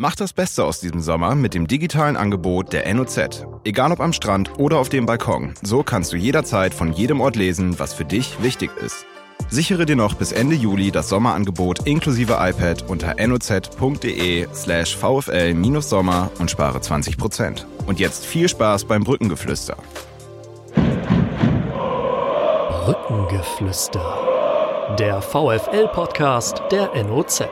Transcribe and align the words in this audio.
Mach 0.00 0.14
das 0.14 0.32
Beste 0.32 0.64
aus 0.64 0.78
diesem 0.78 1.00
Sommer 1.00 1.34
mit 1.34 1.54
dem 1.54 1.66
digitalen 1.66 2.16
Angebot 2.16 2.72
der 2.72 2.94
NOZ. 2.94 3.44
Egal 3.64 3.90
ob 3.90 3.98
am 3.98 4.12
Strand 4.12 4.56
oder 4.56 4.78
auf 4.78 4.88
dem 4.88 5.06
Balkon, 5.06 5.54
so 5.60 5.82
kannst 5.82 6.12
du 6.12 6.16
jederzeit 6.16 6.72
von 6.72 6.92
jedem 6.92 7.20
Ort 7.20 7.34
lesen, 7.34 7.80
was 7.80 7.94
für 7.94 8.04
dich 8.04 8.40
wichtig 8.40 8.70
ist. 8.80 9.06
Sichere 9.50 9.86
dir 9.86 9.96
noch 9.96 10.14
bis 10.14 10.30
Ende 10.30 10.54
Juli 10.54 10.92
das 10.92 11.08
Sommerangebot 11.08 11.84
inklusive 11.84 12.34
iPad 12.34 12.88
unter 12.88 13.16
noz.de 13.26 14.46
slash 14.54 14.96
vfl-sommer 14.96 16.30
und 16.38 16.48
spare 16.48 16.78
20%. 16.78 17.64
Und 17.88 17.98
jetzt 17.98 18.24
viel 18.24 18.48
Spaß 18.48 18.84
beim 18.84 19.02
Brückengeflüster. 19.02 19.76
Brückengeflüster. 22.84 24.96
Der 24.96 25.20
VFL-Podcast 25.20 26.62
der 26.70 26.94
NOZ. 27.02 27.42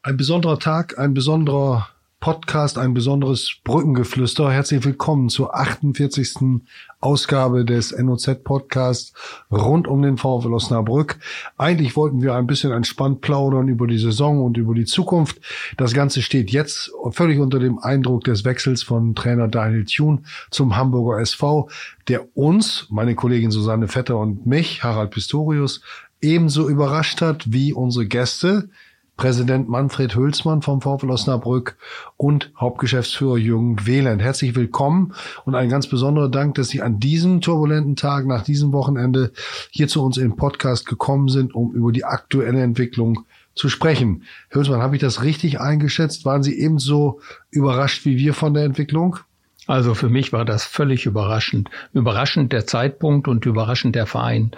Ein 0.00 0.16
besonderer 0.16 0.60
Tag, 0.60 0.96
ein 0.96 1.12
besonderer 1.12 1.88
Podcast, 2.20 2.78
ein 2.78 2.94
besonderes 2.94 3.56
Brückengeflüster. 3.64 4.48
Herzlich 4.48 4.84
willkommen 4.84 5.28
zur 5.28 5.56
48. 5.56 6.60
Ausgabe 7.00 7.64
des 7.64 7.90
NOZ 7.90 8.44
Podcasts 8.44 9.12
rund 9.50 9.88
um 9.88 10.00
den 10.02 10.16
VfL 10.16 10.54
Osnabrück. 10.54 11.18
Eigentlich 11.56 11.96
wollten 11.96 12.22
wir 12.22 12.36
ein 12.36 12.46
bisschen 12.46 12.70
entspannt 12.70 13.22
plaudern 13.22 13.66
über 13.66 13.88
die 13.88 13.98
Saison 13.98 14.40
und 14.44 14.56
über 14.56 14.72
die 14.72 14.84
Zukunft. 14.84 15.40
Das 15.76 15.94
Ganze 15.94 16.22
steht 16.22 16.52
jetzt 16.52 16.92
völlig 17.10 17.40
unter 17.40 17.58
dem 17.58 17.80
Eindruck 17.80 18.22
des 18.22 18.44
Wechsels 18.44 18.84
von 18.84 19.16
Trainer 19.16 19.48
Daniel 19.48 19.84
Thun 19.84 20.26
zum 20.52 20.76
Hamburger 20.76 21.20
SV, 21.20 21.68
der 22.06 22.36
uns, 22.36 22.86
meine 22.88 23.16
Kollegin 23.16 23.50
Susanne 23.50 23.88
Vetter 23.88 24.16
und 24.16 24.46
mich, 24.46 24.84
Harald 24.84 25.10
Pistorius, 25.10 25.80
ebenso 26.20 26.68
überrascht 26.68 27.20
hat 27.20 27.52
wie 27.52 27.72
unsere 27.72 28.06
Gäste, 28.06 28.68
Präsident 29.18 29.68
Manfred 29.68 30.14
Hülsmann 30.14 30.62
vom 30.62 30.80
VfL 30.80 31.10
Osnabrück 31.10 31.76
und 32.16 32.52
Hauptgeschäftsführer 32.56 33.36
Jürgen 33.36 33.84
Wieland. 33.84 34.22
Herzlich 34.22 34.54
willkommen 34.54 35.12
und 35.44 35.56
ein 35.56 35.68
ganz 35.68 35.88
besonderer 35.88 36.28
Dank, 36.28 36.54
dass 36.54 36.68
Sie 36.68 36.82
an 36.82 37.00
diesem 37.00 37.40
turbulenten 37.40 37.96
Tag 37.96 38.26
nach 38.26 38.44
diesem 38.44 38.72
Wochenende 38.72 39.32
hier 39.70 39.88
zu 39.88 40.04
uns 40.04 40.18
im 40.18 40.36
Podcast 40.36 40.86
gekommen 40.86 41.26
sind, 41.26 41.52
um 41.52 41.74
über 41.74 41.90
die 41.90 42.04
aktuelle 42.04 42.62
Entwicklung 42.62 43.24
zu 43.56 43.68
sprechen. 43.68 44.22
Hülsmann, 44.50 44.82
habe 44.82 44.94
ich 44.94 45.00
das 45.00 45.24
richtig 45.24 45.60
eingeschätzt? 45.60 46.24
Waren 46.24 46.44
Sie 46.44 46.56
ebenso 46.56 47.20
überrascht 47.50 48.04
wie 48.04 48.18
wir 48.18 48.34
von 48.34 48.54
der 48.54 48.62
Entwicklung? 48.62 49.18
Also 49.66 49.94
für 49.94 50.08
mich 50.08 50.32
war 50.32 50.44
das 50.44 50.64
völlig 50.64 51.06
überraschend. 51.06 51.68
Überraschend 51.92 52.52
der 52.52 52.66
Zeitpunkt 52.66 53.26
und 53.26 53.44
überraschend 53.46 53.96
der 53.96 54.06
Verein. 54.06 54.52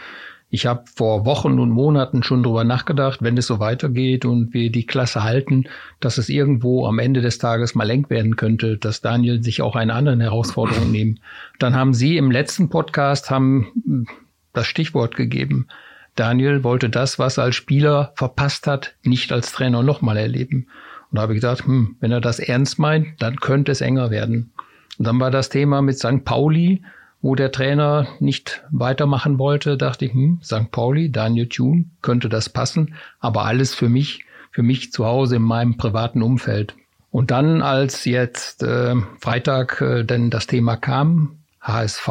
Ich 0.52 0.66
habe 0.66 0.82
vor 0.92 1.24
Wochen 1.24 1.60
und 1.60 1.70
Monaten 1.70 2.24
schon 2.24 2.42
drüber 2.42 2.64
nachgedacht, 2.64 3.22
wenn 3.22 3.38
es 3.38 3.46
so 3.46 3.60
weitergeht 3.60 4.24
und 4.24 4.52
wir 4.52 4.70
die 4.70 4.84
Klasse 4.84 5.22
halten, 5.22 5.64
dass 6.00 6.18
es 6.18 6.28
irgendwo 6.28 6.86
am 6.86 6.98
Ende 6.98 7.20
des 7.20 7.38
Tages 7.38 7.76
mal 7.76 7.88
eng 7.88 8.10
werden 8.10 8.34
könnte, 8.34 8.76
dass 8.76 9.00
Daniel 9.00 9.42
sich 9.44 9.62
auch 9.62 9.76
eine 9.76 9.94
andere 9.94 10.18
Herausforderung 10.18 10.90
nehmen. 10.92 11.20
Dann 11.60 11.76
haben 11.76 11.94
Sie 11.94 12.16
im 12.16 12.32
letzten 12.32 12.68
Podcast 12.68 13.30
haben 13.30 14.06
das 14.52 14.66
Stichwort 14.66 15.14
gegeben. 15.16 15.68
Daniel 16.16 16.64
wollte 16.64 16.90
das, 16.90 17.20
was 17.20 17.38
er 17.38 17.44
als 17.44 17.54
Spieler 17.54 18.12
verpasst 18.16 18.66
hat, 18.66 18.94
nicht 19.04 19.32
als 19.32 19.52
Trainer 19.52 19.84
nochmal 19.84 20.16
erleben. 20.16 20.66
Und 21.10 21.16
da 21.16 21.22
habe 21.22 21.34
ich 21.34 21.40
gedacht, 21.40 21.64
hm, 21.64 21.96
wenn 22.00 22.10
er 22.10 22.20
das 22.20 22.40
ernst 22.40 22.78
meint, 22.80 23.22
dann 23.22 23.36
könnte 23.36 23.70
es 23.70 23.80
enger 23.80 24.10
werden. 24.10 24.52
Und 24.98 25.06
dann 25.06 25.20
war 25.20 25.30
das 25.30 25.48
Thema 25.48 25.80
mit 25.80 25.98
St. 25.98 26.24
Pauli, 26.24 26.82
wo 27.22 27.34
der 27.34 27.52
Trainer 27.52 28.06
nicht 28.18 28.62
weitermachen 28.70 29.38
wollte, 29.38 29.76
dachte 29.76 30.06
ich, 30.06 30.12
hm, 30.12 30.40
St. 30.42 30.70
Pauli, 30.70 31.10
Daniel 31.10 31.48
Thune, 31.48 31.86
könnte 32.02 32.28
das 32.28 32.48
passen, 32.48 32.94
aber 33.18 33.44
alles 33.44 33.74
für 33.74 33.88
mich, 33.88 34.24
für 34.50 34.62
mich 34.62 34.92
zu 34.92 35.04
Hause 35.04 35.36
in 35.36 35.42
meinem 35.42 35.76
privaten 35.76 36.22
Umfeld. 36.22 36.74
Und 37.10 37.30
dann, 37.30 37.60
als 37.60 38.04
jetzt 38.04 38.62
äh, 38.62 38.94
Freitag 39.20 39.80
äh, 39.80 40.04
denn 40.04 40.30
das 40.30 40.46
Thema 40.46 40.76
kam, 40.76 41.36
HSV, 41.60 42.08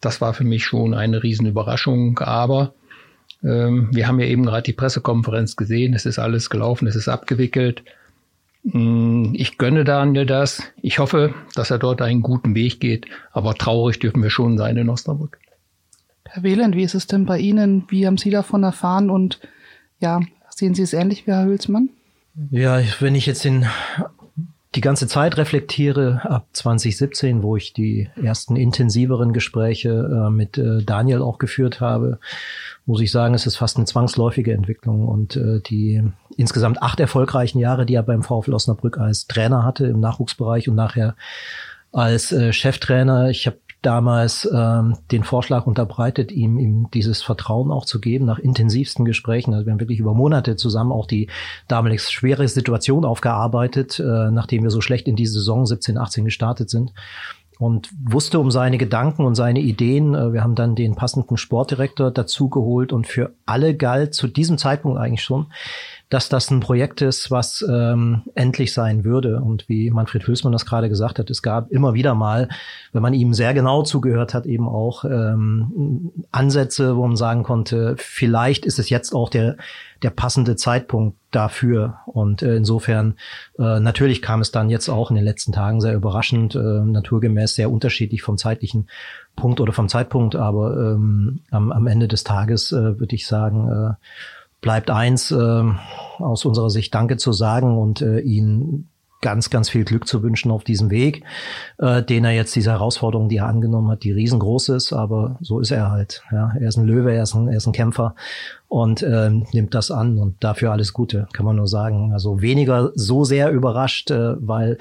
das 0.00 0.20
war 0.20 0.34
für 0.34 0.44
mich 0.44 0.64
schon 0.64 0.94
eine 0.94 1.22
Riesenüberraschung, 1.22 2.18
aber 2.18 2.74
ähm, 3.42 3.88
wir 3.92 4.08
haben 4.08 4.18
ja 4.18 4.26
eben 4.26 4.44
gerade 4.46 4.62
die 4.62 4.72
Pressekonferenz 4.72 5.56
gesehen, 5.56 5.94
es 5.94 6.06
ist 6.06 6.18
alles 6.18 6.50
gelaufen, 6.50 6.88
es 6.88 6.96
ist 6.96 7.08
abgewickelt. 7.08 7.84
Mm, 8.64 9.34
ich 9.34 9.58
gönne 9.58 9.84
Daniel 9.84 10.26
das. 10.26 10.62
Ich 10.82 10.98
hoffe, 10.98 11.34
dass 11.54 11.70
er 11.70 11.78
dort 11.78 12.02
einen 12.02 12.22
guten 12.22 12.54
Weg 12.54 12.80
geht. 12.80 13.06
Aber 13.32 13.54
traurig 13.54 13.98
dürfen 13.98 14.22
wir 14.22 14.30
schon 14.30 14.58
sein 14.58 14.76
in 14.76 14.88
Osnabrück. 14.88 15.38
Herr 16.24 16.42
Wieland, 16.42 16.74
wie 16.74 16.82
ist 16.82 16.94
es 16.94 17.06
denn 17.06 17.26
bei 17.26 17.38
Ihnen? 17.38 17.84
Wie 17.88 18.06
haben 18.06 18.18
Sie 18.18 18.30
davon 18.30 18.62
erfahren? 18.64 19.10
Und 19.10 19.40
ja, 20.00 20.20
sehen 20.48 20.74
Sie 20.74 20.82
es 20.82 20.94
ähnlich 20.94 21.26
wie 21.26 21.32
Herr 21.32 21.44
Hülsmann? 21.44 21.90
Ja, 22.50 22.80
wenn 22.98 23.14
ich 23.14 23.26
jetzt 23.26 23.44
den, 23.44 23.66
die 24.74 24.80
ganze 24.80 25.06
Zeit 25.06 25.36
reflektiere, 25.36 26.20
ab 26.24 26.46
2017, 26.52 27.42
wo 27.42 27.56
ich 27.56 27.72
die 27.72 28.10
ersten 28.20 28.56
intensiveren 28.56 29.32
Gespräche 29.32 29.90
äh, 29.90 30.30
mit 30.30 30.58
äh, 30.58 30.82
Daniel 30.82 31.22
auch 31.22 31.38
geführt 31.38 31.80
habe, 31.80 32.18
muss 32.84 33.00
ich 33.00 33.10
sagen, 33.10 33.34
es 33.34 33.46
ist 33.46 33.56
fast 33.56 33.76
eine 33.76 33.86
zwangsläufige 33.86 34.52
Entwicklung. 34.52 35.06
Und 35.06 35.36
äh, 35.36 35.60
die 35.60 36.02
insgesamt 36.36 36.82
acht 36.82 36.98
erfolgreichen 36.98 37.58
Jahre, 37.58 37.86
die 37.86 37.94
er 37.94 38.02
beim 38.02 38.22
VfL 38.22 38.54
Osnabrück 38.54 38.98
als 38.98 39.26
Trainer 39.26 39.64
hatte 39.64 39.86
im 39.86 40.00
Nachwuchsbereich 40.00 40.68
und 40.68 40.74
nachher 40.74 41.14
als 41.92 42.32
äh, 42.32 42.52
Cheftrainer. 42.52 43.30
Ich 43.30 43.46
habe 43.46 43.58
damals 43.84 44.48
ähm, 44.52 44.96
den 45.12 45.24
Vorschlag 45.24 45.66
unterbreitet, 45.66 46.32
ihm, 46.32 46.58
ihm 46.58 46.88
dieses 46.92 47.22
Vertrauen 47.22 47.70
auch 47.70 47.84
zu 47.84 48.00
geben 48.00 48.24
nach 48.24 48.38
intensivsten 48.38 49.04
Gesprächen. 49.04 49.54
Also 49.54 49.66
wir 49.66 49.72
haben 49.72 49.80
wirklich 49.80 49.98
über 49.98 50.14
Monate 50.14 50.56
zusammen 50.56 50.92
auch 50.92 51.06
die 51.06 51.28
damalig 51.68 52.02
schwere 52.02 52.48
Situation 52.48 53.04
aufgearbeitet, 53.04 54.00
äh, 54.00 54.30
nachdem 54.30 54.62
wir 54.62 54.70
so 54.70 54.80
schlecht 54.80 55.08
in 55.08 55.16
die 55.16 55.26
Saison 55.26 55.66
17, 55.66 55.98
18 55.98 56.24
gestartet 56.24 56.70
sind 56.70 56.92
und 57.58 57.90
wusste 58.02 58.38
um 58.38 58.50
seine 58.50 58.78
Gedanken 58.78 59.24
und 59.24 59.34
seine 59.34 59.60
Ideen. 59.60 60.14
Äh, 60.14 60.32
wir 60.32 60.42
haben 60.42 60.54
dann 60.54 60.74
den 60.74 60.94
passenden 60.94 61.36
Sportdirektor 61.36 62.10
dazu 62.10 62.48
geholt 62.48 62.92
und 62.92 63.06
für 63.06 63.34
alle 63.46 63.76
galt 63.76 64.14
zu 64.14 64.26
diesem 64.26 64.58
Zeitpunkt 64.58 64.98
eigentlich 64.98 65.22
schon, 65.22 65.46
dass 66.10 66.28
das 66.28 66.50
ein 66.50 66.60
Projekt 66.60 67.00
ist, 67.02 67.30
was 67.30 67.64
ähm, 67.68 68.22
endlich 68.34 68.72
sein 68.72 69.04
würde. 69.04 69.40
Und 69.40 69.68
wie 69.68 69.90
Manfred 69.90 70.26
Hülsmann 70.26 70.52
das 70.52 70.66
gerade 70.66 70.88
gesagt 70.88 71.18
hat, 71.18 71.30
es 71.30 71.42
gab 71.42 71.70
immer 71.70 71.94
wieder 71.94 72.14
mal, 72.14 72.48
wenn 72.92 73.02
man 73.02 73.14
ihm 73.14 73.34
sehr 73.34 73.54
genau 73.54 73.82
zugehört 73.82 74.34
hat, 74.34 74.46
eben 74.46 74.68
auch 74.68 75.04
ähm, 75.04 76.12
Ansätze, 76.30 76.96
wo 76.96 77.06
man 77.06 77.16
sagen 77.16 77.42
konnte, 77.42 77.96
vielleicht 77.98 78.66
ist 78.66 78.78
es 78.78 78.90
jetzt 78.90 79.14
auch 79.14 79.28
der, 79.28 79.56
der 80.02 80.10
passende 80.10 80.56
Zeitpunkt 80.56 81.16
dafür. 81.30 81.98
Und 82.06 82.42
äh, 82.42 82.56
insofern, 82.56 83.14
äh, 83.58 83.80
natürlich 83.80 84.22
kam 84.22 84.40
es 84.40 84.52
dann 84.52 84.70
jetzt 84.70 84.88
auch 84.88 85.10
in 85.10 85.16
den 85.16 85.24
letzten 85.24 85.52
Tagen 85.52 85.80
sehr 85.80 85.94
überraschend, 85.94 86.54
äh, 86.54 86.58
naturgemäß 86.58 87.54
sehr 87.54 87.70
unterschiedlich 87.70 88.22
vom 88.22 88.36
zeitlichen 88.36 88.88
Punkt 89.36 89.60
oder 89.60 89.72
vom 89.72 89.88
Zeitpunkt, 89.88 90.36
aber 90.36 90.76
ähm, 90.76 91.40
am, 91.50 91.72
am 91.72 91.86
Ende 91.86 92.06
des 92.06 92.22
Tages 92.22 92.70
äh, 92.72 93.00
würde 93.00 93.16
ich 93.16 93.26
sagen, 93.26 93.68
äh, 93.68 93.94
bleibt 94.64 94.90
eins 94.90 95.30
äh, 95.30 95.62
aus 96.18 96.46
unserer 96.46 96.70
Sicht 96.70 96.94
Danke 96.94 97.18
zu 97.18 97.32
sagen 97.34 97.76
und 97.76 98.00
äh, 98.00 98.20
Ihnen 98.20 98.88
ganz, 99.20 99.50
ganz 99.50 99.68
viel 99.68 99.84
Glück 99.84 100.06
zu 100.06 100.22
wünschen 100.22 100.50
auf 100.50 100.64
diesem 100.64 100.90
Weg, 100.90 101.22
äh, 101.76 102.02
den 102.02 102.24
er 102.24 102.32
jetzt, 102.32 102.56
diese 102.56 102.70
Herausforderung, 102.70 103.28
die 103.28 103.36
er 103.36 103.46
angenommen 103.46 103.90
hat, 103.90 104.04
die 104.04 104.12
riesengroß 104.12 104.70
ist, 104.70 104.94
aber 104.94 105.36
so 105.42 105.60
ist 105.60 105.70
er 105.70 105.90
halt. 105.90 106.22
Ja. 106.32 106.54
Er 106.58 106.68
ist 106.68 106.78
ein 106.78 106.86
Löwe, 106.86 107.12
er 107.12 107.24
ist 107.24 107.34
ein, 107.34 107.48
er 107.48 107.58
ist 107.58 107.66
ein 107.66 107.74
Kämpfer 107.74 108.14
und 108.68 109.02
äh, 109.02 109.30
nimmt 109.52 109.74
das 109.74 109.90
an 109.90 110.16
und 110.16 110.42
dafür 110.42 110.72
alles 110.72 110.94
Gute, 110.94 111.28
kann 111.34 111.44
man 111.44 111.56
nur 111.56 111.68
sagen. 111.68 112.14
Also 112.14 112.40
weniger 112.40 112.90
so 112.94 113.24
sehr 113.24 113.50
überrascht, 113.50 114.10
äh, 114.10 114.34
weil 114.40 114.78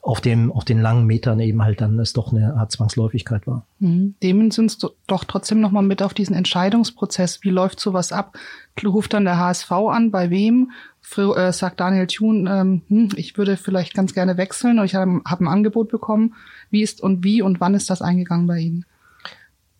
auf 0.00 0.20
dem, 0.20 0.52
auf 0.52 0.64
den 0.64 0.80
langen 0.80 1.06
Metern 1.06 1.40
eben 1.40 1.62
halt 1.62 1.80
dann 1.80 1.98
es 1.98 2.12
doch 2.12 2.32
eine 2.32 2.54
Art 2.54 2.72
Zwangsläufigkeit 2.72 3.46
war. 3.46 3.66
Mhm. 3.78 4.14
Nehmen 4.22 4.50
Sie 4.50 4.60
uns 4.60 4.78
doch 4.78 5.24
trotzdem 5.24 5.60
nochmal 5.60 5.82
mit 5.82 6.02
auf 6.02 6.14
diesen 6.14 6.34
Entscheidungsprozess. 6.34 7.42
Wie 7.42 7.50
läuft 7.50 7.80
sowas 7.80 8.12
ab? 8.12 8.38
Ruft 8.84 9.12
dann 9.12 9.24
der 9.24 9.38
HSV 9.38 9.70
an, 9.72 10.10
bei 10.10 10.30
wem? 10.30 10.70
Äh, 11.16 11.52
sagt 11.52 11.80
Daniel 11.80 12.06
Thun, 12.06 12.46
ähm, 12.46 12.82
hm, 12.88 13.08
ich 13.16 13.38
würde 13.38 13.56
vielleicht 13.56 13.94
ganz 13.94 14.14
gerne 14.14 14.36
wechseln 14.36 14.78
oder 14.78 14.84
ich 14.84 14.94
habe 14.94 15.20
hab 15.24 15.40
ein 15.40 15.48
Angebot 15.48 15.88
bekommen. 15.88 16.34
Wie 16.70 16.82
ist 16.82 17.02
und 17.02 17.24
wie 17.24 17.42
und 17.42 17.60
wann 17.60 17.74
ist 17.74 17.90
das 17.90 18.02
eingegangen 18.02 18.46
bei 18.46 18.58
Ihnen? 18.58 18.84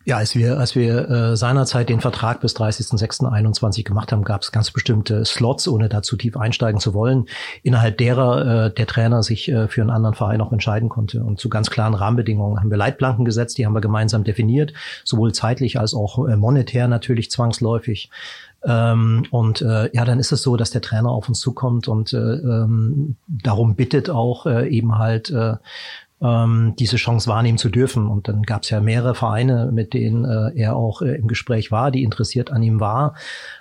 Ja, 0.08 0.16
als 0.16 0.34
wir, 0.34 0.58
als 0.58 0.74
wir 0.74 1.10
äh, 1.10 1.36
seinerzeit 1.36 1.90
den 1.90 2.00
Vertrag 2.00 2.40
bis 2.40 2.56
30.06.21 2.56 3.84
gemacht 3.84 4.10
haben, 4.10 4.24
gab 4.24 4.40
es 4.40 4.52
ganz 4.52 4.70
bestimmte 4.70 5.22
Slots, 5.26 5.68
ohne 5.68 5.90
dazu 5.90 6.16
tief 6.16 6.38
einsteigen 6.38 6.80
zu 6.80 6.94
wollen, 6.94 7.26
innerhalb 7.62 7.98
derer 7.98 8.68
äh, 8.68 8.72
der 8.72 8.86
Trainer 8.86 9.22
sich 9.22 9.50
äh, 9.50 9.68
für 9.68 9.82
einen 9.82 9.90
anderen 9.90 10.14
Verein 10.14 10.40
auch 10.40 10.50
entscheiden 10.50 10.88
konnte. 10.88 11.22
Und 11.22 11.38
zu 11.38 11.50
ganz 11.50 11.68
klaren 11.68 11.92
Rahmenbedingungen 11.92 12.58
haben 12.58 12.70
wir 12.70 12.78
Leitplanken 12.78 13.26
gesetzt, 13.26 13.58
die 13.58 13.66
haben 13.66 13.74
wir 13.74 13.82
gemeinsam 13.82 14.24
definiert, 14.24 14.72
sowohl 15.04 15.34
zeitlich 15.34 15.78
als 15.78 15.92
auch 15.92 16.26
äh, 16.26 16.36
monetär 16.36 16.88
natürlich 16.88 17.30
zwangsläufig. 17.30 18.08
Ähm, 18.64 19.26
und 19.30 19.60
äh, 19.60 19.94
ja, 19.94 20.06
dann 20.06 20.18
ist 20.18 20.32
es 20.32 20.40
so, 20.40 20.56
dass 20.56 20.70
der 20.70 20.80
Trainer 20.80 21.10
auf 21.10 21.28
uns 21.28 21.38
zukommt 21.38 21.86
und 21.86 22.14
äh, 22.14 22.16
ähm, 22.16 23.16
darum 23.28 23.76
bittet 23.76 24.08
auch 24.08 24.46
äh, 24.46 24.68
eben 24.70 24.96
halt 24.96 25.28
äh, 25.28 25.56
ähm, 26.20 26.74
diese 26.78 26.96
Chance 26.96 27.28
wahrnehmen 27.28 27.58
zu 27.58 27.68
dürfen. 27.68 28.08
Und 28.08 28.28
dann 28.28 28.42
gab 28.42 28.62
es 28.62 28.70
ja 28.70 28.80
mehrere 28.80 29.14
Vereine, 29.14 29.70
mit 29.72 29.94
denen 29.94 30.24
äh, 30.24 30.58
er 30.58 30.76
auch 30.76 31.02
äh, 31.02 31.14
im 31.14 31.28
Gespräch 31.28 31.70
war, 31.70 31.90
die 31.90 32.02
interessiert 32.02 32.50
an 32.50 32.62
ihm 32.62 32.80
war, 32.80 33.14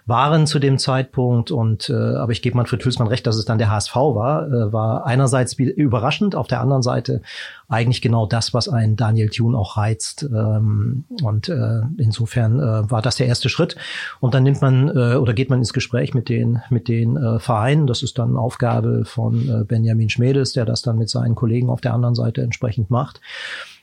waren 0.08 0.48
zu 0.48 0.58
dem 0.58 0.80
Zeitpunkt. 0.80 1.52
Und 1.52 1.90
äh, 1.90 1.94
aber 1.94 2.32
ich 2.32 2.42
gebe 2.42 2.58
Manfred 2.58 2.84
Hülsmann 2.84 3.10
recht, 3.10 3.28
dass 3.28 3.36
es 3.36 3.46
dann 3.46 3.58
der 3.58 3.70
HSV 3.70 3.96
war, 3.96 4.48
äh, 4.48 4.74
war 4.74 5.06
einerseits 5.06 5.54
überraschend, 5.54 6.36
auf 6.36 6.48
der 6.48 6.62
anderen 6.62 6.82
Seite 6.82 7.22
eigentlich 7.68 8.02
genau 8.02 8.26
das, 8.26 8.54
was 8.54 8.70
ein 8.70 8.96
Daniel 8.96 9.30
Thune 9.30 9.58
auch 9.58 9.78
reizt. 9.78 10.24
Ähm, 10.24 11.04
und 11.22 11.50
äh, 11.50 11.82
insofern 11.98 12.60
äh, 12.60 12.90
war 12.90 13.02
das 13.02 13.18
der 13.18 13.28
erste 13.28 13.50
Schritt. 13.50 13.76
Und 14.22 14.34
dann 14.34 14.44
nimmt 14.44 14.62
man 14.62 14.88
äh, 14.88 15.16
oder 15.16 15.34
geht 15.34 15.50
man 15.50 15.60
ins 15.60 15.74
Gespräch 15.74 16.14
mit 16.14 16.30
den 16.30 16.62
mit 16.70 16.88
den 16.88 17.18
äh, 17.18 17.40
Vereinen. 17.40 17.86
Das 17.86 18.02
ist 18.02 18.18
dann 18.18 18.38
Aufgabe 18.38 19.04
von 19.06 19.50
äh, 19.50 19.64
Benjamin 19.66 20.10
Schmedes, 20.10 20.54
der 20.54 20.66
das 20.66 20.82
dann 20.82 20.98
mit 20.98 21.10
seinen 21.10 21.36
Kollegen 21.36 21.70
auf 21.70 21.82
der 21.82 21.94
anderen 21.94 22.16
Seite 22.16 22.42
entsprechend 22.42 22.90
macht. 22.90 23.20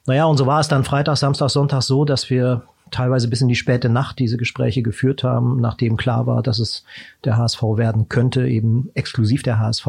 Naja, 0.06 0.24
und 0.24 0.36
so 0.36 0.46
war 0.46 0.60
es 0.60 0.68
dann 0.68 0.84
Freitag, 0.84 1.16
Samstag, 1.16 1.50
Sonntag 1.50 1.82
so, 1.82 2.04
dass 2.04 2.28
wir 2.28 2.62
teilweise 2.94 3.28
bis 3.28 3.40
in 3.40 3.48
die 3.48 3.56
späte 3.56 3.88
Nacht 3.88 4.18
diese 4.18 4.36
Gespräche 4.36 4.82
geführt 4.82 5.24
haben, 5.24 5.60
nachdem 5.60 5.96
klar 5.96 6.26
war, 6.26 6.42
dass 6.42 6.58
es 6.58 6.84
der 7.24 7.36
HSV 7.36 7.62
werden 7.76 8.08
könnte, 8.08 8.46
eben 8.46 8.90
exklusiv 8.94 9.42
der 9.42 9.58
HSV. 9.58 9.86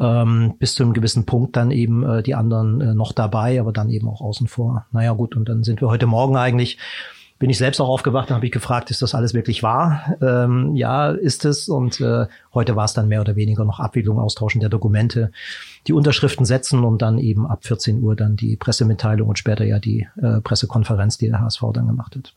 Ähm, 0.00 0.54
bis 0.58 0.74
zu 0.74 0.82
einem 0.82 0.92
gewissen 0.92 1.24
Punkt 1.24 1.54
dann 1.54 1.70
eben 1.70 2.02
äh, 2.02 2.22
die 2.22 2.34
anderen 2.34 2.80
äh, 2.80 2.94
noch 2.94 3.12
dabei, 3.12 3.60
aber 3.60 3.72
dann 3.72 3.90
eben 3.90 4.08
auch 4.08 4.20
außen 4.20 4.48
vor. 4.48 4.86
Naja 4.90 5.12
gut, 5.12 5.36
und 5.36 5.48
dann 5.48 5.62
sind 5.62 5.80
wir 5.80 5.88
heute 5.88 6.06
Morgen 6.06 6.36
eigentlich 6.36 6.78
bin 7.38 7.50
ich 7.50 7.58
selbst 7.58 7.80
auch 7.80 7.88
aufgewacht 7.88 8.30
und 8.30 8.36
habe 8.36 8.46
ich 8.46 8.52
gefragt, 8.52 8.90
ist 8.90 9.02
das 9.02 9.14
alles 9.14 9.34
wirklich 9.34 9.62
wahr? 9.62 10.16
Ähm, 10.22 10.76
ja, 10.76 11.10
ist 11.10 11.44
es. 11.44 11.68
Und 11.68 12.00
äh, 12.00 12.26
heute 12.52 12.76
war 12.76 12.84
es 12.84 12.94
dann 12.94 13.08
mehr 13.08 13.20
oder 13.20 13.34
weniger 13.34 13.64
noch 13.64 13.80
Abwicklung, 13.80 14.18
Austauschen 14.18 14.60
der 14.60 14.70
Dokumente, 14.70 15.32
die 15.86 15.92
Unterschriften 15.92 16.46
setzen 16.46 16.84
und 16.84 17.02
dann 17.02 17.18
eben 17.18 17.46
ab 17.46 17.64
14 17.64 18.02
Uhr 18.02 18.14
dann 18.14 18.36
die 18.36 18.56
Pressemitteilung 18.56 19.28
und 19.28 19.38
später 19.38 19.64
ja 19.64 19.78
die 19.78 20.06
äh, 20.22 20.40
Pressekonferenz, 20.40 21.18
die 21.18 21.28
der 21.28 21.40
HSV 21.40 21.62
dann 21.72 21.88
gemacht 21.88 22.14
hat. 22.16 22.34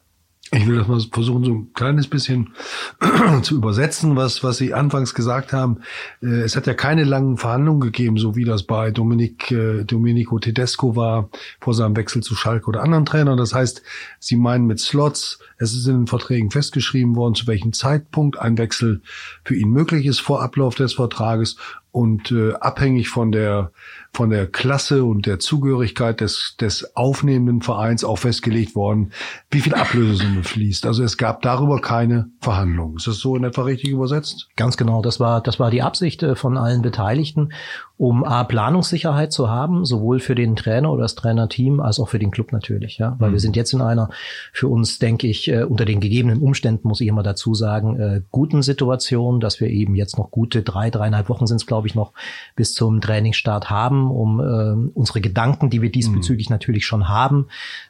Ich 0.52 0.66
will 0.66 0.78
das 0.78 0.88
mal 0.88 1.02
versuchen, 1.12 1.44
so 1.44 1.52
ein 1.52 1.74
kleines 1.74 2.08
bisschen 2.08 2.54
zu 3.42 3.56
übersetzen, 3.56 4.16
was, 4.16 4.44
was 4.44 4.58
Sie 4.58 4.74
anfangs 4.74 5.14
gesagt 5.14 5.52
haben. 5.52 5.80
Äh, 6.22 6.42
es 6.42 6.56
hat 6.56 6.68
ja 6.68 6.74
keine 6.74 7.04
langen 7.04 7.38
Verhandlungen 7.38 7.82
gegeben, 7.82 8.18
so 8.18 8.36
wie 8.38 8.46
das 8.46 8.64
bei 8.64 8.92
Dominik, 8.92 9.52
äh, 9.52 9.84
Domenico 9.84 10.40
Tedesco 10.40 10.96
war 10.96 11.30
vor 11.60 11.74
seinem 11.74 11.98
Wechsel 11.98 12.24
zu 12.24 12.34
Schalke 12.34 12.68
oder 12.68 12.82
anderen 12.82 13.06
Trainern. 13.06 13.38
Das 13.38 13.54
heißt, 13.54 13.82
Sie 14.20 14.38
meinen 14.38 14.68
mit 14.68 14.80
Slots, 14.80 15.40
es 15.58 15.74
ist 15.74 15.86
in 15.86 15.98
den 15.98 16.08
Verträgen 16.08 16.50
festgeschrieben 16.50 17.18
worden, 17.18 17.36
zu 17.36 17.48
welchem 17.48 17.74
Zeitpunkt 17.74 18.40
ein 18.40 18.58
Wechsel 18.58 19.02
für 19.44 19.56
ihn 19.56 19.70
möglich 19.70 20.06
ist 20.06 20.22
vor 20.22 20.42
Ablauf 20.42 20.76
des 20.76 20.94
Vertrages 20.94 21.58
und 21.92 22.32
äh, 22.32 22.54
abhängig 22.54 23.10
von 23.10 23.32
der 23.32 23.72
von 24.14 24.30
der 24.30 24.48
Klasse 24.48 25.04
und 25.04 25.26
der 25.26 25.40
Zugehörigkeit 25.40 26.22
des, 26.22 26.56
des 26.60 26.96
aufnehmenden 26.96 27.62
Vereins 27.62 28.04
auch 28.04 28.18
festgelegt 28.18 28.76
worden, 28.76 29.12
wie 29.52 29.62
viel 29.62 29.76
Ablösesumme 29.76 30.44
fließt. 30.44 30.86
Also 30.86 31.04
es 31.04 31.18
gab 31.18 31.42
darüber 31.42 31.82
keine 31.82 32.30
Verhandlungen. 32.42 32.98
Ist 32.98 33.08
das 33.08 33.18
so 33.18 33.36
in 33.36 33.44
etwa 33.44 33.64
richtig 33.64 33.92
übersetzt? 33.92 34.50
Ganz 34.56 34.78
genau. 34.78 35.02
Das 35.02 35.20
war, 35.20 35.42
das 35.42 35.60
war 35.60 35.72
die 35.72 35.82
Absicht 35.82 36.24
äh, 36.24 36.36
von 36.36 36.58
allen 36.58 36.82
Beteiligten 36.82 37.50
um 37.98 38.24
A, 38.24 38.44
Planungssicherheit 38.44 39.34
zu 39.34 39.50
haben, 39.50 39.84
sowohl 39.84 40.20
für 40.20 40.36
den 40.36 40.56
Trainer 40.56 40.92
oder 40.92 41.02
das 41.02 41.16
Trainerteam 41.16 41.80
als 41.80 42.00
auch 42.00 42.08
für 42.08 42.20
den 42.20 42.30
Club 42.30 42.52
natürlich. 42.52 43.00
Ja? 43.00 43.16
Weil 43.18 43.30
mhm. 43.30 43.34
wir 43.34 43.40
sind 43.40 43.56
jetzt 43.56 43.74
in 43.74 43.82
einer, 43.82 44.10
für 44.54 44.68
uns 44.68 45.00
denke 45.00 45.28
ich, 45.28 45.48
äh, 45.48 45.64
unter 45.64 45.84
den 45.84 46.00
gegebenen 46.00 46.40
Umständen, 46.40 46.88
muss 46.88 47.02
ich 47.02 47.08
immer 47.08 47.24
dazu 47.24 47.56
sagen, 47.56 48.00
äh, 48.00 48.22
guten 48.30 48.62
Situation, 48.62 49.40
dass 49.40 49.60
wir 49.60 49.70
eben 49.70 49.96
jetzt 49.96 50.18
noch 50.18 50.30
gute 50.30 50.62
drei, 50.62 50.92
dreieinhalb 50.92 51.28
Wochen 51.28 51.48
sind 51.48 51.58
es, 51.58 51.66
glaube 51.66 51.88
ich, 51.88 51.96
noch 51.96 52.14
bis 52.56 52.76
zum 52.76 53.02
Trainingsstart 53.02 53.72
haben, 53.72 53.97
um 54.06 54.40
äh, 54.40 54.92
unsere 54.94 55.22
Gedanken, 55.22 55.70
die 55.70 55.82
wir 55.82 55.92
diesbezüglich 55.92 56.50
mhm. 56.50 56.54
natürlich 56.54 56.86
schon 56.86 57.10
haben, 57.10 57.48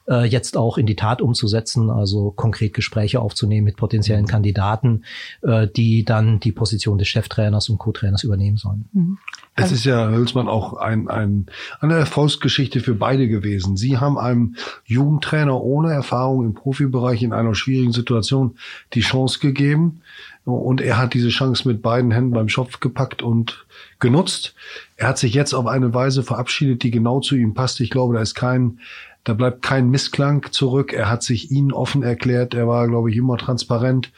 äh, 0.07 0.25
jetzt 0.25 0.55
auch 0.55 0.77
in 0.77 0.85
die 0.85 0.95
Tat 0.95 1.21
umzusetzen, 1.21 1.89
also 1.89 2.31
konkret 2.31 2.73
Gespräche 2.73 3.19
aufzunehmen 3.19 3.65
mit 3.65 3.75
potenziellen 3.75 4.23
mhm. 4.23 4.29
Kandidaten, 4.29 5.03
äh, 5.41 5.67
die 5.67 6.05
dann 6.05 6.39
die 6.39 6.51
Position 6.51 6.97
des 6.97 7.07
Cheftrainers 7.07 7.69
und 7.69 7.77
Co-Trainers 7.77 8.23
übernehmen 8.23 8.57
sollen. 8.57 8.85
Mhm. 8.93 9.17
Es 9.59 9.71
ist 9.71 9.85
ja, 9.85 10.09
Hülsmann, 10.09 10.47
auch 10.47 10.75
ein, 10.75 11.09
ein, 11.09 11.47
eine 11.79 11.95
Erfolgsgeschichte 11.95 12.79
für 12.79 12.93
beide 12.93 13.27
gewesen. 13.27 13.75
Sie 13.75 13.97
haben 13.97 14.19
einem 14.19 14.55
Jugendtrainer 14.85 15.59
ohne 15.59 15.91
Erfahrung 15.91 16.45
im 16.45 16.53
Profibereich 16.53 17.23
in 17.23 17.33
einer 17.33 17.55
schwierigen 17.55 17.91
Situation 17.91 18.55
die 18.93 19.01
Chance 19.01 19.39
gegeben. 19.39 20.01
Und 20.53 20.81
er 20.81 20.97
hat 20.97 21.13
diese 21.13 21.29
Chance 21.29 21.67
mit 21.67 21.81
beiden 21.81 22.11
Händen 22.11 22.31
beim 22.31 22.49
Schopf 22.49 22.79
gepackt 22.79 23.21
und 23.21 23.65
genutzt. 23.99 24.55
Er 24.95 25.09
hat 25.09 25.17
sich 25.17 25.33
jetzt 25.33 25.53
auf 25.53 25.67
eine 25.67 25.93
Weise 25.93 26.23
verabschiedet, 26.23 26.83
die 26.83 26.91
genau 26.91 27.19
zu 27.19 27.35
ihm 27.35 27.53
passt. 27.53 27.81
Ich 27.81 27.89
glaube, 27.89 28.13
da 28.13 28.21
ist 28.21 28.33
kein 28.33 28.79
da 29.27 29.33
bleibt 29.33 29.61
kein 29.61 29.89
Missklang 29.89 30.53
zurück. 30.53 30.93
Er 30.93 31.09
hat 31.09 31.21
sich 31.21 31.51
ihnen 31.51 31.73
offen 31.73 32.01
erklärt. 32.01 32.53
Er 32.53 32.65
war, 32.65 32.87
glaube 32.87 33.11
ich, 33.11 33.17
immer 33.17 33.35
transparent. 33.35 34.13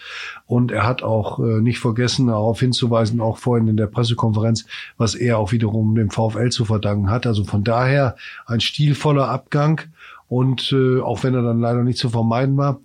Und 0.45 0.71
er 0.71 0.85
hat 0.85 1.01
auch 1.01 1.39
äh, 1.39 1.61
nicht 1.61 1.79
vergessen, 1.79 2.27
darauf 2.27 2.59
hinzuweisen, 2.59 3.19
auch 3.19 3.39
vorhin 3.39 3.67
in 3.67 3.75
der 3.75 3.87
Pressekonferenz, 3.87 4.67
was 4.97 5.15
er 5.15 5.39
auch 5.39 5.51
wiederum 5.51 5.95
dem 5.95 6.11
VfL 6.11 6.49
zu 6.49 6.63
verdanken 6.63 7.09
hat. 7.09 7.25
Also 7.25 7.43
von 7.43 7.63
daher 7.63 8.17
ein 8.45 8.59
stilvoller 8.59 9.29
Abgang. 9.29 9.81
Und 10.27 10.71
äh, 10.73 10.99
auch 10.99 11.23
wenn 11.23 11.33
er 11.33 11.41
dann 11.41 11.59
leider 11.59 11.83
nicht 11.83 11.97
zu 11.97 12.11
vermeiden 12.11 12.55
war, 12.55 12.79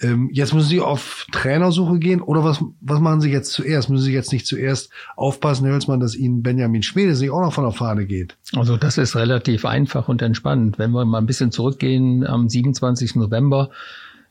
ähm, 0.00 0.30
jetzt 0.32 0.54
müssen 0.54 0.68
Sie 0.68 0.80
auf 0.80 1.26
Trainersuche 1.32 1.98
gehen 1.98 2.20
oder 2.20 2.44
was, 2.44 2.62
was 2.80 3.00
machen 3.00 3.20
Sie 3.20 3.30
jetzt 3.30 3.52
zuerst? 3.52 3.90
Müssen 3.90 4.04
Sie 4.04 4.12
jetzt 4.12 4.32
nicht 4.32 4.46
zuerst 4.46 4.90
aufpassen, 5.16 5.64
Herr 5.64 5.74
Hölzmann, 5.74 5.98
dass 5.98 6.14
Ihnen 6.14 6.42
Benjamin 6.42 6.84
Schmede 6.84 7.16
sich 7.16 7.30
auch 7.30 7.40
noch 7.40 7.52
von 7.52 7.64
der 7.64 7.72
Fahne 7.72 8.06
geht? 8.06 8.36
Also 8.54 8.76
das 8.76 8.96
ist 8.96 9.16
relativ 9.16 9.64
einfach 9.64 10.08
und 10.08 10.22
entspannt. 10.22 10.78
Wenn 10.78 10.92
wir 10.92 11.04
mal 11.04 11.18
ein 11.18 11.26
bisschen 11.26 11.50
zurückgehen, 11.50 12.24
am 12.24 12.48
27. 12.48 13.16
November 13.16 13.70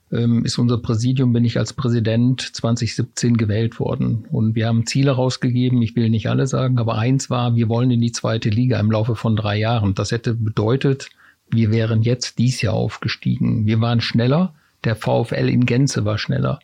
ähm, 0.10 0.46
ist 0.46 0.58
unser 0.58 0.78
Präsidium, 0.78 1.34
bin 1.34 1.44
ich 1.44 1.58
als 1.58 1.74
Präsident 1.74 2.42
2017 2.42 3.36
gewählt 3.36 3.78
worden. 3.78 4.26
Und 4.32 4.56
wir 4.56 4.68
haben 4.68 4.86
Ziele 4.86 5.12
rausgegeben, 5.12 5.82
ich 5.82 5.98
will 5.98 6.10
nicht 6.10 6.30
alle 6.30 6.48
sagen, 6.48 6.80
aber 6.80 6.96
eins 6.96 7.30
war, 7.30 7.56
wir 7.56 7.68
wollen 7.68 7.92
in 7.92 8.00
die 8.00 8.14
zweite 8.14 8.50
Liga 8.50 8.80
im 8.80 8.90
Laufe 8.90 9.18
von 9.18 9.36
drei 9.36 9.58
Jahren. 9.58 9.96
Das 9.96 10.12
hätte 10.12 10.34
bedeutet, 10.34 11.10
wir 11.50 11.72
wären 11.72 12.04
jetzt 12.04 12.38
dies 12.38 12.62
Jahr 12.62 12.76
aufgestiegen. 12.76 13.66
Wir 13.66 13.82
waren 13.82 14.00
schneller 14.00 14.54
der 14.84 14.96
VfL 14.96 15.50
in 15.50 15.66
Gänze 15.66 16.06
war 16.06 16.18
schneller. 16.18 16.60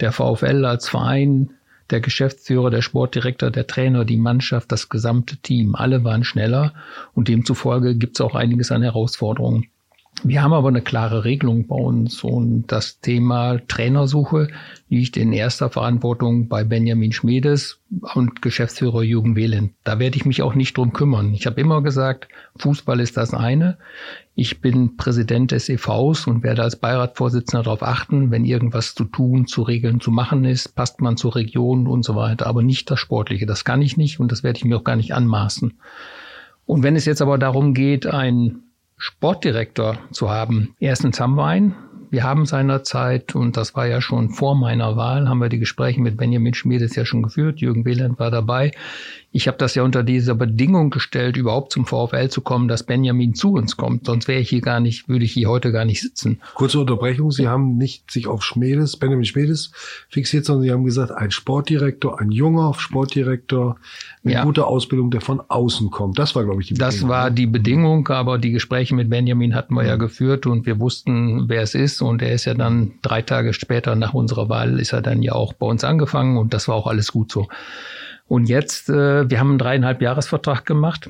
Der 0.00 0.12
VfL 0.12 0.64
als 0.64 0.88
Verein, 0.88 1.50
der 1.90 2.00
Geschäftsführer, 2.00 2.70
der 2.70 2.82
Sportdirektor, 2.82 3.50
der 3.50 3.66
Trainer, 3.66 4.04
die 4.04 4.16
Mannschaft, 4.16 4.72
das 4.72 4.88
gesamte 4.88 5.36
Team, 5.36 5.74
alle 5.74 6.04
waren 6.04 6.24
schneller 6.24 6.74
und 7.14 7.28
demzufolge 7.28 7.96
gibt 7.96 8.16
es 8.16 8.20
auch 8.20 8.34
einiges 8.34 8.72
an 8.72 8.82
Herausforderungen. 8.82 9.68
Wir 10.22 10.42
haben 10.42 10.54
aber 10.54 10.68
eine 10.68 10.80
klare 10.80 11.24
Regelung 11.24 11.66
bei 11.66 11.76
uns 11.76 12.24
und 12.24 12.72
das 12.72 13.00
Thema 13.00 13.58
Trainersuche 13.68 14.48
liegt 14.88 15.18
in 15.18 15.32
erster 15.32 15.68
Verantwortung 15.68 16.48
bei 16.48 16.64
Benjamin 16.64 17.12
Schmedes 17.12 17.80
und 18.14 18.40
Geschäftsführer 18.40 19.02
Jürgen 19.02 19.36
Wehlen. 19.36 19.74
Da 19.84 19.98
werde 19.98 20.16
ich 20.16 20.24
mich 20.24 20.40
auch 20.40 20.54
nicht 20.54 20.76
drum 20.76 20.94
kümmern. 20.94 21.34
Ich 21.34 21.46
habe 21.46 21.60
immer 21.60 21.82
gesagt, 21.82 22.28
Fußball 22.56 22.98
ist 23.00 23.18
das 23.18 23.34
eine. 23.34 23.76
Ich 24.34 24.62
bin 24.62 24.96
Präsident 24.96 25.52
des 25.52 25.68
EVs 25.68 26.26
und 26.26 26.42
werde 26.42 26.62
als 26.62 26.76
Beiratsvorsitzender 26.76 27.64
darauf 27.64 27.82
achten, 27.82 28.30
wenn 28.30 28.46
irgendwas 28.46 28.94
zu 28.94 29.04
tun, 29.04 29.46
zu 29.46 29.62
regeln, 29.62 30.00
zu 30.00 30.10
machen 30.10 30.46
ist, 30.46 30.74
passt 30.74 31.02
man 31.02 31.18
zur 31.18 31.36
Region 31.36 31.86
und 31.86 32.04
so 32.04 32.16
weiter, 32.16 32.46
aber 32.46 32.62
nicht 32.62 32.90
das 32.90 33.00
Sportliche. 33.00 33.44
Das 33.44 33.66
kann 33.66 33.82
ich 33.82 33.98
nicht 33.98 34.18
und 34.18 34.32
das 34.32 34.42
werde 34.42 34.56
ich 34.56 34.64
mir 34.64 34.78
auch 34.78 34.84
gar 34.84 34.96
nicht 34.96 35.12
anmaßen. 35.12 35.74
Und 36.64 36.82
wenn 36.82 36.96
es 36.96 37.04
jetzt 37.04 37.22
aber 37.22 37.38
darum 37.38 37.74
geht, 37.74 38.06
ein 38.06 38.62
Sportdirektor 38.96 39.98
zu 40.10 40.30
haben. 40.30 40.74
Erstens 40.78 41.20
haben 41.20 41.34
wir 41.34 41.44
einen. 41.44 41.74
Wir 42.10 42.22
haben 42.22 42.46
seinerzeit, 42.46 43.34
und 43.34 43.56
das 43.56 43.74
war 43.74 43.86
ja 43.86 44.00
schon 44.00 44.30
vor 44.30 44.54
meiner 44.54 44.96
Wahl, 44.96 45.28
haben 45.28 45.40
wir 45.40 45.48
die 45.48 45.58
Gespräche 45.58 46.00
mit 46.00 46.16
Benjamin 46.16 46.54
Schmiedes 46.54 46.94
ja 46.94 47.04
schon 47.04 47.22
geführt. 47.22 47.60
Jürgen 47.60 47.84
Wieland 47.84 48.18
war 48.18 48.30
dabei. 48.30 48.70
Ich 49.36 49.48
habe 49.48 49.58
das 49.58 49.74
ja 49.74 49.82
unter 49.82 50.02
dieser 50.02 50.34
Bedingung 50.34 50.88
gestellt, 50.88 51.36
überhaupt 51.36 51.70
zum 51.70 51.84
VfL 51.84 52.30
zu 52.30 52.40
kommen, 52.40 52.68
dass 52.68 52.84
Benjamin 52.84 53.34
zu 53.34 53.52
uns 53.52 53.76
kommt. 53.76 54.06
Sonst 54.06 54.28
wäre 54.28 54.40
ich 54.40 54.48
hier 54.48 54.62
gar 54.62 54.80
nicht, 54.80 55.10
würde 55.10 55.26
ich 55.26 55.32
hier 55.32 55.50
heute 55.50 55.72
gar 55.72 55.84
nicht 55.84 56.00
sitzen. 56.00 56.40
Kurze 56.54 56.80
Unterbrechung. 56.80 57.30
Sie 57.30 57.46
haben 57.46 57.76
nicht 57.76 58.10
sich 58.10 58.28
auf 58.28 58.42
Schmedes, 58.42 58.96
Benjamin 58.96 59.26
Schmedes 59.26 59.72
fixiert, 60.08 60.46
sondern 60.46 60.62
Sie 60.62 60.72
haben 60.72 60.84
gesagt, 60.84 61.10
ein 61.12 61.30
Sportdirektor, 61.30 62.18
ein 62.18 62.30
junger 62.30 62.72
Sportdirektor 62.78 63.76
mit 64.22 64.32
ja. 64.32 64.42
guter 64.42 64.68
Ausbildung, 64.68 65.10
der 65.10 65.20
von 65.20 65.42
außen 65.46 65.90
kommt. 65.90 66.18
Das 66.18 66.34
war, 66.34 66.44
glaube 66.44 66.62
ich, 66.62 66.68
die 66.68 66.74
Bedingung. 66.74 66.90
Das 66.90 67.06
war 67.06 67.30
die 67.30 67.46
Bedingung, 67.46 68.08
aber 68.08 68.38
die 68.38 68.52
Gespräche 68.52 68.94
mit 68.94 69.10
Benjamin 69.10 69.54
hatten 69.54 69.74
wir 69.74 69.82
ja, 69.82 69.90
ja 69.90 69.96
geführt 69.96 70.46
und 70.46 70.64
wir 70.64 70.80
wussten, 70.80 71.50
wer 71.50 71.60
es 71.60 71.74
ist. 71.74 72.00
Und 72.00 72.22
er 72.22 72.32
ist 72.32 72.46
ja 72.46 72.54
dann 72.54 72.92
drei 73.02 73.20
Tage 73.20 73.52
später 73.52 73.96
nach 73.96 74.14
unserer 74.14 74.48
Wahl, 74.48 74.80
ist 74.80 74.94
er 74.94 75.02
dann 75.02 75.22
ja 75.22 75.34
auch 75.34 75.52
bei 75.52 75.66
uns 75.66 75.84
angefangen 75.84 76.38
und 76.38 76.54
das 76.54 76.68
war 76.68 76.74
auch 76.74 76.86
alles 76.86 77.12
gut 77.12 77.30
so. 77.30 77.48
Und 78.28 78.48
jetzt, 78.48 78.88
äh, 78.88 79.30
wir 79.30 79.40
haben 79.40 79.50
einen 79.50 79.58
dreieinhalb 79.58 80.02
Jahresvertrag 80.02 80.66
gemacht. 80.66 81.08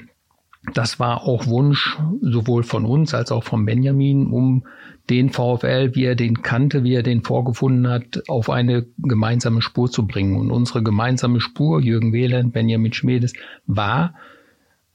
Das 0.74 0.98
war 0.98 1.22
auch 1.22 1.46
Wunsch 1.46 1.96
sowohl 2.20 2.62
von 2.64 2.84
uns 2.84 3.14
als 3.14 3.30
auch 3.30 3.44
von 3.44 3.64
Benjamin, 3.64 4.26
um 4.26 4.64
den 5.08 5.30
VfL, 5.30 5.94
wie 5.94 6.04
er 6.04 6.16
den 6.16 6.42
kannte, 6.42 6.82
wie 6.82 6.94
er 6.94 7.04
den 7.04 7.22
vorgefunden 7.22 7.88
hat, 7.88 8.24
auf 8.28 8.50
eine 8.50 8.86
gemeinsame 8.98 9.62
Spur 9.62 9.90
zu 9.90 10.06
bringen. 10.06 10.36
Und 10.36 10.50
unsere 10.50 10.82
gemeinsame 10.82 11.40
Spur, 11.40 11.80
Jürgen 11.80 12.12
Wehland, 12.12 12.52
Benjamin 12.52 12.92
Schmedes, 12.92 13.32
war 13.66 14.14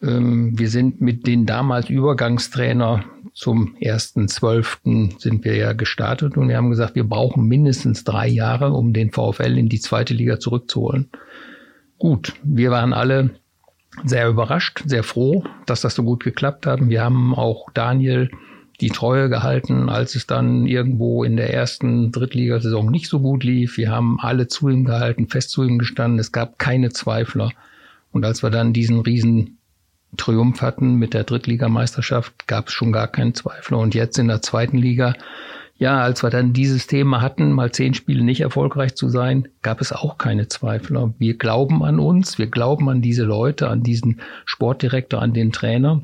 Ähm, 0.02 0.58
wir 0.58 0.70
sind 0.70 1.00
mit 1.00 1.28
den 1.28 1.46
damals 1.46 1.90
Übergangstrainer 1.90 3.06
zum 3.34 3.76
ersten 3.80 4.28
Zwölften 4.28 5.16
sind 5.18 5.46
wir 5.46 5.56
ja 5.56 5.74
gestartet 5.74 6.38
und 6.38 6.50
wir 6.50 6.58
haben 6.58 6.70
gesagt, 6.70 6.96
wir 6.96 7.06
brauchen 7.06 7.48
mindestens 7.48 8.04
drei 8.04 8.28
Jahre, 8.28 8.72
um 8.74 8.92
den 8.94 9.12
VfL 9.12 9.58
in 9.58 9.70
die 9.70 9.80
zweite 9.80 10.14
Liga 10.14 10.40
zurückzuholen. 10.40 11.10
Gut, 12.02 12.34
wir 12.42 12.72
waren 12.72 12.94
alle 12.94 13.30
sehr 14.06 14.28
überrascht, 14.28 14.82
sehr 14.88 15.04
froh, 15.04 15.44
dass 15.68 15.82
das 15.82 15.94
so 15.94 16.02
gut 16.02 16.24
geklappt 16.24 16.66
hat. 16.66 16.90
Wir 16.90 17.04
haben 17.04 17.36
auch 17.36 17.70
Daniel 17.76 18.32
die 18.80 18.90
Treue 18.90 19.30
gehalten, 19.30 19.88
als 19.88 20.16
es 20.16 20.26
dann 20.26 20.66
irgendwo 20.66 21.24
in 21.24 21.38
der 21.38 21.54
ersten 21.54 22.12
Drittligasaison 22.12 22.90
nicht 22.90 23.08
so 23.08 23.20
gut 23.20 23.44
lief. 23.44 23.78
Wir 23.78 23.92
haben 23.92 24.20
alle 24.20 24.48
zu 24.48 24.68
ihm 24.70 24.84
gehalten, 24.84 25.28
fest 25.28 25.52
zu 25.52 25.64
ihm 25.64 25.78
gestanden. 25.78 26.18
Es 26.18 26.32
gab 26.32 26.58
keine 26.58 26.90
Zweifler. 26.90 27.52
Und 28.12 28.26
als 28.26 28.42
wir 28.42 28.50
dann 28.50 28.74
diesen 28.74 29.02
riesen 29.02 29.60
Triumph 30.18 30.64
hatten 30.64 30.96
mit 30.96 31.14
der 31.14 31.24
Drittligameisterschaft, 31.24 32.48
gab 32.48 32.70
es 32.70 32.74
schon 32.74 32.92
gar 32.92 33.10
keinen 33.10 33.36
Zweifler. 33.36 33.78
Und 33.78 33.94
jetzt 33.94 34.18
in 34.18 34.28
der 34.28 34.42
zweiten 34.42 34.80
Liga, 34.80 35.14
ja, 35.82 36.00
als 36.00 36.22
wir 36.22 36.30
dann 36.30 36.54
dieses 36.54 36.86
Thema 36.86 37.22
hatten, 37.22 37.54
mal 37.54 37.72
zehn 37.72 37.96
Spiele 37.96 38.24
nicht 38.24 38.42
erfolgreich 38.42 38.94
zu 38.94 39.10
sein, 39.10 39.48
gab 39.64 39.82
es 39.82 39.92
auch 39.92 40.20
keine 40.20 40.48
Zweifler. 40.48 41.12
Wir 41.18 41.40
glauben 41.40 41.84
an 41.84 42.00
uns, 42.00 42.38
wir 42.38 42.46
glauben 42.46 42.88
an 42.88 43.02
diese 43.02 43.24
Leute, 43.24 43.68
an 43.68 43.82
diesen 43.82 44.22
Sportdirektor, 44.46 45.20
an 45.20 45.34
den 45.34 45.52
Trainer. 45.52 46.04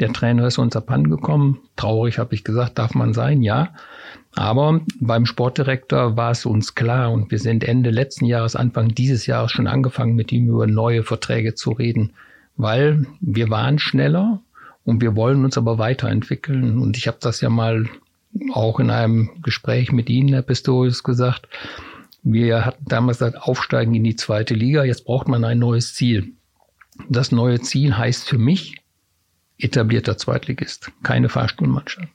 Der 0.00 0.10
Trainer 0.14 0.46
ist 0.46 0.56
uns 0.56 0.74
abhanden 0.74 1.10
gekommen. 1.10 1.60
Traurig 1.76 2.18
habe 2.18 2.34
ich 2.34 2.44
gesagt, 2.44 2.78
darf 2.78 2.94
man 2.94 3.12
sein, 3.12 3.42
ja. 3.42 3.74
Aber 4.36 4.80
beim 4.98 5.26
Sportdirektor 5.26 6.16
war 6.16 6.30
es 6.30 6.46
uns 6.46 6.74
klar 6.74 7.12
und 7.12 7.30
wir 7.30 7.38
sind 7.38 7.62
Ende 7.62 7.90
letzten 7.90 8.24
Jahres, 8.24 8.56
Anfang 8.56 8.88
dieses 8.88 9.26
Jahres 9.26 9.52
schon 9.52 9.66
angefangen, 9.66 10.14
mit 10.14 10.32
ihm 10.32 10.48
über 10.48 10.66
neue 10.66 11.02
Verträge 11.02 11.54
zu 11.54 11.72
reden, 11.72 12.14
weil 12.56 13.04
wir 13.20 13.50
waren 13.50 13.78
schneller 13.78 14.40
und 14.86 15.02
wir 15.02 15.14
wollen 15.14 15.44
uns 15.44 15.58
aber 15.58 15.76
weiterentwickeln. 15.76 16.78
Und 16.78 16.96
ich 16.96 17.06
habe 17.06 17.18
das 17.20 17.42
ja 17.42 17.50
mal 17.50 17.84
auch 18.52 18.80
in 18.80 18.90
einem 18.90 19.30
Gespräch 19.42 19.92
mit 19.92 20.10
Ihnen, 20.10 20.30
Herr 20.30 20.42
Pistorius, 20.42 21.02
gesagt. 21.02 21.48
Wir 22.22 22.64
hatten 22.64 22.84
damals 22.86 23.18
gesagt, 23.18 23.42
aufsteigen 23.42 23.94
in 23.94 24.04
die 24.04 24.16
zweite 24.16 24.54
Liga. 24.54 24.84
Jetzt 24.84 25.04
braucht 25.04 25.28
man 25.28 25.44
ein 25.44 25.58
neues 25.58 25.94
Ziel. 25.94 26.32
Das 27.08 27.32
neue 27.32 27.60
Ziel 27.60 27.96
heißt 27.96 28.28
für 28.28 28.38
mich, 28.38 28.76
etablierter 29.58 30.16
Zweitligist, 30.16 30.90
keine 31.02 31.28
Fahrstuhlmannschaft. 31.28 32.08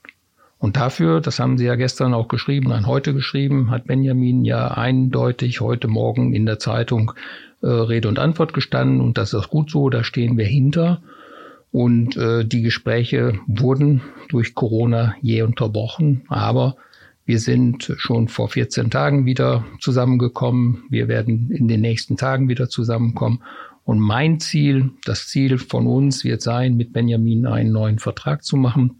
Und 0.58 0.76
dafür, 0.76 1.20
das 1.20 1.38
haben 1.38 1.56
Sie 1.56 1.64
ja 1.64 1.74
gestern 1.74 2.12
auch 2.12 2.28
geschrieben, 2.28 2.68
nein, 2.68 2.86
heute 2.86 3.14
geschrieben, 3.14 3.70
hat 3.70 3.86
Benjamin 3.86 4.44
ja 4.44 4.68
eindeutig 4.68 5.60
heute 5.60 5.88
Morgen 5.88 6.34
in 6.34 6.44
der 6.44 6.58
Zeitung 6.58 7.12
äh, 7.62 7.66
Rede 7.66 8.08
und 8.08 8.18
Antwort 8.18 8.52
gestanden 8.52 9.00
und 9.00 9.16
das 9.16 9.32
ist 9.32 9.40
auch 9.42 9.48
gut 9.48 9.70
so, 9.70 9.88
da 9.88 10.04
stehen 10.04 10.36
wir 10.36 10.44
hinter. 10.44 11.00
Und 11.72 12.16
äh, 12.16 12.44
die 12.44 12.62
Gespräche 12.62 13.38
wurden 13.46 14.02
durch 14.28 14.54
Corona 14.54 15.14
je 15.22 15.42
unterbrochen, 15.42 16.22
aber 16.28 16.76
wir 17.30 17.38
sind 17.38 17.92
schon 17.96 18.26
vor 18.26 18.48
14 18.48 18.90
Tagen 18.90 19.24
wieder 19.24 19.64
zusammengekommen. 19.78 20.82
Wir 20.90 21.06
werden 21.06 21.50
in 21.52 21.68
den 21.68 21.80
nächsten 21.80 22.16
Tagen 22.16 22.48
wieder 22.48 22.68
zusammenkommen. 22.68 23.42
Und 23.84 24.00
mein 24.00 24.40
Ziel, 24.40 24.90
das 25.04 25.28
Ziel 25.28 25.58
von 25.58 25.86
uns 25.86 26.24
wird 26.24 26.42
sein, 26.42 26.76
mit 26.76 26.92
Benjamin 26.92 27.46
einen 27.46 27.70
neuen 27.70 28.00
Vertrag 28.00 28.42
zu 28.42 28.56
machen, 28.56 28.96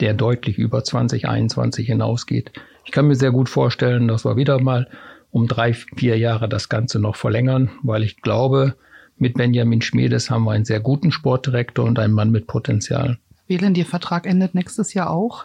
der 0.00 0.14
deutlich 0.14 0.56
über 0.56 0.82
2021 0.82 1.86
hinausgeht. 1.86 2.52
Ich 2.86 2.90
kann 2.90 3.06
mir 3.06 3.16
sehr 3.16 3.32
gut 3.32 3.50
vorstellen, 3.50 4.08
dass 4.08 4.24
wir 4.24 4.36
wieder 4.36 4.60
mal 4.60 4.88
um 5.30 5.46
drei, 5.46 5.74
vier 5.74 6.16
Jahre 6.16 6.48
das 6.48 6.70
Ganze 6.70 6.98
noch 6.98 7.16
verlängern, 7.16 7.70
weil 7.82 8.02
ich 8.02 8.22
glaube, 8.22 8.76
mit 9.20 9.34
Benjamin 9.34 9.82
Schmiedes 9.82 10.30
haben 10.30 10.44
wir 10.44 10.52
einen 10.52 10.64
sehr 10.64 10.80
guten 10.80 11.12
Sportdirektor 11.12 11.84
und 11.84 11.98
einen 11.98 12.14
Mann 12.14 12.30
mit 12.30 12.46
Potenzial. 12.46 13.18
Wählen, 13.46 13.74
Ihr 13.74 13.86
Vertrag 13.86 14.26
endet 14.26 14.54
nächstes 14.54 14.94
Jahr 14.94 15.10
auch? 15.10 15.44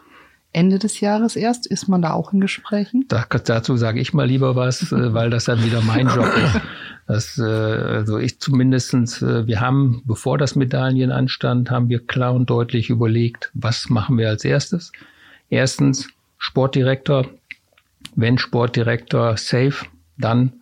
Ende 0.53 0.77
des 0.77 0.99
Jahres 0.99 1.35
erst? 1.35 1.65
Ist 1.65 1.87
man 1.87 2.01
da 2.01 2.11
auch 2.11 2.31
in 2.31 2.39
Gesprächen? 2.39 3.05
Da, 3.07 3.25
dazu 3.25 3.75
sage 3.75 3.99
ich 3.99 4.13
mal 4.13 4.27
lieber 4.27 4.55
was, 4.55 4.91
äh, 4.91 5.13
weil 5.13 5.29
das 5.29 5.45
dann 5.45 5.63
wieder 5.63 5.81
mein 5.81 6.07
Job 6.07 6.31
ist. 6.37 6.61
Das, 7.05 7.37
äh, 7.37 7.43
also 7.43 8.17
ich 8.17 8.39
zumindestens, 8.39 9.21
äh, 9.21 9.45
wir 9.45 9.59
haben, 9.59 10.03
bevor 10.05 10.37
das 10.37 10.55
Medaillen 10.55 11.11
anstand, 11.11 11.69
haben 11.69 11.89
wir 11.89 12.05
klar 12.05 12.33
und 12.33 12.49
deutlich 12.49 12.89
überlegt, 12.89 13.51
was 13.53 13.89
machen 13.89 14.17
wir 14.17 14.29
als 14.29 14.45
erstes. 14.45 14.93
Erstens 15.49 16.07
Sportdirektor. 16.37 17.25
Wenn 18.15 18.37
Sportdirektor 18.37 19.35
safe, 19.37 19.85
dann 20.17 20.53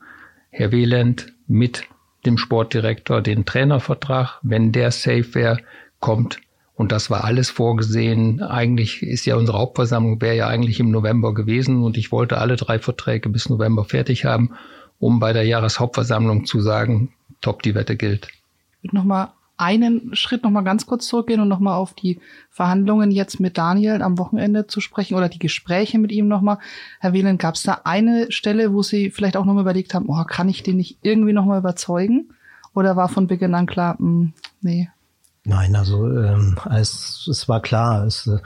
Herr 0.50 0.72
Wieland 0.72 1.34
mit 1.48 1.84
dem 2.26 2.38
Sportdirektor 2.38 3.22
den 3.22 3.46
Trainervertrag. 3.46 4.40
Wenn 4.42 4.72
der 4.72 4.92
safe 4.92 5.34
wäre, 5.34 5.60
kommt 6.00 6.40
und 6.76 6.92
das 6.92 7.10
war 7.10 7.24
alles 7.24 7.50
vorgesehen. 7.50 8.42
Eigentlich 8.42 9.04
ist 9.04 9.26
ja 9.26 9.36
unsere 9.36 9.58
Hauptversammlung 9.58 10.22
wäre 10.22 10.36
ja 10.36 10.48
eigentlich 10.48 10.80
im 10.80 10.92
November 10.92 11.34
gewesen 11.34 11.84
und 11.84 11.98
ich 11.98 12.12
wollte 12.12 12.38
alle 12.38 12.56
drei 12.56 12.80
Verträge 12.80 13.30
bis 13.30 13.50
November 13.50 13.86
fertig 13.86 14.26
haben 14.26 14.56
um 15.02 15.20
bei 15.20 15.34
der 15.34 15.44
Jahreshauptversammlung 15.44 16.46
zu 16.46 16.62
sagen, 16.62 17.12
top, 17.42 17.64
die 17.64 17.76
Wette 17.76 17.98
gilt. 17.98 18.28
Ich 18.28 18.84
würde 18.84 18.96
nochmal 18.96 19.34
einen 19.62 20.16
Schritt 20.16 20.44
nochmal 20.44 20.64
ganz 20.64 20.88
kurz 20.88 21.08
zurückgehen 21.08 21.40
und 21.40 21.48
nochmal 21.48 21.76
auf 21.76 21.94
die 21.94 22.20
Verhandlungen 22.50 23.12
jetzt 23.12 23.40
mit 23.40 23.60
Daniel 23.60 24.02
am 24.02 24.18
Wochenende 24.18 24.66
zu 24.66 24.82
sprechen 24.82 25.16
oder 25.16 25.30
die 25.30 25.40
Gespräche 25.40 26.00
mit 26.00 26.12
ihm 26.12 26.28
nochmal. 26.28 26.58
Herr 27.00 27.14
Wieland, 27.14 27.40
gab 27.40 27.54
es 27.54 27.64
da 27.64 27.82
eine 27.84 28.32
Stelle, 28.32 28.74
wo 28.74 28.82
Sie 28.82 29.12
vielleicht 29.12 29.38
auch 29.38 29.46
nochmal 29.46 29.62
überlegt 29.62 29.94
haben, 29.94 30.08
oh, 30.10 30.24
kann 30.24 30.50
ich 30.50 30.64
den 30.64 30.78
nicht 30.78 30.98
irgendwie 31.04 31.34
nochmal 31.34 31.60
überzeugen? 31.60 32.34
Oder 32.74 32.96
war 32.96 33.08
von 33.08 33.28
Beginn 33.28 33.54
an 33.54 33.68
klar, 33.68 33.96
mh, 34.00 34.08
hm, 34.08 34.34
nee? 34.62 34.90
Nein, 35.44 35.76
also 35.76 36.08
ähm, 36.08 36.58
es, 36.72 37.28
es 37.30 37.48
war 37.48 37.62
klar. 37.62 38.06
Es, 38.06 38.28
äh, 38.28 38.40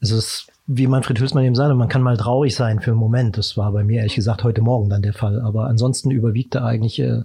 es 0.00 0.10
ist 0.10 0.52
wie 0.66 0.88
Manfred 0.88 1.20
Hülsmann 1.20 1.44
eben 1.44 1.54
sagte, 1.54 1.74
man 1.74 1.88
kann 1.88 2.02
mal 2.02 2.16
traurig 2.16 2.54
sein 2.54 2.80
für 2.80 2.90
einen 2.90 2.98
Moment. 2.98 3.38
Das 3.38 3.56
war 3.56 3.70
bei 3.70 3.84
mir 3.84 3.98
ehrlich 3.98 4.16
gesagt 4.16 4.42
heute 4.42 4.62
Morgen 4.62 4.90
dann 4.90 5.02
der 5.02 5.12
Fall. 5.12 5.40
Aber 5.40 5.66
ansonsten 5.66 6.10
überwiegte 6.10 6.64
eigentlich 6.64 6.98
äh, 6.98 7.22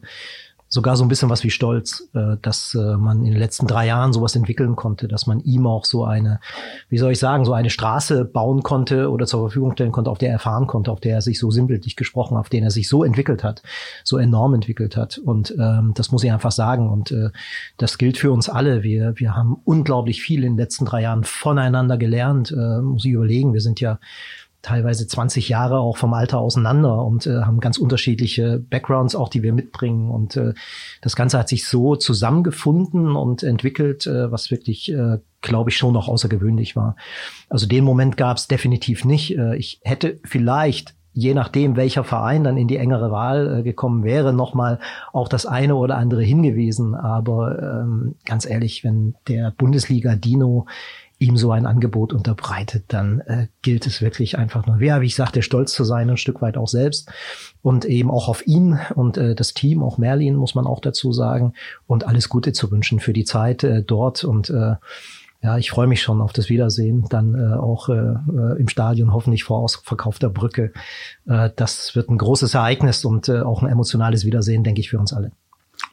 sogar 0.71 0.95
so 0.95 1.03
ein 1.03 1.09
bisschen 1.09 1.29
was 1.29 1.43
wie 1.43 1.49
Stolz, 1.49 2.07
äh, 2.13 2.37
dass 2.41 2.73
äh, 2.75 2.95
man 2.95 3.25
in 3.25 3.33
den 3.33 3.39
letzten 3.39 3.67
drei 3.67 3.87
Jahren 3.87 4.13
sowas 4.13 4.37
entwickeln 4.37 4.77
konnte, 4.77 5.09
dass 5.09 5.27
man 5.27 5.41
ihm 5.41 5.67
auch 5.67 5.83
so 5.83 6.05
eine, 6.05 6.39
wie 6.87 6.97
soll 6.97 7.11
ich 7.11 7.19
sagen, 7.19 7.43
so 7.43 7.51
eine 7.51 7.69
Straße 7.69 8.23
bauen 8.23 8.63
konnte 8.63 9.11
oder 9.11 9.25
zur 9.25 9.41
Verfügung 9.41 9.73
stellen 9.73 9.91
konnte, 9.91 10.09
auf 10.09 10.17
der 10.17 10.31
er 10.31 10.39
fahren 10.39 10.67
konnte, 10.67 10.89
auf 10.89 11.01
der 11.01 11.15
er 11.15 11.21
sich 11.21 11.39
so 11.39 11.51
sinnbildlich 11.51 11.97
gesprochen, 11.97 12.37
auf 12.37 12.47
den 12.47 12.63
er 12.63 12.71
sich 12.71 12.87
so 12.87 13.03
entwickelt 13.03 13.43
hat, 13.43 13.61
so 14.05 14.17
enorm 14.17 14.53
entwickelt 14.53 14.95
hat. 14.95 15.17
Und 15.17 15.53
ähm, 15.59 15.91
das 15.93 16.13
muss 16.13 16.23
ich 16.23 16.31
einfach 16.31 16.53
sagen. 16.53 16.89
Und 16.89 17.11
äh, 17.11 17.31
das 17.75 17.97
gilt 17.97 18.17
für 18.17 18.31
uns 18.31 18.47
alle. 18.47 18.81
Wir, 18.81 19.19
wir 19.19 19.35
haben 19.35 19.57
unglaublich 19.65 20.21
viel 20.21 20.45
in 20.45 20.53
den 20.53 20.57
letzten 20.57 20.85
drei 20.85 21.01
Jahren 21.01 21.25
voneinander 21.25 21.97
gelernt. 21.97 22.51
Äh, 22.51 22.81
muss 22.81 23.03
ich 23.03 23.11
überlegen, 23.11 23.51
wir 23.51 23.61
sind 23.61 23.81
ja 23.81 23.99
teilweise 24.61 25.07
20 25.07 25.49
Jahre 25.49 25.79
auch 25.79 25.97
vom 25.97 26.13
Alter 26.13 26.39
auseinander 26.39 27.03
und 27.03 27.25
äh, 27.27 27.41
haben 27.41 27.59
ganz 27.59 27.77
unterschiedliche 27.77 28.59
Backgrounds 28.59 29.15
auch, 29.15 29.29
die 29.29 29.43
wir 29.43 29.53
mitbringen. 29.53 30.09
Und 30.09 30.37
äh, 30.37 30.53
das 31.01 31.15
Ganze 31.15 31.39
hat 31.39 31.49
sich 31.49 31.67
so 31.67 31.95
zusammengefunden 31.95 33.15
und 33.15 33.43
entwickelt, 33.43 34.05
äh, 34.05 34.31
was 34.31 34.51
wirklich, 34.51 34.91
äh, 34.91 35.17
glaube 35.41 35.71
ich, 35.71 35.77
schon 35.77 35.93
noch 35.93 36.07
außergewöhnlich 36.07 36.75
war. 36.75 36.95
Also 37.49 37.67
den 37.67 37.83
Moment 37.83 38.17
gab 38.17 38.37
es 38.37 38.47
definitiv 38.47 39.05
nicht. 39.05 39.37
Äh, 39.37 39.55
ich 39.57 39.79
hätte 39.83 40.19
vielleicht 40.23 40.95
je 41.13 41.33
nachdem, 41.33 41.75
welcher 41.75 42.03
Verein 42.03 42.43
dann 42.43 42.57
in 42.57 42.67
die 42.67 42.77
engere 42.77 43.11
Wahl 43.11 43.59
äh, 43.59 43.63
gekommen 43.63 44.03
wäre, 44.03 44.33
nochmal 44.33 44.79
auch 45.11 45.27
das 45.27 45.45
eine 45.45 45.75
oder 45.75 45.97
andere 45.97 46.23
hingewiesen. 46.23 46.95
Aber 46.95 47.59
ähm, 47.61 48.15
ganz 48.25 48.45
ehrlich, 48.45 48.83
wenn 48.83 49.15
der 49.27 49.51
Bundesliga 49.51 50.15
Dino 50.15 50.67
ihm 51.21 51.37
so 51.37 51.51
ein 51.51 51.65
Angebot 51.65 52.13
unterbreitet, 52.13 52.85
dann 52.87 53.21
äh, 53.21 53.47
gilt 53.61 53.85
es 53.85 54.01
wirklich 54.01 54.37
einfach 54.37 54.65
nur, 54.65 54.81
ja, 54.81 55.01
wie 55.01 55.05
ich 55.05 55.15
sagte, 55.15 55.43
stolz 55.43 55.71
zu 55.73 55.83
sein, 55.83 56.09
ein 56.09 56.17
Stück 56.17 56.41
weit 56.41 56.57
auch 56.57 56.67
selbst 56.67 57.11
und 57.61 57.85
eben 57.85 58.09
auch 58.09 58.27
auf 58.27 58.45
ihn 58.47 58.79
und 58.95 59.17
äh, 59.17 59.35
das 59.35 59.53
Team, 59.53 59.83
auch 59.83 59.97
Merlin 59.99 60.35
muss 60.35 60.55
man 60.55 60.65
auch 60.65 60.79
dazu 60.79 61.13
sagen 61.13 61.53
und 61.85 62.07
alles 62.07 62.27
Gute 62.27 62.53
zu 62.53 62.71
wünschen 62.71 62.99
für 62.99 63.13
die 63.13 63.23
Zeit 63.23 63.63
äh, 63.63 63.83
dort 63.83 64.23
und 64.23 64.49
äh, 64.49 64.75
ja, 65.43 65.57
ich 65.57 65.71
freue 65.71 65.87
mich 65.87 66.01
schon 66.01 66.21
auf 66.21 66.33
das 66.33 66.49
Wiedersehen, 66.49 67.05
dann 67.09 67.33
äh, 67.33 67.55
auch 67.55 67.89
äh, 67.89 67.93
äh 67.93 68.59
im 68.59 68.67
Stadion, 68.67 69.11
hoffentlich 69.13 69.43
vor 69.43 69.59
ausverkaufter 69.59 70.29
Brücke. 70.29 70.71
Äh, 71.27 71.49
das 71.55 71.95
wird 71.95 72.09
ein 72.09 72.19
großes 72.19 72.53
Ereignis 72.53 73.05
und 73.05 73.27
äh, 73.27 73.41
auch 73.41 73.63
ein 73.63 73.69
emotionales 73.69 74.23
Wiedersehen, 74.23 74.63
denke 74.63 74.81
ich, 74.81 74.91
für 74.91 74.99
uns 74.99 75.13
alle. 75.13 75.31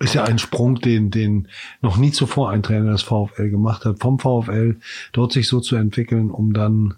Ist 0.01 0.15
ja 0.15 0.25
ein 0.25 0.39
Sprung, 0.39 0.81
den, 0.81 1.11
den 1.11 1.49
noch 1.81 1.97
nie 1.97 2.13
zuvor 2.13 2.51
ein 2.51 2.63
Trainer 2.63 2.93
des 2.93 3.03
VfL 3.03 3.51
gemacht 3.51 3.85
hat, 3.85 3.99
vom 3.99 4.19
VfL 4.19 4.77
dort 5.13 5.33
sich 5.33 5.49
so 5.49 5.61
zu 5.61 5.77
entwickeln, 5.77 6.31
um 6.31 6.53
dann 6.53 6.95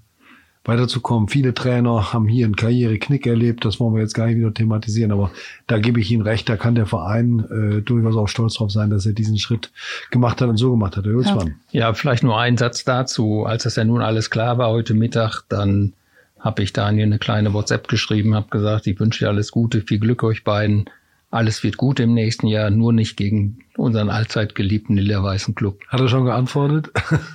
weiterzukommen. 0.64 1.28
Viele 1.28 1.54
Trainer 1.54 2.12
haben 2.12 2.28
hier 2.28 2.44
einen 2.44 2.56
Karriereknick 2.56 3.26
erlebt, 3.26 3.64
das 3.64 3.80
wollen 3.80 3.94
wir 3.94 4.02
jetzt 4.02 4.14
gar 4.14 4.26
nicht 4.26 4.36
wieder 4.36 4.52
thematisieren, 4.52 5.10
aber 5.12 5.30
da 5.66 5.78
gebe 5.78 6.00
ich 6.00 6.10
Ihnen 6.10 6.22
recht, 6.22 6.48
da 6.48 6.56
kann 6.56 6.74
der 6.74 6.86
Verein 6.86 7.44
äh, 7.50 7.82
durchaus 7.82 8.16
auch 8.16 8.28
stolz 8.28 8.54
drauf 8.54 8.70
sein, 8.70 8.90
dass 8.90 9.06
er 9.06 9.12
diesen 9.12 9.38
Schritt 9.38 9.72
gemacht 10.10 10.40
hat 10.40 10.48
und 10.48 10.58
so 10.58 10.70
gemacht 10.72 10.96
hat. 10.96 11.06
Herr 11.06 11.12
Hülsmann. 11.12 11.54
Ja. 11.70 11.94
vielleicht 11.94 12.22
nur 12.22 12.38
ein 12.38 12.58
Satz 12.58 12.84
dazu. 12.84 13.44
Als 13.46 13.62
das 13.62 13.76
ja 13.76 13.84
nun 13.84 14.02
alles 14.02 14.30
klar 14.30 14.58
war 14.58 14.68
heute 14.68 14.92
Mittag, 14.92 15.42
dann 15.48 15.94
habe 16.38 16.62
ich 16.62 16.72
Daniel 16.72 17.06
eine 17.06 17.18
kleine 17.18 17.52
WhatsApp 17.52 17.88
geschrieben, 17.88 18.34
habe 18.34 18.48
gesagt, 18.50 18.86
ich 18.86 19.00
wünsche 19.00 19.24
dir 19.24 19.28
alles 19.28 19.50
Gute, 19.50 19.82
viel 19.82 19.98
Glück 19.98 20.22
euch 20.22 20.44
beiden 20.44 20.86
alles 21.30 21.62
wird 21.62 21.76
gut 21.76 22.00
im 22.00 22.12
nächsten 22.12 22.46
Jahr, 22.48 22.70
nur 22.70 22.92
nicht 22.92 23.16
gegen 23.16 23.60
unseren 23.76 24.10
allzeit 24.10 24.54
geliebten 24.54 24.96
lila-weißen 24.96 25.54
Club. 25.54 25.80
Hat 25.88 26.00
er 26.00 26.08
schon 26.08 26.24
geantwortet? 26.24 26.90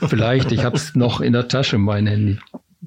Vielleicht, 0.08 0.52
ich 0.52 0.64
habe 0.64 0.75
es 0.75 0.96
noch 0.96 1.22
in 1.22 1.34
der 1.34 1.48
Tasche, 1.48 1.78
mein 1.78 2.08
Handy. 2.08 2.38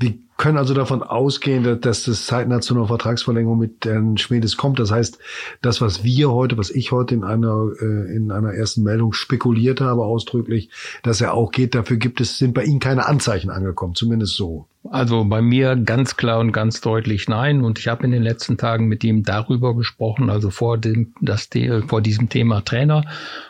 Wir 0.00 0.14
können 0.36 0.56
also 0.56 0.72
davon 0.72 1.02
ausgehen, 1.02 1.80
dass 1.80 2.04
das 2.04 2.26
zeitnah 2.26 2.60
zu 2.60 2.72
einer 2.72 2.86
Vertragsverlängerung 2.86 3.58
mit 3.58 3.84
Herrn 3.84 4.16
Schmedes 4.16 4.56
kommt. 4.56 4.78
Das 4.78 4.92
heißt, 4.92 5.18
das, 5.60 5.80
was 5.80 6.04
wir 6.04 6.30
heute, 6.30 6.56
was 6.56 6.70
ich 6.70 6.92
heute 6.92 7.16
in 7.16 7.24
einer, 7.24 7.72
äh, 7.80 8.14
in 8.14 8.30
einer 8.30 8.52
ersten 8.54 8.84
Meldung 8.84 9.12
spekuliert 9.12 9.80
habe, 9.80 10.04
ausdrücklich, 10.04 10.70
dass 11.02 11.20
er 11.20 11.34
auch 11.34 11.50
geht, 11.50 11.74
dafür 11.74 11.96
gibt 11.96 12.20
es, 12.20 12.38
sind 12.38 12.54
bei 12.54 12.62
Ihnen 12.62 12.78
keine 12.78 13.06
Anzeichen 13.06 13.50
angekommen, 13.50 13.96
zumindest 13.96 14.36
so. 14.36 14.68
Also 14.88 15.24
bei 15.24 15.42
mir 15.42 15.74
ganz 15.74 16.16
klar 16.16 16.38
und 16.38 16.52
ganz 16.52 16.80
deutlich 16.80 17.28
nein. 17.28 17.64
Und 17.64 17.80
ich 17.80 17.88
habe 17.88 18.04
in 18.04 18.12
den 18.12 18.22
letzten 18.22 18.56
Tagen 18.56 18.86
mit 18.86 19.02
ihm 19.02 19.24
darüber 19.24 19.74
gesprochen, 19.74 20.30
also 20.30 20.50
vor 20.50 20.78
dem, 20.78 21.14
das, 21.20 21.48
vor 21.88 22.00
diesem 22.00 22.28
Thema 22.28 22.64
Trainer. 22.64 23.04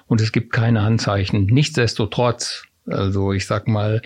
Und 0.06 0.22
es 0.22 0.32
gibt 0.32 0.54
keine 0.54 0.80
Anzeichen. 0.80 1.44
Nichtsdestotrotz, 1.44 2.64
also 2.86 3.34
ich 3.34 3.46
sag 3.46 3.68
mal, 3.68 4.00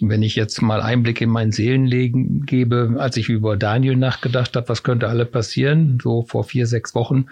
wenn 0.00 0.22
ich 0.22 0.36
jetzt 0.36 0.62
mal 0.62 0.80
Einblick 0.80 1.20
in 1.20 1.30
mein 1.30 1.52
Seelenleben 1.52 2.46
gebe, 2.46 2.94
als 2.98 3.16
ich 3.16 3.28
über 3.28 3.56
Daniel 3.56 3.96
nachgedacht 3.96 4.54
habe, 4.56 4.68
was 4.68 4.82
könnte 4.82 5.08
alle 5.08 5.26
passieren, 5.26 5.98
so 6.02 6.22
vor 6.22 6.44
vier, 6.44 6.66
sechs 6.66 6.94
Wochen, 6.94 7.26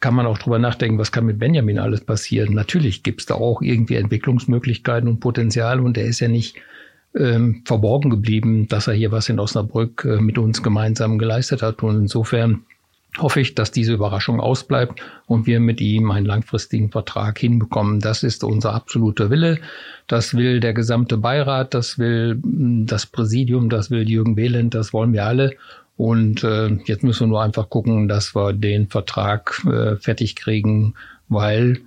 kann 0.00 0.14
man 0.14 0.26
auch 0.26 0.38
drüber 0.38 0.58
nachdenken, 0.58 0.98
was 0.98 1.12
kann 1.12 1.26
mit 1.26 1.38
Benjamin 1.38 1.78
alles 1.78 2.00
passieren. 2.02 2.54
Natürlich 2.54 3.02
gibt 3.02 3.20
es 3.20 3.26
da 3.26 3.34
auch 3.34 3.60
irgendwie 3.60 3.96
Entwicklungsmöglichkeiten 3.96 5.08
und 5.08 5.20
Potenzial 5.20 5.80
und 5.80 5.98
er 5.98 6.04
ist 6.04 6.20
ja 6.20 6.28
nicht 6.28 6.56
ähm, 7.16 7.62
verborgen 7.64 8.10
geblieben, 8.10 8.68
dass 8.68 8.86
er 8.86 8.94
hier 8.94 9.12
was 9.12 9.28
in 9.28 9.40
Osnabrück 9.40 10.04
äh, 10.04 10.20
mit 10.20 10.38
uns 10.38 10.62
gemeinsam 10.62 11.18
geleistet 11.18 11.62
hat. 11.62 11.82
Und 11.82 11.96
insofern 11.96 12.62
hoffe 13.16 13.40
ich, 13.40 13.54
dass 13.54 13.70
diese 13.70 13.94
Überraschung 13.94 14.40
ausbleibt 14.40 15.00
und 15.26 15.46
wir 15.46 15.60
mit 15.60 15.80
ihm 15.80 16.10
einen 16.10 16.26
langfristigen 16.26 16.90
Vertrag 16.90 17.38
hinbekommen. 17.38 18.00
Das 18.00 18.22
ist 18.22 18.44
unser 18.44 18.74
absoluter 18.74 19.30
Wille. 19.30 19.58
Das 20.06 20.34
will 20.34 20.60
der 20.60 20.74
gesamte 20.74 21.16
Beirat, 21.16 21.74
das 21.74 21.98
will 21.98 22.38
hm, 22.42 22.86
das 22.86 23.06
Präsidium, 23.06 23.70
das 23.70 23.90
will 23.90 24.08
Jürgen 24.08 24.34
Behlendt, 24.34 24.74
das 24.74 24.92
wollen 24.92 25.12
wir 25.12 25.24
alle. 25.24 25.56
Und 25.96 26.44
äh, 26.44 26.68
jetzt 26.84 27.02
müssen 27.02 27.24
wir 27.24 27.28
nur 27.28 27.42
einfach 27.42 27.70
gucken, 27.70 28.06
dass 28.06 28.36
wir 28.36 28.52
den 28.52 28.86
Vertrag 28.86 29.64
äh, 29.66 29.96
fertig 29.96 30.36
kriegen, 30.36 30.94
weil 31.28 31.80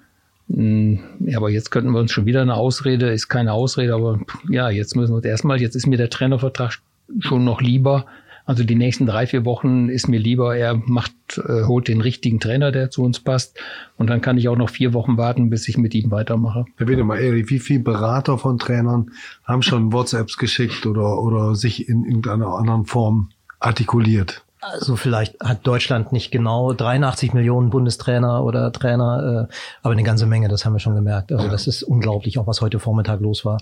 hm, 0.49 0.99
ja, 1.19 1.37
aber 1.37 1.49
jetzt 1.49 1.71
könnten 1.71 1.91
wir 1.91 1.99
uns 1.99 2.11
schon 2.11 2.25
wieder 2.25 2.41
eine 2.41 2.55
Ausrede, 2.55 3.11
ist 3.11 3.29
keine 3.29 3.53
Ausrede, 3.53 3.93
aber 3.93 4.19
ja, 4.49 4.69
jetzt 4.69 4.95
müssen 4.95 5.15
wir 5.15 5.23
erstmal, 5.23 5.61
jetzt 5.61 5.75
ist 5.75 5.87
mir 5.87 5.97
der 5.97 6.09
Trainervertrag 6.09 6.79
schon 7.19 7.45
noch 7.45 7.61
lieber. 7.61 8.05
Also 8.45 8.63
die 8.63 8.75
nächsten 8.75 9.05
drei, 9.05 9.27
vier 9.27 9.45
Wochen 9.45 9.89
ist 9.89 10.07
mir 10.07 10.19
lieber, 10.19 10.55
er 10.55 10.75
macht, 10.75 11.13
äh, 11.37 11.63
holt 11.63 11.87
den 11.87 12.01
richtigen 12.01 12.39
Trainer, 12.39 12.71
der 12.71 12.89
zu 12.89 13.03
uns 13.03 13.19
passt. 13.19 13.59
Und 13.97 14.09
dann 14.09 14.21
kann 14.21 14.37
ich 14.37 14.49
auch 14.49 14.57
noch 14.57 14.69
vier 14.69 14.93
Wochen 14.93 15.17
warten, 15.17 15.49
bis 15.49 15.67
ich 15.67 15.77
mit 15.77 15.93
ihm 15.93 16.11
weitermache. 16.11 16.65
Herr 16.77 16.87
Wiedemann, 16.87 17.19
wie 17.19 17.59
viele 17.59 17.81
Berater 17.81 18.37
von 18.37 18.57
Trainern 18.57 19.11
haben 19.43 19.61
schon 19.61 19.93
WhatsApps 19.93 20.37
geschickt 20.37 20.85
oder, 20.85 21.21
oder 21.21 21.55
sich 21.55 21.87
in 21.87 22.03
irgendeiner 22.03 22.47
anderen 22.47 22.85
Form 22.85 23.29
artikuliert? 23.59 24.43
Also 24.61 24.95
vielleicht 24.95 25.39
hat 25.41 25.65
Deutschland 25.65 26.11
nicht 26.11 26.29
genau 26.29 26.71
83 26.71 27.33
Millionen 27.33 27.71
Bundestrainer 27.71 28.43
oder 28.43 28.71
Trainer, 28.71 29.47
äh, 29.49 29.53
aber 29.81 29.93
eine 29.93 30.03
ganze 30.03 30.27
Menge, 30.27 30.49
das 30.49 30.65
haben 30.65 30.73
wir 30.73 30.79
schon 30.79 30.93
gemerkt. 30.93 31.31
Also 31.31 31.47
das 31.47 31.65
ist 31.65 31.81
unglaublich, 31.81 32.37
auch 32.37 32.45
was 32.45 32.61
heute 32.61 32.77
Vormittag 32.77 33.21
los 33.21 33.43
war, 33.43 33.57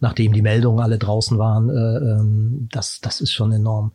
nachdem 0.00 0.34
die 0.34 0.42
Meldungen 0.42 0.80
alle 0.84 0.98
draußen 0.98 1.38
waren. 1.38 1.70
Äh, 1.70 1.72
ähm, 1.72 2.68
das, 2.70 3.00
das 3.00 3.22
ist 3.22 3.32
schon 3.32 3.50
enorm. 3.50 3.92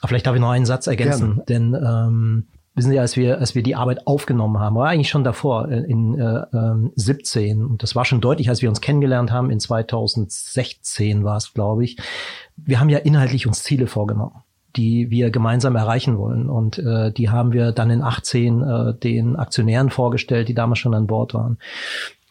Aber 0.00 0.08
vielleicht 0.08 0.26
darf 0.26 0.34
ich 0.34 0.40
noch 0.40 0.50
einen 0.50 0.66
Satz 0.66 0.88
ergänzen, 0.88 1.36
Gerne. 1.36 1.44
denn 1.48 1.74
ähm, 1.74 2.46
wissen 2.74 2.90
Sie, 2.90 2.98
als 2.98 3.16
wir, 3.16 3.38
als 3.38 3.54
wir 3.54 3.62
die 3.62 3.76
Arbeit 3.76 4.08
aufgenommen 4.08 4.58
haben, 4.58 4.74
war 4.74 4.88
eigentlich 4.88 5.10
schon 5.10 5.22
davor, 5.22 5.68
äh, 5.68 5.78
in 5.78 6.18
äh, 6.18 6.40
äh, 6.40 6.90
17, 6.96 7.64
und 7.64 7.84
das 7.84 7.94
war 7.94 8.04
schon 8.04 8.20
deutlich, 8.20 8.48
als 8.48 8.62
wir 8.62 8.68
uns 8.68 8.80
kennengelernt 8.80 9.30
haben, 9.30 9.48
in 9.48 9.60
2016 9.60 11.22
war 11.22 11.36
es, 11.36 11.54
glaube 11.54 11.84
ich. 11.84 11.98
Wir 12.56 12.80
haben 12.80 12.88
ja 12.88 12.98
inhaltlich 12.98 13.46
uns 13.46 13.62
Ziele 13.62 13.86
vorgenommen 13.86 14.42
die 14.76 15.10
wir 15.10 15.30
gemeinsam 15.30 15.76
erreichen 15.76 16.18
wollen. 16.18 16.48
Und 16.48 16.78
äh, 16.78 17.12
die 17.12 17.30
haben 17.30 17.52
wir 17.52 17.72
dann 17.72 17.90
in 17.90 18.02
18 18.02 18.62
äh, 18.62 18.94
den 18.94 19.36
Aktionären 19.36 19.90
vorgestellt, 19.90 20.48
die 20.48 20.54
damals 20.54 20.78
schon 20.78 20.94
an 20.94 21.06
Bord 21.06 21.34
waren. 21.34 21.58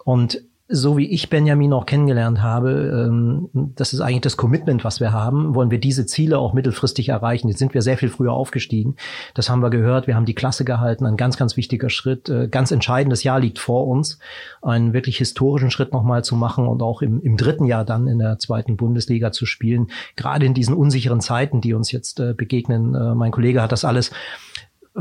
Und 0.03 0.41
so 0.71 0.97
wie 0.97 1.07
ich 1.09 1.31
Benjamin 1.31 1.73
auch 1.73 1.87
kennengelernt 1.87 2.43
habe, 2.43 3.07
ähm, 3.09 3.49
das 3.75 3.91
ist 3.91 4.01
eigentlich 4.01 4.21
das 4.21 4.37
Commitment, 4.37 4.83
was 4.83 4.99
wir 4.99 5.11
haben, 5.11 5.55
wollen 5.55 5.71
wir 5.71 5.79
diese 5.79 6.05
Ziele 6.05 6.37
auch 6.37 6.53
mittelfristig 6.53 7.09
erreichen. 7.09 7.47
Jetzt 7.47 7.57
sind 7.57 7.73
wir 7.73 7.81
sehr 7.81 7.97
viel 7.97 8.09
früher 8.09 8.33
aufgestiegen. 8.33 8.95
Das 9.33 9.49
haben 9.49 9.63
wir 9.63 9.71
gehört. 9.71 10.05
Wir 10.05 10.15
haben 10.15 10.27
die 10.27 10.35
Klasse 10.35 10.65
gehalten. 10.65 11.07
Ein 11.07 11.17
ganz, 11.17 11.37
ganz 11.37 11.57
wichtiger 11.57 11.89
Schritt. 11.89 12.29
Äh, 12.29 12.47
ganz 12.49 12.69
entscheidendes 12.69 13.23
Jahr 13.23 13.39
liegt 13.39 13.57
vor 13.57 13.87
uns. 13.87 14.19
Einen 14.61 14.93
wirklich 14.93 15.17
historischen 15.17 15.71
Schritt 15.71 15.91
nochmal 15.91 16.23
zu 16.23 16.35
machen 16.35 16.67
und 16.67 16.83
auch 16.83 17.01
im, 17.01 17.19
im 17.21 17.35
dritten 17.35 17.65
Jahr 17.65 17.83
dann 17.83 18.07
in 18.07 18.19
der 18.19 18.37
zweiten 18.37 18.77
Bundesliga 18.77 19.31
zu 19.31 19.47
spielen. 19.47 19.87
Gerade 20.15 20.45
in 20.45 20.53
diesen 20.53 20.75
unsicheren 20.75 21.19
Zeiten, 21.19 21.61
die 21.61 21.73
uns 21.73 21.91
jetzt 21.91 22.19
äh, 22.19 22.35
begegnen. 22.35 22.93
Äh, 22.93 23.15
mein 23.15 23.31
Kollege 23.31 23.63
hat 23.63 23.71
das 23.71 23.85
alles 23.85 24.11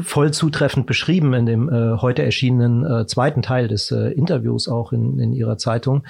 voll 0.01 0.33
zutreffend 0.33 0.87
beschrieben 0.87 1.33
in 1.35 1.47
dem 1.47 1.69
äh, 1.69 1.99
heute 1.99 2.23
erschienenen 2.23 2.85
äh, 2.85 3.07
zweiten 3.07 3.43
Teil 3.43 3.69
des 3.69 3.91
äh, 3.91 4.13
Interviews 4.13 4.69
auch 4.69 4.93
in, 4.93 5.19
in 5.19 5.33
ihrer 5.33 5.59
Zeitung. 5.59 6.05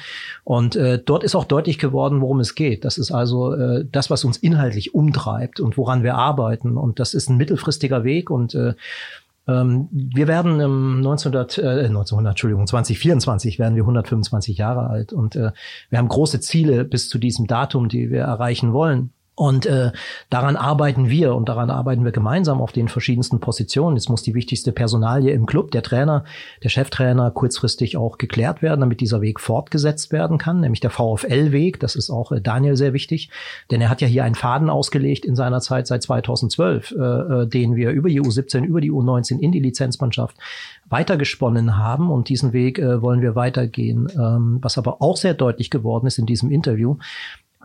Und 0.44 0.76
äh, 0.76 1.02
dort 1.04 1.24
ist 1.24 1.34
auch 1.34 1.44
deutlich 1.44 1.78
geworden, 1.78 2.20
worum 2.20 2.40
es 2.40 2.54
geht. 2.54 2.84
Das 2.84 2.98
ist 2.98 3.10
also 3.10 3.54
äh, 3.54 3.84
das, 3.90 4.10
was 4.10 4.24
uns 4.24 4.36
inhaltlich 4.36 4.94
umtreibt 4.94 5.60
und 5.60 5.76
woran 5.76 6.02
wir 6.02 6.14
arbeiten. 6.14 6.76
Und 6.76 7.00
das 7.00 7.14
ist 7.14 7.28
ein 7.28 7.36
mittelfristiger 7.36 8.04
Weg 8.04 8.30
und 8.30 8.54
äh, 8.54 8.74
ähm, 9.48 9.88
wir 9.90 10.28
werden 10.28 10.60
im 10.60 10.98
1900, 10.98 11.58
äh, 11.58 11.86
1900, 11.86 12.32
Entschuldigung, 12.32 12.66
2024 12.66 13.58
werden 13.58 13.74
wir 13.74 13.82
125 13.82 14.58
Jahre 14.58 14.88
alt 14.88 15.12
und 15.12 15.36
äh, 15.36 15.52
wir 15.88 15.98
haben 15.98 16.08
große 16.08 16.40
Ziele 16.40 16.84
bis 16.84 17.08
zu 17.08 17.18
diesem 17.18 17.46
Datum, 17.46 17.88
die 17.88 18.10
wir 18.10 18.20
erreichen 18.20 18.72
wollen. 18.72 19.10
Und 19.38 19.66
äh, 19.66 19.92
daran 20.30 20.56
arbeiten 20.56 21.08
wir 21.08 21.36
und 21.36 21.48
daran 21.48 21.70
arbeiten 21.70 22.04
wir 22.04 22.10
gemeinsam 22.10 22.60
auf 22.60 22.72
den 22.72 22.88
verschiedensten 22.88 23.38
Positionen. 23.38 23.94
Jetzt 23.94 24.08
muss 24.08 24.24
die 24.24 24.34
wichtigste 24.34 24.72
Personalie 24.72 25.32
im 25.32 25.46
Club, 25.46 25.70
der 25.70 25.84
Trainer, 25.84 26.24
der 26.64 26.70
Cheftrainer, 26.70 27.30
kurzfristig 27.30 27.96
auch 27.96 28.18
geklärt 28.18 28.62
werden, 28.62 28.80
damit 28.80 29.00
dieser 29.00 29.20
Weg 29.20 29.38
fortgesetzt 29.38 30.10
werden 30.10 30.38
kann, 30.38 30.60
nämlich 30.60 30.80
der 30.80 30.90
VfL-Weg. 30.90 31.78
Das 31.78 31.94
ist 31.94 32.10
auch 32.10 32.32
äh, 32.32 32.40
Daniel 32.40 32.74
sehr 32.74 32.92
wichtig, 32.92 33.30
denn 33.70 33.80
er 33.80 33.90
hat 33.90 34.00
ja 34.00 34.08
hier 34.08 34.24
einen 34.24 34.34
Faden 34.34 34.70
ausgelegt 34.70 35.24
in 35.24 35.36
seiner 35.36 35.60
Zeit 35.60 35.86
seit 35.86 36.02
2012, 36.02 36.90
äh, 36.90 36.96
äh, 36.96 37.46
den 37.46 37.76
wir 37.76 37.90
über 37.90 38.08
die 38.08 38.20
U17, 38.20 38.64
über 38.64 38.80
die 38.80 38.90
U19 38.90 39.38
in 39.38 39.52
die 39.52 39.60
Lizenzmannschaft 39.60 40.36
weitergesponnen 40.88 41.76
haben 41.76 42.10
und 42.10 42.28
diesen 42.28 42.52
Weg 42.52 42.80
äh, 42.80 43.00
wollen 43.02 43.22
wir 43.22 43.36
weitergehen. 43.36 44.08
Ähm, 44.16 44.58
was 44.62 44.78
aber 44.78 45.00
auch 45.00 45.16
sehr 45.16 45.34
deutlich 45.34 45.70
geworden 45.70 46.08
ist 46.08 46.18
in 46.18 46.26
diesem 46.26 46.50
Interview, 46.50 46.96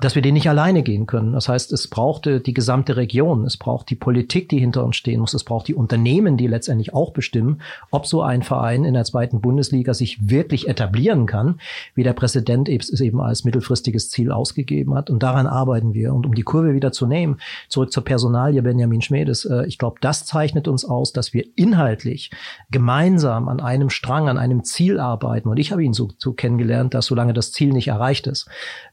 dass 0.02 0.16
wir 0.16 0.24
den 0.24 0.34
nicht 0.34 0.50
alleine 0.50 0.82
gehen 0.82 1.06
können. 1.06 1.34
Das 1.34 1.48
heißt, 1.48 1.72
es 1.72 1.88
brauchte 1.88 2.40
die 2.40 2.54
gesamte 2.54 2.98
Region, 2.98 3.46
es 3.46 3.58
braucht 3.58 3.90
die 3.92 3.96
Politik, 3.96 4.50
die 4.50 4.58
hinter 4.58 4.84
uns 4.84 4.96
stehen 4.96 5.20
muss, 5.20 5.36
es 5.36 5.44
braucht 5.44 5.68
die 5.68 5.76
Unternehmen, 5.76 6.36
die 6.36 6.48
letztendlich 6.48 6.96
auch 6.96 7.12
bestimmen, 7.14 7.62
ob 7.92 8.08
so 8.08 8.24
ein 8.24 8.42
Verein 8.42 8.86
in 8.86 8.96
der 8.96 9.04
zweiten 9.04 9.40
Bundesliga 9.40 9.94
sich 9.94 10.30
wirklich 10.30 10.68
etablieren 10.68 11.28
kann, 11.28 11.60
wie 11.94 12.02
der 12.02 12.14
Präsident 12.14 12.70
es 12.70 13.02
eben 13.02 13.22
als 13.22 13.44
mittelfristiges 13.44 14.10
Ziel 14.10 14.32
ausgegeben 14.32 14.96
hat. 14.96 15.12
Und 15.12 15.22
daran 15.22 15.46
arbeiten 15.46 15.94
wir. 15.94 16.14
Und 16.14 16.26
um 16.26 16.34
die 16.34 16.42
Kurve 16.42 16.74
wieder 16.74 16.92
zu 16.92 17.06
nehmen, 17.06 17.38
zurück 17.70 17.92
zur 17.92 18.04
Personalie 18.04 18.64
Benjamin 18.64 19.02
Schmedes, 19.02 19.46
äh, 19.46 19.66
ich 19.68 19.78
glaube, 19.78 19.98
das 20.02 20.26
zeichnet 20.26 20.68
uns 20.68 20.86
aus, 20.86 21.14
dass 21.14 21.34
wir 21.34 21.46
inhaltlich 21.56 22.32
gemeinsam 22.72 23.48
an 23.48 23.60
einem 23.60 23.92
Strang, 23.92 24.28
an 24.28 24.40
einem 24.40 24.64
Ziel 24.64 25.00
arbeiten. 25.00 25.50
Und 25.50 25.58
ich 25.58 25.72
habe 25.72 25.84
ihn 25.84 25.94
so, 25.94 26.10
so 26.18 26.34
kennengelernt, 26.34 26.96
dass 26.96 27.06
solange 27.06 27.34
das 27.34 27.52
Ziel 27.52 27.74
nicht 27.74 27.90
erreicht 27.90 28.26
ist, 28.26 28.50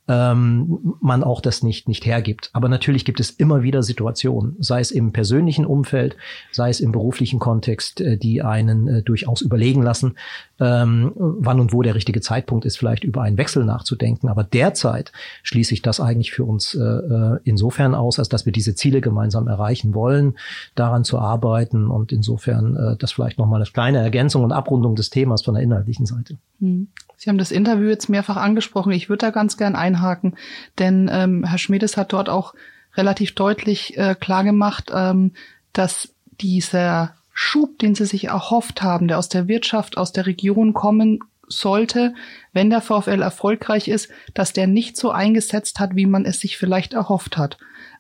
ähm, 0.09 0.97
man 1.01 1.25
auch 1.25 1.41
das 1.41 1.63
nicht, 1.63 1.89
nicht 1.89 2.07
hergibt. 2.07 2.51
Aber 2.53 2.69
natürlich 2.69 3.05
gibt 3.05 3.21
es 3.21 3.31
immer 3.31 3.63
wieder 3.63 3.83
Situationen, 3.83 4.57
sei 4.61 4.81
es 4.81 4.91
im 4.91 5.13
persönlichen 5.13 5.67
Umfeld, 5.67 6.17
sei 6.53 6.71
es 6.71 6.81
im 6.81 6.93
beruflichen 6.93 7.41
Kontext, 7.41 8.01
äh, 8.01 8.17
die 8.17 8.43
einen 8.43 8.89
äh, 8.89 9.03
durchaus 9.03 9.41
überlegen 9.41 9.83
lassen, 9.83 10.17
ähm, 10.61 11.13
wann 11.15 11.61
und 11.61 11.73
wo 11.73 11.83
der 11.83 11.95
richtige 11.95 12.21
Zeitpunkt 12.21 12.65
ist, 12.65 12.77
vielleicht 12.77 13.05
über 13.05 13.23
einen 13.23 13.39
Wechsel 13.39 13.65
nachzudenken. 13.65 14.29
Aber 14.29 14.45
derzeit 14.45 15.13
schließe 15.43 15.75
ich 15.75 15.83
das 15.83 16.01
eigentlich 16.01 16.33
für 16.33 16.45
uns 16.45 16.75
äh, 16.75 16.83
äh, 16.83 17.39
insofern 17.45 17.95
aus, 17.95 18.19
als 18.19 18.29
dass 18.29 18.45
wir 18.45 18.53
diese 18.53 18.75
Ziele 18.75 19.01
gemeinsam 19.01 19.49
erreichen 19.49 19.95
wollen, 19.95 20.37
daran 20.75 21.05
zu 21.05 21.19
arbeiten 21.19 21.89
und 21.89 22.13
insofern 22.13 22.77
äh, 22.77 22.97
das 22.97 23.13
vielleicht 23.13 23.39
nochmal 23.39 23.61
eine 23.61 23.71
kleine 23.71 23.99
Ergänzung 23.99 24.45
und 24.45 24.53
Abrundung 24.53 24.95
des 24.95 25.11
Themas 25.11 25.43
von 25.43 25.55
der 25.55 25.63
inhaltlichen 25.63 26.07
Seite. 26.07 26.37
Hm. 26.61 26.89
Sie 27.17 27.29
haben 27.29 27.37
das 27.37 27.51
Interview 27.51 27.89
jetzt 27.89 28.09
mehrfach 28.09 28.39
angesprochen. 28.39 28.93
Ich 28.93 29.11
würde 29.11 29.27
da 29.27 29.31
ganz 29.31 29.59
gern 29.59 29.77
einhaken, 29.77 30.37
denn 30.81 31.09
ähm, 31.13 31.45
Herr 31.45 31.59
Schmedes 31.59 31.97
hat 31.97 32.13
dort 32.13 32.29
auch 32.29 32.55
relativ 32.97 33.35
deutlich 33.35 33.97
äh, 33.97 34.17
klargemacht, 34.19 34.91
ähm, 34.93 35.33
dass 35.73 36.13
dieser 36.41 37.15
Schub, 37.33 37.79
den 37.79 37.95
sie 37.95 38.07
sich 38.07 38.25
erhofft 38.25 38.83
haben, 38.83 39.09
der 39.09 39.19
aus 39.19 39.29
der 39.29 39.49
Wirtschaft, 39.49 39.97
aus 39.97 40.13
der 40.13 40.27
Region 40.27 40.75
kommen 40.75 41.21
sollte, 41.47 42.15
wenn 42.53 42.71
der 42.71 42.81
VfL 42.81 43.23
erfolgreich 43.23 43.89
ist, 43.89 44.09
dass 44.35 44.53
der 44.53 44.67
nicht 44.67 44.97
so 44.97 45.11
eingesetzt 45.11 45.81
hat, 45.81 45.97
wie 45.97 46.07
man 46.07 46.25
es 46.25 46.41
sich 46.41 46.57
vielleicht 46.57 46.93
erhofft 46.93 47.37
hat. 47.37 47.59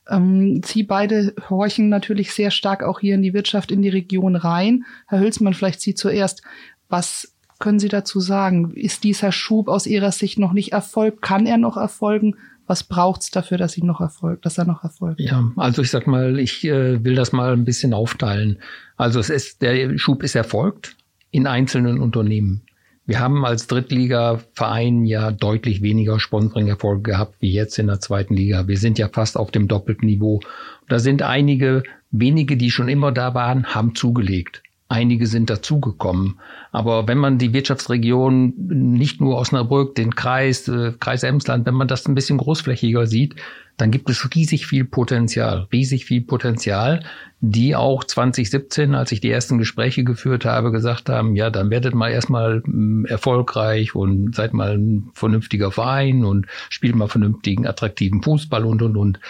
Ähm, 0.09 0.63
Sie 0.65 0.83
beide 0.83 1.35
horchen 1.49 1.89
natürlich 1.89 2.33
sehr 2.33 2.51
stark 2.51 2.83
auch 2.83 3.01
hier 3.01 3.15
in 3.15 3.23
die 3.23 3.35
Wirtschaft, 3.35 3.71
in 3.71 3.83
die 3.83 3.89
Region 3.89 4.37
rein. 4.37 4.85
Herr 5.07 5.21
Hülsmann, 5.21 5.55
vielleicht 5.55 5.81
Sie 5.81 5.95
zuerst. 5.95 6.43
Was 6.89 7.35
können 7.59 7.79
Sie 7.79 7.89
dazu 7.89 8.21
sagen? 8.21 8.73
Ist 8.75 9.05
dieser 9.05 9.33
Schub 9.33 9.69
aus 9.69 9.87
Ihrer 9.87 10.13
Sicht 10.13 10.39
noch 10.39 10.53
nicht 10.53 10.73
erfolgt? 10.73 11.23
Kann 11.23 11.47
er 11.47 11.59
noch 11.59 11.77
erfolgen? 11.77 12.37
Was 12.71 12.85
braucht 12.85 13.23
es 13.23 13.33
dafür, 13.33 13.59
dass, 13.59 13.77
ihn 13.77 13.87
noch 13.87 14.01
erfolgt, 14.01 14.47
dass 14.47 14.57
er 14.57 14.65
noch 14.65 14.85
erfolgt? 14.85 15.19
Ja, 15.19 15.51
also 15.57 15.83
ich 15.83 15.91
sag 15.91 16.07
mal, 16.07 16.39
ich 16.39 16.63
äh, 16.65 17.03
will 17.03 17.17
das 17.17 17.33
mal 17.33 17.53
ein 17.53 17.65
bisschen 17.65 17.93
aufteilen. 17.93 18.61
Also 18.97 19.19
es 19.19 19.29
ist, 19.29 19.61
der 19.61 19.99
Schub 19.99 20.23
ist 20.23 20.37
erfolgt 20.37 20.95
in 21.33 21.49
einzelnen 21.49 21.99
Unternehmen. 21.99 22.63
Wir 23.07 23.19
haben 23.19 23.45
als 23.45 23.67
Drittliga-Verein 23.67 25.05
ja 25.05 25.33
deutlich 25.33 25.83
weniger 25.83 26.21
Sponsoring-Erfolge 26.21 27.11
gehabt 27.11 27.35
wie 27.41 27.51
jetzt 27.51 27.77
in 27.81 27.89
der 27.89 27.99
zweiten 27.99 28.35
Liga. 28.35 28.69
Wir 28.69 28.79
sind 28.79 29.01
ja 29.01 29.09
fast 29.09 29.37
auf 29.37 29.51
dem 29.51 29.67
doppelten 29.67 30.07
Niveau. 30.07 30.39
Da 30.89 31.01
sind 31.01 31.23
einige 31.23 31.83
wenige, 32.13 32.57
die 32.57 32.71
schon 32.71 32.89
immer 32.89 33.11
da 33.11 33.35
waren, 33.35 33.67
haben 33.67 33.97
zugelegt. 33.97 34.63
Einige 34.91 35.29
sind 35.29 35.51
dazugekommen. 35.51 36.41
Aber 36.73 37.07
wenn 37.07 37.17
man 37.17 37.39
die 37.39 37.53
Wirtschaftsregion 37.53 38.55
nicht 38.57 39.21
nur 39.21 39.37
Osnabrück, 39.37 39.95
den 39.95 40.17
Kreis, 40.17 40.67
äh, 40.67 40.95
Kreis 40.99 41.23
Emsland, 41.23 41.65
wenn 41.65 41.75
man 41.75 41.87
das 41.87 42.09
ein 42.09 42.17
bisschen 42.17 42.39
großflächiger 42.39 43.07
sieht, 43.07 43.37
dann 43.77 43.93
gibt 43.93 44.11
es 44.11 44.35
riesig 44.35 44.67
viel 44.67 44.85
Potenzial, 44.85 45.69
riesig 45.73 46.07
viel 46.07 46.23
Potenzial, 46.23 47.05
die 47.41 47.77
auch 47.77 48.03
2017, 48.03 48.97
als 48.97 49.13
ich 49.13 49.21
die 49.21 49.31
ersten 49.31 49.59
Gespräche 49.59 50.03
geführt 50.03 50.45
habe, 50.45 50.73
gesagt 50.73 51.09
haben, 51.09 51.37
ja, 51.37 51.51
dann 51.51 51.71
werdet 51.71 51.95
mal 51.95 52.11
erstmal 52.11 52.61
mm, 52.67 53.05
erfolgreich 53.05 53.95
und 53.95 54.35
seid 54.35 54.55
mal 54.55 54.77
ein 54.77 55.11
vernünftiger 55.15 55.71
Verein 55.71 56.25
und 56.25 56.47
spielt 56.69 56.97
mal 56.97 57.07
vernünftigen, 57.07 57.65
attraktiven 57.65 58.25
Fußball 58.25 58.65
und, 58.65 58.83
und, 58.83 58.97
und. 58.97 59.21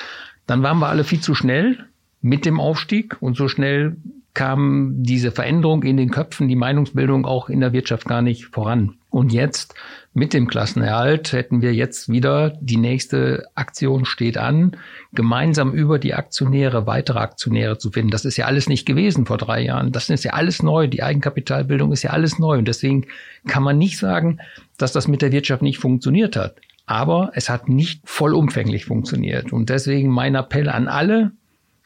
Dann 0.46 0.62
waren 0.62 0.78
wir 0.78 0.88
alle 0.88 1.04
viel 1.04 1.20
zu 1.20 1.34
schnell 1.34 1.84
mit 2.22 2.46
dem 2.46 2.58
Aufstieg 2.58 3.18
und 3.20 3.36
so 3.36 3.46
schnell 3.46 3.98
kam 4.34 5.02
diese 5.02 5.32
Veränderung 5.32 5.82
in 5.82 5.96
den 5.96 6.10
Köpfen, 6.10 6.48
die 6.48 6.56
Meinungsbildung 6.56 7.26
auch 7.26 7.48
in 7.48 7.60
der 7.60 7.72
Wirtschaft 7.72 8.06
gar 8.06 8.22
nicht 8.22 8.46
voran. 8.46 8.94
Und 9.10 9.32
jetzt 9.32 9.74
mit 10.14 10.32
dem 10.32 10.46
Klassenerhalt 10.46 11.32
hätten 11.32 11.62
wir 11.62 11.74
jetzt 11.74 12.08
wieder 12.08 12.56
die 12.60 12.76
nächste 12.76 13.48
Aktion 13.56 14.04
steht 14.04 14.38
an, 14.38 14.76
gemeinsam 15.12 15.72
über 15.72 15.98
die 15.98 16.14
Aktionäre 16.14 16.86
weitere 16.86 17.18
Aktionäre 17.18 17.78
zu 17.78 17.90
finden. 17.90 18.12
Das 18.12 18.24
ist 18.24 18.36
ja 18.36 18.46
alles 18.46 18.68
nicht 18.68 18.86
gewesen 18.86 19.26
vor 19.26 19.36
drei 19.36 19.62
Jahren. 19.62 19.90
Das 19.90 20.10
ist 20.10 20.24
ja 20.24 20.32
alles 20.32 20.62
neu. 20.62 20.86
Die 20.86 21.02
Eigenkapitalbildung 21.02 21.90
ist 21.90 22.04
ja 22.04 22.10
alles 22.10 22.38
neu. 22.38 22.58
Und 22.58 22.68
deswegen 22.68 23.06
kann 23.48 23.64
man 23.64 23.78
nicht 23.78 23.98
sagen, 23.98 24.38
dass 24.78 24.92
das 24.92 25.08
mit 25.08 25.22
der 25.22 25.32
Wirtschaft 25.32 25.62
nicht 25.62 25.78
funktioniert 25.78 26.36
hat. 26.36 26.56
Aber 26.86 27.32
es 27.34 27.48
hat 27.50 27.68
nicht 27.68 28.02
vollumfänglich 28.04 28.84
funktioniert. 28.84 29.52
Und 29.52 29.70
deswegen 29.70 30.10
mein 30.10 30.36
Appell 30.36 30.68
an 30.68 30.86
alle, 30.86 31.32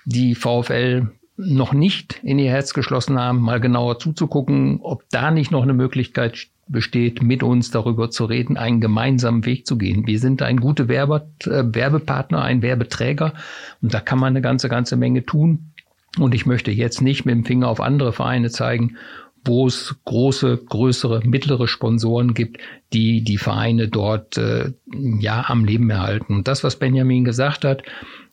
die 0.04 0.34
VfL 0.34 1.08
noch 1.36 1.72
nicht 1.72 2.20
in 2.22 2.38
ihr 2.38 2.50
Herz 2.50 2.74
geschlossen 2.74 3.18
haben, 3.18 3.40
mal 3.40 3.60
genauer 3.60 3.98
zuzugucken, 3.98 4.80
ob 4.80 5.02
da 5.10 5.30
nicht 5.30 5.50
noch 5.50 5.62
eine 5.62 5.74
Möglichkeit 5.74 6.48
besteht, 6.66 7.22
mit 7.22 7.42
uns 7.42 7.70
darüber 7.70 8.10
zu 8.10 8.24
reden, 8.24 8.56
einen 8.56 8.80
gemeinsamen 8.80 9.44
Weg 9.44 9.66
zu 9.66 9.76
gehen. 9.76 10.06
Wir 10.06 10.18
sind 10.18 10.42
ein 10.42 10.58
guter 10.58 10.88
Werbe, 10.88 11.26
äh, 11.44 11.62
Werbepartner, 11.66 12.42
ein 12.42 12.62
Werbeträger 12.62 13.34
und 13.82 13.92
da 13.92 14.00
kann 14.00 14.18
man 14.18 14.28
eine 14.28 14.42
ganze, 14.42 14.68
ganze 14.68 14.96
Menge 14.96 15.26
tun. 15.26 15.70
Und 16.18 16.34
ich 16.34 16.46
möchte 16.46 16.70
jetzt 16.70 17.02
nicht 17.02 17.26
mit 17.26 17.34
dem 17.34 17.44
Finger 17.44 17.68
auf 17.68 17.80
andere 17.80 18.12
Vereine 18.12 18.50
zeigen, 18.50 18.96
wo 19.44 19.66
es 19.66 19.96
große, 20.04 20.56
größere, 20.68 21.22
mittlere 21.24 21.68
Sponsoren 21.68 22.34
gibt, 22.34 22.58
die 22.92 23.22
die 23.22 23.36
Vereine 23.36 23.88
dort 23.88 24.38
äh, 24.38 24.72
ja 25.18 25.44
am 25.48 25.64
Leben 25.64 25.90
erhalten. 25.90 26.36
Und 26.36 26.48
das, 26.48 26.64
was 26.64 26.78
Benjamin 26.78 27.24
gesagt 27.24 27.64
hat, 27.64 27.82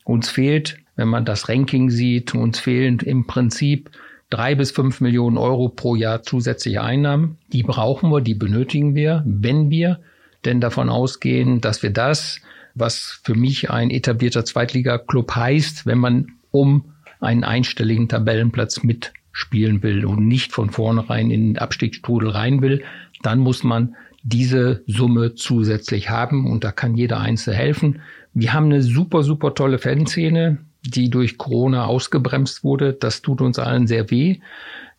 uns 0.05 0.29
fehlt 0.29 0.77
wenn 1.01 1.07
man 1.07 1.25
das 1.25 1.49
Ranking 1.49 1.89
sieht, 1.89 2.35
uns 2.35 2.59
fehlen 2.59 2.99
im 2.99 3.25
Prinzip 3.25 3.89
drei 4.29 4.53
bis 4.53 4.69
fünf 4.69 5.01
Millionen 5.01 5.39
Euro 5.39 5.67
pro 5.67 5.95
Jahr 5.95 6.21
zusätzliche 6.21 6.83
Einnahmen. 6.83 7.39
Die 7.51 7.63
brauchen 7.63 8.11
wir, 8.11 8.21
die 8.21 8.35
benötigen 8.35 8.93
wir, 8.93 9.23
wenn 9.25 9.71
wir 9.71 9.99
denn 10.45 10.61
davon 10.61 10.89
ausgehen, 10.89 11.59
dass 11.59 11.81
wir 11.81 11.89
das, 11.89 12.39
was 12.75 13.19
für 13.23 13.33
mich 13.33 13.71
ein 13.71 13.89
etablierter 13.89 14.45
Zweitliga-Club 14.45 15.35
heißt, 15.35 15.87
wenn 15.87 15.97
man 15.97 16.27
um 16.51 16.85
einen 17.19 17.43
einstelligen 17.43 18.07
Tabellenplatz 18.07 18.83
mitspielen 18.83 19.81
will 19.81 20.05
und 20.05 20.27
nicht 20.27 20.51
von 20.51 20.69
vornherein 20.69 21.31
in 21.31 21.53
den 21.53 21.57
Abstiegsstrudel 21.57 22.29
rein 22.29 22.61
will, 22.61 22.83
dann 23.23 23.39
muss 23.39 23.63
man 23.63 23.95
diese 24.21 24.83
Summe 24.85 25.33
zusätzlich 25.33 26.11
haben 26.11 26.45
und 26.45 26.63
da 26.63 26.71
kann 26.71 26.95
jeder 26.95 27.19
Einzelne 27.19 27.57
helfen. 27.57 28.01
Wir 28.35 28.53
haben 28.53 28.65
eine 28.65 28.83
super, 28.83 29.23
super 29.23 29.55
tolle 29.55 29.79
Fanszene 29.79 30.59
die 30.81 31.09
durch 31.09 31.37
Corona 31.37 31.85
ausgebremst 31.85 32.63
wurde. 32.63 32.93
Das 32.93 33.21
tut 33.21 33.41
uns 33.41 33.59
allen 33.59 33.87
sehr 33.87 34.09
weh. 34.11 34.39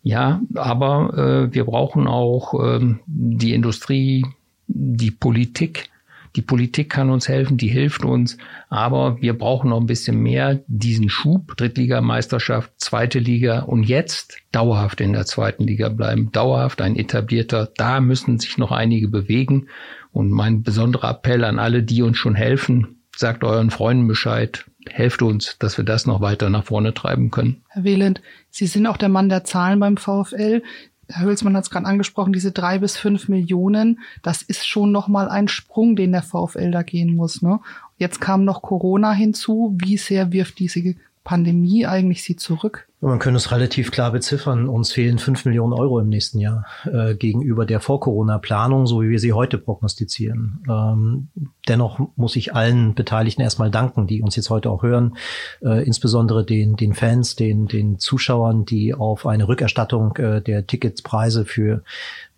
Ja, 0.02 0.40
aber 0.54 1.48
äh, 1.48 1.54
wir 1.54 1.64
brauchen 1.64 2.06
auch 2.06 2.54
ähm, 2.54 3.00
die 3.06 3.54
Industrie, 3.54 4.26
die 4.66 5.12
Politik. 5.12 5.90
Die 6.34 6.42
Politik 6.42 6.88
kann 6.88 7.10
uns 7.10 7.28
helfen, 7.28 7.58
die 7.58 7.68
hilft 7.68 8.06
uns, 8.06 8.38
aber 8.70 9.20
wir 9.20 9.36
brauchen 9.36 9.68
noch 9.68 9.80
ein 9.80 9.86
bisschen 9.86 10.18
mehr 10.18 10.60
diesen 10.66 11.10
Schub, 11.10 11.54
Drittligameisterschaft, 11.58 12.72
zweite 12.78 13.18
Liga 13.18 13.60
und 13.60 13.82
jetzt 13.82 14.38
dauerhaft 14.50 15.02
in 15.02 15.12
der 15.12 15.26
zweiten 15.26 15.64
Liga 15.64 15.90
bleiben, 15.90 16.32
dauerhaft 16.32 16.80
ein 16.80 16.96
etablierter, 16.96 17.68
da 17.76 18.00
müssen 18.00 18.38
sich 18.38 18.56
noch 18.56 18.72
einige 18.72 19.08
bewegen 19.08 19.68
und 20.10 20.30
mein 20.30 20.62
besonderer 20.62 21.10
Appell 21.10 21.44
an 21.44 21.58
alle, 21.58 21.82
die 21.82 22.00
uns 22.00 22.16
schon 22.16 22.34
helfen, 22.34 23.02
sagt 23.14 23.44
euren 23.44 23.70
Freunden 23.70 24.08
Bescheid, 24.08 24.64
helft 24.88 25.22
uns, 25.22 25.56
dass 25.58 25.76
wir 25.76 25.84
das 25.84 26.06
noch 26.06 26.20
weiter 26.20 26.50
nach 26.50 26.64
vorne 26.64 26.94
treiben 26.94 27.30
können. 27.30 27.62
Herr 27.68 27.84
Wieland, 27.84 28.20
Sie 28.50 28.66
sind 28.66 28.86
auch 28.86 28.96
der 28.96 29.08
Mann 29.08 29.28
der 29.28 29.44
Zahlen 29.44 29.80
beim 29.80 29.96
VfL. 29.96 30.62
Herr 31.08 31.26
Hülsmann 31.26 31.56
hat 31.56 31.64
es 31.64 31.70
gerade 31.70 31.86
angesprochen, 31.86 32.32
diese 32.32 32.52
drei 32.52 32.78
bis 32.78 32.96
fünf 32.96 33.28
Millionen, 33.28 34.00
das 34.22 34.42
ist 34.42 34.66
schon 34.66 34.92
nochmal 34.92 35.28
ein 35.28 35.48
Sprung, 35.48 35.96
den 35.96 36.12
der 36.12 36.22
VfL 36.22 36.70
da 36.70 36.82
gehen 36.82 37.14
muss. 37.14 37.42
Ne? 37.42 37.60
Jetzt 37.98 38.20
kam 38.20 38.44
noch 38.44 38.62
Corona 38.62 39.12
hinzu. 39.12 39.76
Wie 39.78 39.96
sehr 39.96 40.32
wirft 40.32 40.58
diese 40.58 40.94
Pandemie 41.24 41.86
eigentlich 41.86 42.22
Sie 42.22 42.36
zurück? 42.36 42.88
Man 43.04 43.18
könnte 43.18 43.38
es 43.38 43.50
relativ 43.50 43.90
klar 43.90 44.12
beziffern. 44.12 44.68
Uns 44.68 44.92
fehlen 44.92 45.18
fünf 45.18 45.44
Millionen 45.44 45.72
Euro 45.72 45.98
im 45.98 46.08
nächsten 46.08 46.38
Jahr 46.38 46.66
äh, 46.84 47.16
gegenüber 47.16 47.66
der 47.66 47.80
Vor-Corona-Planung, 47.80 48.86
so 48.86 49.02
wie 49.02 49.08
wir 49.08 49.18
sie 49.18 49.32
heute 49.32 49.58
prognostizieren. 49.58 50.62
Ähm, 50.68 51.26
dennoch 51.66 51.98
muss 52.14 52.36
ich 52.36 52.54
allen 52.54 52.94
Beteiligten 52.94 53.42
erstmal 53.42 53.72
danken, 53.72 54.06
die 54.06 54.22
uns 54.22 54.36
jetzt 54.36 54.50
heute 54.50 54.70
auch 54.70 54.84
hören, 54.84 55.16
äh, 55.62 55.84
insbesondere 55.84 56.46
den, 56.46 56.76
den 56.76 56.94
Fans, 56.94 57.34
den, 57.34 57.66
den 57.66 57.98
Zuschauern, 57.98 58.66
die 58.66 58.94
auf 58.94 59.26
eine 59.26 59.48
Rückerstattung 59.48 60.14
äh, 60.18 60.40
der 60.40 60.68
Ticketspreise 60.68 61.44
für 61.44 61.82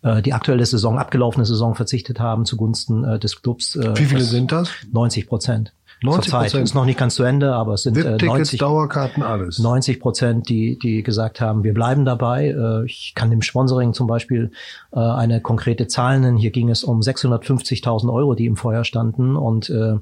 äh, 0.01 0.23
die 0.23 0.33
aktuelle 0.33 0.65
Saison, 0.65 0.97
abgelaufene 0.97 1.45
Saison 1.45 1.75
verzichtet 1.75 2.19
haben 2.19 2.43
zugunsten 2.45 3.03
äh, 3.03 3.19
des 3.19 3.43
Clubs. 3.43 3.75
Äh, 3.75 3.95
Wie 3.97 4.05
viele 4.05 4.21
sind 4.21 4.51
das? 4.51 4.71
90 4.91 5.27
Prozent. 5.27 5.73
90 6.05 6.31
Zurzeit 6.31 6.53
ist 6.53 6.73
noch 6.73 6.85
nicht 6.85 6.97
ganz 6.97 7.15
zu 7.15 7.23
Ende, 7.23 7.53
aber 7.53 7.73
es 7.73 7.83
sind 7.83 7.97
äh, 7.97 8.17
90 8.23 8.59
Dauerkarten 8.59 9.23
alles. 9.23 9.59
90 9.59 9.99
Prozent, 9.99 10.49
die 10.49 10.79
die 10.79 11.03
gesagt 11.03 11.41
haben, 11.41 11.63
wir 11.63 11.73
bleiben 11.73 12.05
dabei. 12.05 12.47
Äh, 12.47 12.85
ich 12.85 13.13
kann 13.15 13.29
dem 13.29 13.41
Sponsoring 13.41 13.93
zum 13.93 14.07
Beispiel 14.07 14.51
äh, 14.91 14.99
eine 14.99 15.41
konkrete 15.41 15.87
Zahl 15.87 16.19
nennen. 16.19 16.37
Hier 16.37 16.51
ging 16.51 16.69
es 16.69 16.83
um 16.83 17.01
650.000 17.01 18.11
Euro, 18.13 18.35
die 18.35 18.45
im 18.45 18.55
Feuer 18.55 18.83
standen 18.83 19.35
und 19.35 19.69
äh, 19.69 19.95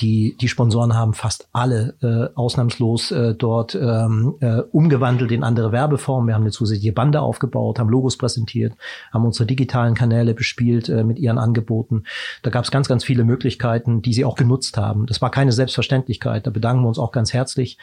die, 0.00 0.36
die 0.40 0.48
Sponsoren 0.48 0.94
haben 0.94 1.12
fast 1.12 1.48
alle 1.52 1.94
äh, 2.02 2.34
ausnahmslos 2.34 3.10
äh, 3.10 3.34
dort 3.34 3.74
ähm, 3.74 4.36
äh, 4.40 4.60
umgewandelt 4.72 5.30
in 5.30 5.44
andere 5.44 5.72
Werbeformen. 5.72 6.28
Wir 6.28 6.34
haben 6.34 6.42
eine 6.42 6.52
zusätzliche 6.52 6.92
Bande 6.92 7.20
aufgebaut, 7.20 7.78
haben 7.78 7.90
Logos 7.90 8.16
präsentiert, 8.16 8.74
haben 9.12 9.26
unsere 9.26 9.46
digitalen 9.46 9.94
Kanäle 9.94 10.32
bespielt 10.32 10.88
äh, 10.88 11.04
mit 11.04 11.18
ihren 11.18 11.38
Angeboten. 11.38 12.04
Da 12.42 12.50
gab 12.50 12.64
es 12.64 12.70
ganz, 12.70 12.88
ganz 12.88 13.04
viele 13.04 13.24
Möglichkeiten, 13.24 14.00
die 14.00 14.14
sie 14.14 14.24
auch 14.24 14.36
genutzt 14.36 14.78
haben. 14.78 15.06
Das 15.06 15.20
war 15.20 15.30
keine 15.30 15.52
Selbstverständlichkeit. 15.52 16.46
Da 16.46 16.50
bedanken 16.50 16.82
wir 16.82 16.88
uns 16.88 16.98
auch 16.98 17.12
ganz 17.12 17.34
herzlich 17.34 17.78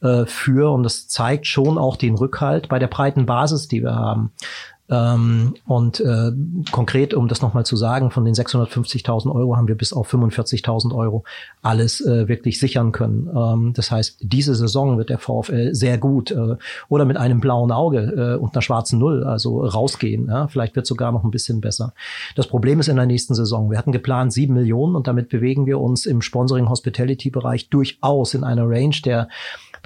äh, 0.00 0.24
für. 0.24 0.72
Und 0.72 0.84
das 0.84 1.08
zeigt 1.08 1.46
schon 1.46 1.76
auch 1.76 1.96
den 1.96 2.14
Rückhalt 2.14 2.68
bei 2.68 2.78
der 2.78 2.88
breiten 2.88 3.26
Basis, 3.26 3.68
die 3.68 3.82
wir 3.82 3.94
haben. 3.94 4.32
Ähm, 4.88 5.54
und 5.66 6.00
äh, 6.00 6.30
konkret, 6.70 7.12
um 7.12 7.26
das 7.26 7.42
nochmal 7.42 7.66
zu 7.66 7.76
sagen, 7.76 8.10
von 8.10 8.24
den 8.24 8.34
650.000 8.34 9.34
Euro 9.34 9.56
haben 9.56 9.66
wir 9.66 9.74
bis 9.74 9.92
auf 9.92 10.12
45.000 10.12 10.94
Euro 10.94 11.24
alles 11.62 12.00
äh, 12.00 12.28
wirklich 12.28 12.60
sichern 12.60 12.92
können. 12.92 13.28
Ähm, 13.34 13.72
das 13.74 13.90
heißt, 13.90 14.18
diese 14.20 14.54
Saison 14.54 14.96
wird 14.96 15.10
der 15.10 15.18
VfL 15.18 15.74
sehr 15.74 15.98
gut 15.98 16.30
äh, 16.30 16.56
oder 16.88 17.04
mit 17.04 17.16
einem 17.16 17.40
blauen 17.40 17.72
Auge 17.72 17.98
äh, 18.36 18.40
und 18.40 18.54
einer 18.54 18.62
schwarzen 18.62 18.98
Null 18.98 19.24
also 19.24 19.60
rausgehen. 19.60 20.28
Ja? 20.28 20.46
Vielleicht 20.48 20.76
wird 20.76 20.86
sogar 20.86 21.10
noch 21.10 21.24
ein 21.24 21.30
bisschen 21.32 21.60
besser. 21.60 21.92
Das 22.36 22.46
Problem 22.46 22.78
ist 22.78 22.88
in 22.88 22.96
der 22.96 23.06
nächsten 23.06 23.34
Saison. 23.34 23.70
Wir 23.70 23.78
hatten 23.78 23.92
geplant 23.92 24.32
sieben 24.32 24.54
Millionen 24.54 24.94
und 24.94 25.08
damit 25.08 25.28
bewegen 25.28 25.66
wir 25.66 25.80
uns 25.80 26.06
im 26.06 26.22
Sponsoring-Hospitality-Bereich 26.22 27.70
durchaus 27.70 28.34
in 28.34 28.44
einer 28.44 28.68
Range 28.68 28.96
der 29.04 29.28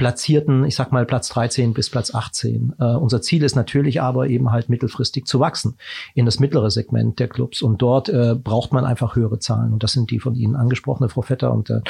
Platzierten, 0.01 0.65
ich 0.65 0.77
sag 0.77 0.93
mal 0.93 1.05
Platz 1.05 1.29
13 1.29 1.75
bis 1.75 1.91
Platz 1.91 2.15
18. 2.15 2.73
Äh, 2.79 2.85
unser 2.85 3.21
Ziel 3.21 3.43
ist 3.43 3.55
natürlich 3.55 4.01
aber 4.01 4.29
eben 4.29 4.51
halt 4.51 4.71
mittelfristig 4.71 5.27
zu 5.27 5.41
wachsen 5.41 5.77
in 6.15 6.25
das 6.25 6.41
mittlere 6.41 6.71
Segment 6.71 7.19
der 7.19 7.29
Clubs 7.29 7.61
und 7.61 7.83
dort 7.83 8.09
äh, 8.09 8.35
braucht 8.35 8.73
man 8.73 8.87
einfach 8.87 9.15
höhere 9.15 9.41
Zahlen 9.41 9.75
und 9.75 9.83
das 9.83 9.93
sind 9.93 10.11
die 10.11 10.19
von 10.19 10.35
Ihnen 10.35 10.57
angesprochene, 10.57 11.11
Frau 11.11 11.21
Vetter 11.21 11.53
und 11.53 11.69
äh, 11.69 11.83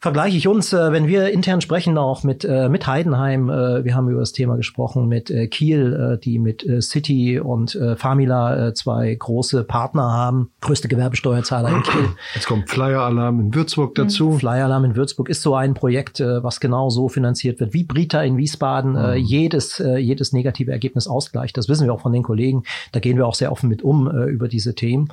vergleiche 0.00 0.36
ich 0.36 0.48
uns, 0.48 0.72
äh, 0.72 0.92
wenn 0.92 1.06
wir 1.06 1.28
intern 1.28 1.60
sprechen, 1.60 1.98
auch 1.98 2.24
mit, 2.24 2.44
äh, 2.44 2.68
mit 2.68 2.86
Heidenheim. 2.86 3.50
Äh, 3.50 3.84
wir 3.84 3.94
haben 3.94 4.08
über 4.08 4.20
das 4.20 4.32
Thema 4.32 4.56
gesprochen 4.56 5.08
mit 5.08 5.30
äh, 5.30 5.46
Kiel, 5.46 6.14
äh, 6.14 6.18
die 6.18 6.38
mit 6.38 6.66
äh, 6.66 6.80
City 6.80 7.38
und 7.38 7.74
äh, 7.74 7.96
Famila 7.96 8.68
äh, 8.68 8.74
zwei 8.74 9.14
große 9.14 9.62
Partner 9.64 10.10
haben. 10.10 10.50
Größte 10.62 10.88
Gewerbesteuerzahler 10.88 11.68
in 11.68 11.82
Kiel. 11.82 12.08
Jetzt 12.34 12.46
kommt 12.46 12.70
Flyer-Alarm 12.70 13.40
in 13.40 13.54
Würzburg 13.54 13.94
dazu. 13.94 14.38
Flyer-Alarm 14.38 14.86
in 14.86 14.96
Würzburg 14.96 15.28
ist 15.28 15.42
so 15.42 15.54
ein 15.54 15.74
Projekt, 15.74 16.18
äh, 16.20 16.42
was 16.42 16.60
genau 16.60 16.88
so 16.88 17.10
finanziert 17.10 17.60
wird, 17.60 17.74
wie 17.74 17.84
Brita 17.84 18.22
in 18.22 18.38
Wiesbaden 18.38 18.96
äh, 18.96 19.14
jedes, 19.16 19.80
äh, 19.80 19.98
jedes 19.98 20.32
negative 20.32 20.72
Ergebnis 20.72 21.08
ausgleicht. 21.08 21.58
Das 21.58 21.68
wissen 21.68 21.86
wir 21.86 21.92
auch 21.92 22.00
von 22.00 22.12
den 22.12 22.22
Kollegen. 22.22 22.62
Da 22.92 23.00
gehen 23.00 23.18
wir 23.18 23.26
auch 23.26 23.34
sehr 23.34 23.52
offen 23.52 23.68
mit 23.68 23.82
um 23.82 24.10
äh, 24.10 24.24
über 24.30 24.48
diese 24.48 24.74
Themen. 24.74 25.10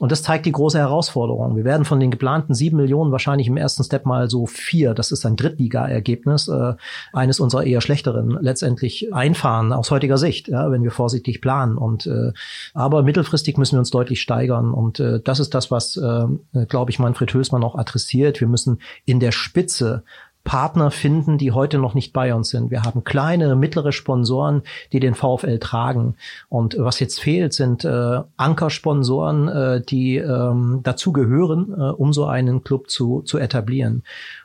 Und 0.00 0.10
das 0.10 0.24
zeigt 0.24 0.44
die 0.44 0.52
große 0.52 0.78
Herausforderung. 0.78 1.54
Wir 1.54 1.64
werden 1.64 1.84
von 1.84 2.00
den 2.00 2.10
geplanten 2.10 2.52
sieben 2.52 2.78
Millionen 2.78 3.12
wahrscheinlich 3.12 3.46
im 3.46 3.56
ersten 3.56 3.84
Step 3.84 4.06
mal 4.06 4.28
so 4.28 4.44
vier, 4.46 4.92
das 4.92 5.12
ist 5.12 5.24
ein 5.24 5.36
Drittliga-Ergebnis, 5.36 6.48
äh, 6.48 6.74
eines 7.12 7.38
unserer 7.38 7.62
eher 7.62 7.80
schlechteren 7.80 8.36
letztendlich 8.40 9.14
einfahren 9.14 9.72
aus 9.72 9.92
heutiger 9.92 10.18
Sicht, 10.18 10.48
ja, 10.48 10.70
wenn 10.72 10.82
wir 10.82 10.90
vorsichtig 10.90 11.40
planen. 11.40 11.78
Und 11.78 12.06
äh, 12.06 12.32
aber 12.74 13.04
mittelfristig 13.04 13.56
müssen 13.56 13.76
wir 13.76 13.78
uns 13.78 13.90
deutlich 13.90 14.20
steigern. 14.20 14.74
Und 14.74 14.98
äh, 14.98 15.20
das 15.20 15.38
ist 15.38 15.54
das, 15.54 15.70
was, 15.70 15.96
äh, 15.96 16.26
glaube 16.66 16.90
ich, 16.90 16.98
Manfred 16.98 17.32
Hülsmann 17.32 17.62
auch 17.62 17.76
adressiert. 17.76 18.40
Wir 18.40 18.48
müssen 18.48 18.80
in 19.04 19.20
der 19.20 19.30
Spitze 19.30 20.02
Partner 20.44 20.90
finden, 20.90 21.38
die 21.38 21.52
heute 21.52 21.78
noch 21.78 21.94
nicht 21.94 22.12
bei 22.12 22.34
uns 22.34 22.50
sind. 22.50 22.70
Wir 22.70 22.82
haben 22.82 23.02
kleine, 23.02 23.56
mittlere 23.56 23.92
Sponsoren, 23.92 24.62
die 24.92 25.00
den 25.00 25.14
VfL 25.14 25.58
tragen. 25.58 26.16
Und 26.48 26.76
was 26.78 27.00
jetzt 27.00 27.18
fehlt, 27.18 27.54
sind 27.54 27.84
äh, 27.84 28.20
Ankersponsoren, 28.36 29.48
äh, 29.48 29.80
die 29.80 30.16
ähm, 30.16 30.80
dazu 30.82 31.12
gehören, 31.12 31.72
äh, 31.72 31.90
um 31.92 32.12
so 32.12 32.26
einen 32.26 32.62
Club 32.62 32.90
zu, 32.90 33.22
zu 33.22 33.38
etablieren. 33.38 34.02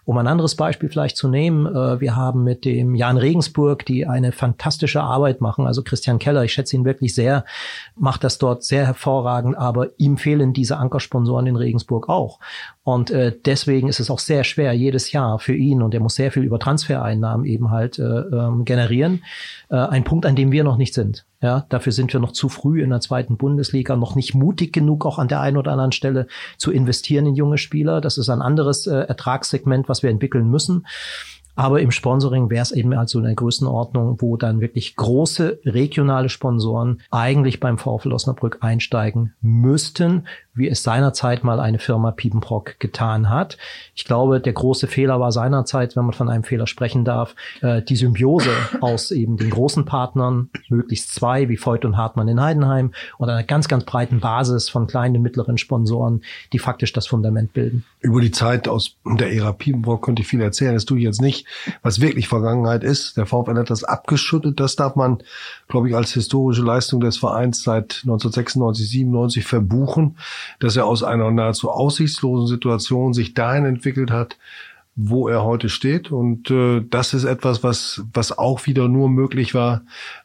Um 0.10 0.18
ein 0.18 0.26
anderes 0.26 0.56
Beispiel 0.56 0.90
vielleicht 0.90 1.18
zu 1.18 1.28
nehmen, 1.28 1.68
äh, 1.68 2.02
wir 2.02 2.16
haben 2.16 2.44
mit 2.44 2.66
dem 2.66 2.96
Jan 2.96 3.18
Regensburg, 3.18 3.86
die 3.86 4.08
eine 4.08 4.32
fantastische 4.32 5.04
Arbeit 5.04 5.40
machen, 5.40 5.68
also 5.68 5.84
Christian 5.84 6.18
Keller, 6.18 6.44
ich 6.44 6.52
schätze 6.52 6.76
ihn 6.76 6.84
wirklich 6.84 7.14
sehr, 7.14 7.46
macht 7.96 8.24
das 8.24 8.40
dort 8.40 8.64
sehr 8.64 8.88
hervorragend, 8.88 9.56
aber 9.56 9.90
ihm 9.98 10.18
fehlen 10.18 10.52
diese 10.52 10.78
Ankersponsoren 10.78 11.46
in 11.46 11.56
Regensburg 11.56 12.10
auch. 12.10 12.40
Und 12.82 13.12
äh, 13.12 13.36
deswegen 13.46 13.88
ist 13.88 14.00
es 14.00 14.10
auch 14.10 14.18
sehr 14.18 14.44
schwer 14.44 14.74
jedes 14.74 15.12
Jahr 15.12 15.38
für 15.38 15.54
ihn 15.54 15.84
und 15.84 15.94
er 15.94 16.00
muss 16.00 16.16
sehr 16.16 16.32
viel 16.32 16.42
über 16.44 16.58
Transfereinnahmen 16.58 17.46
eben 17.46 17.70
halt 17.70 18.00
äh, 18.00 18.04
ähm, 18.04 18.66
generieren. 18.66 19.24
Ein 19.70 20.04
Punkt, 20.04 20.26
an 20.26 20.36
dem 20.36 20.52
wir 20.52 20.64
noch 20.64 20.78
nicht 20.78 20.96
sind. 20.96 21.28
Ja, 21.42 21.66
dafür 21.70 21.94
sind 21.94 22.12
wir 22.12 22.20
noch 22.20 22.34
zu 22.34 22.50
früh 22.50 22.84
in 22.84 22.90
der 22.90 23.00
zweiten 23.00 23.38
Bundesliga, 23.38 23.96
noch 23.96 24.16
nicht 24.16 24.36
mutig 24.36 24.74
genug, 24.74 25.06
auch 25.06 25.20
an 25.20 25.30
der 25.30 25.40
einen 25.40 25.56
oder 25.56 25.72
anderen 25.72 25.94
Stelle 25.94 26.28
zu 26.58 26.70
investieren 26.70 27.28
in 27.28 27.36
junge 27.36 27.58
Spieler. 27.58 28.02
Das 28.02 28.18
ist 28.18 28.28
ein 28.30 28.42
anderes 28.42 28.88
äh, 28.88 28.96
Ertragssegment, 28.96 29.88
was 29.88 30.04
wir 30.04 30.10
entwickeln 30.10 30.50
müssen. 30.50 30.86
Aber 31.56 31.82
im 31.82 31.92
Sponsoring 31.92 32.50
wäre 32.50 32.62
es 32.62 32.72
eben 32.72 32.98
halt 32.98 33.10
so 33.10 33.20
eine 33.20 33.36
Größenordnung, 33.36 34.22
wo 34.22 34.38
dann 34.38 34.62
wirklich 34.62 34.96
große 34.96 35.60
regionale 35.66 36.30
Sponsoren 36.30 37.02
eigentlich 37.12 37.60
beim 37.60 37.78
VfL 37.78 38.14
Osnabrück 38.14 38.60
einsteigen 38.62 39.34
müssten, 39.42 40.26
wie 40.54 40.68
es 40.68 40.84
seinerzeit 40.84 41.44
mal 41.44 41.60
eine 41.60 41.80
Firma 41.80 42.12
Piepenbrock 42.12 42.80
getan 42.80 43.30
hat. 43.30 43.58
Ich 43.96 44.06
glaube, 44.06 44.40
der 44.40 44.54
große 44.54 44.88
Fehler 44.88 45.20
war 45.20 45.32
seinerzeit, 45.32 45.96
wenn 45.96 46.06
man 46.06 46.14
von 46.14 46.30
einem 46.30 46.44
Fehler 46.44 46.68
sprechen 46.68 47.06
darf, 47.06 47.36
äh, 47.62 47.82
die 47.82 47.96
Symbiose 47.96 48.52
aus 48.82 49.12
eben 49.12 49.38
den 49.38 49.50
großen 49.50 49.86
Partnern, 49.86 50.50
möglichst 50.70 51.16
zwei, 51.16 51.50
wie 51.50 51.58
Voigt 51.58 51.86
und 51.86 51.98
Hartmann 51.98 52.28
in 52.28 52.42
Heidenheim, 52.42 52.94
und 53.18 53.30
einer 53.30 53.44
ganz, 53.44 53.68
ganz 53.68 53.86
breiten 53.86 54.20
Basis 54.20 54.70
von 54.70 54.88
kleinen 54.88 55.18
und 55.18 55.24
mittleren 55.24 55.58
Sponsoren, 55.58 56.22
die 56.54 56.60
faktisch 56.60 56.94
das 56.94 57.08
Fundament 57.08 57.54
bilden. 57.54 57.86
Über 58.02 58.22
die 58.22 58.32
Zeit 58.32 58.68
aus 58.68 58.96
der 59.06 59.34
Ära 59.34 59.54
Piepenbrock 59.54 60.04
könnte 60.04 60.22
ich 60.22 60.28
viel 60.28 60.42
erzählen. 60.42 60.74
Das 60.74 60.86
tue 60.86 61.00
ich 61.00 61.06
jetzt 61.06 61.22
nicht, 61.22 61.48
was 61.82 62.02
wirklich 62.02 62.28
Vergangenheit 62.28 62.84
ist. 62.84 63.18
Der 63.18 63.26
VfL 63.26 63.58
hat 63.58 63.70
das 63.70 63.84
abgeschüttet. 63.84 64.60
Das 64.60 64.76
darf 64.76 64.96
man, 64.96 65.20
glaube 65.68 65.90
ich, 65.90 65.96
als 65.96 66.14
historische 66.14 66.62
Leistung 66.62 67.00
des 67.00 67.18
Vereins 67.18 67.64
seit 67.64 68.02
1996, 68.04 68.90
97 68.90 69.46
verbuchen 69.46 70.16
dass 70.60 70.76
er 70.76 70.86
aus 70.86 71.04
einer 71.04 71.32
nahezu 71.32 71.70
aussichtslosen 71.70 72.48
Situation 72.48 73.14
sich 73.14 73.34
dahin 73.34 73.66
entwickelt 73.66 74.12
hat, 74.12 74.38
wo 75.02 75.30
er 75.30 75.46
heute 75.46 75.70
steht. 75.70 76.12
Und 76.12 76.52
äh, 76.52 76.82
das 76.90 77.14
ist 77.14 77.24
etwas, 77.24 77.64
was, 77.64 78.04
was 78.14 78.38
auch 78.38 78.66
wieder 78.66 78.90
nur 78.90 79.10
möglich 79.10 79.56
war 79.56 79.84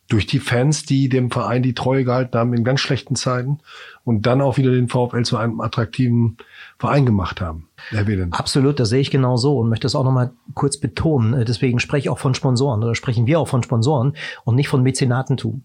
durch 0.09 0.27
die 0.27 0.41
Fans, 0.41 0.85
die 0.85 1.09
dem 1.09 1.31
Verein 1.31 1.63
die 1.63 1.75
Treue 1.75 2.05
gehalten 2.05 2.37
haben 2.37 2.55
in 2.55 2.65
ganz 2.65 2.81
schlechten 2.81 3.15
Zeiten 3.15 3.61
und 4.03 4.27
dann 4.27 4.41
auch 4.41 4.57
wieder 4.57 4.73
den 4.73 4.89
VfL 4.89 5.23
zu 5.23 5.37
einem 5.37 5.61
attraktiven 5.61 6.39
Verein 6.79 7.07
gemacht 7.07 7.41
haben. 7.41 7.69
Herr 7.91 8.05
Absolut, 8.33 8.81
das 8.81 8.89
sehe 8.89 9.01
ich 9.01 9.13
genau 9.13 9.37
so 9.37 9.59
und 9.59 9.69
möchte 9.69 9.85
das 9.85 9.95
auch 9.95 10.05
nochmal 10.05 10.33
kurz 10.55 10.77
betonen. 10.77 11.35
Äh, 11.35 11.45
deswegen 11.45 11.79
spreche 11.79 12.07
ich 12.07 12.11
auch 12.11 12.19
von 12.19 12.35
Sponsoren 12.35 12.83
oder 12.83 12.97
sprechen 12.97 13.29
wir 13.29 13.39
auch 13.39 13.49
von 13.49 13.63
Sponsoren 13.63 14.17
und 14.43 14.57
nicht 14.57 14.69
von 14.69 14.83
Mäzenatentum. 14.83 15.63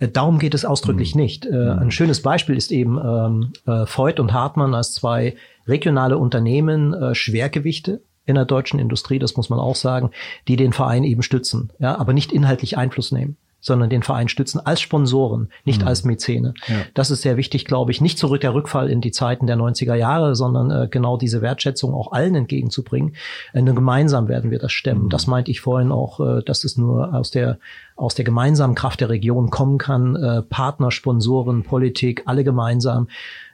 Äh, 0.00 0.08
darum 0.08 0.40
geht 0.40 0.54
es 0.54 0.64
ausdrücklich 0.64 1.14
mhm. 1.14 1.20
nicht. 1.20 1.46
Äh. 1.46 1.70
Ein 1.70 1.92
schönes 1.92 2.22
Beispiel 2.22 2.56
ist 2.56 2.72
eben 2.72 2.98
ähm, 2.98 3.52
äh, 3.66 3.86
Voigt 3.86 4.18
und 4.18 4.32
Hartmann 4.32 4.74
als 4.74 4.94
zwei 4.94 5.36
regionale 5.68 6.16
Unternehmen, 6.16 7.14
Schwergewichte 7.14 8.00
in 8.28 8.36
der 8.36 8.44
deutschen 8.44 8.78
Industrie, 8.78 9.18
das 9.18 9.36
muss 9.36 9.48
man 9.48 9.58
auch 9.58 9.74
sagen, 9.74 10.10
die 10.46 10.56
den 10.56 10.72
Verein 10.72 11.02
eben 11.02 11.22
stützen, 11.22 11.70
ja, 11.78 11.98
aber 11.98 12.12
nicht 12.12 12.30
inhaltlich 12.30 12.76
Einfluss 12.76 13.10
nehmen 13.10 13.36
sondern 13.60 13.90
den 13.90 14.02
Verein 14.02 14.28
stützen 14.28 14.64
als 14.64 14.80
Sponsoren, 14.80 15.48
nicht 15.64 15.82
mhm. 15.82 15.88
als 15.88 16.04
Mäzene. 16.04 16.54
Ja. 16.68 16.76
Das 16.94 17.10
ist 17.10 17.22
sehr 17.22 17.36
wichtig, 17.36 17.64
glaube 17.64 17.90
ich, 17.90 18.00
nicht 18.00 18.18
zurück 18.18 18.40
der 18.40 18.54
Rückfall 18.54 18.88
in 18.88 19.00
die 19.00 19.10
Zeiten 19.10 19.46
der 19.46 19.56
90er 19.56 19.94
Jahre, 19.94 20.36
sondern 20.36 20.70
äh, 20.70 20.88
genau 20.88 21.16
diese 21.16 21.42
Wertschätzung 21.42 21.92
auch 21.92 22.12
allen 22.12 22.34
entgegenzubringen. 22.34 23.16
Äh, 23.52 23.62
gemeinsam 23.62 24.28
werden 24.28 24.50
wir 24.50 24.58
das 24.60 24.72
stemmen. 24.72 25.04
Mhm. 25.04 25.08
Das 25.08 25.26
meinte 25.26 25.50
ich 25.50 25.60
vorhin 25.60 25.90
auch, 25.90 26.20
äh, 26.20 26.42
dass 26.44 26.64
es 26.64 26.76
nur 26.76 27.14
aus 27.14 27.30
der 27.30 27.58
aus 27.96 28.14
der 28.14 28.24
gemeinsamen 28.24 28.76
Kraft 28.76 29.00
der 29.00 29.08
Region 29.08 29.50
kommen 29.50 29.76
kann, 29.76 30.14
äh, 30.14 30.42
Partner, 30.42 30.92
Sponsoren, 30.92 31.64
Politik, 31.64 32.22
alle 32.26 32.44
gemeinsam. 32.44 33.08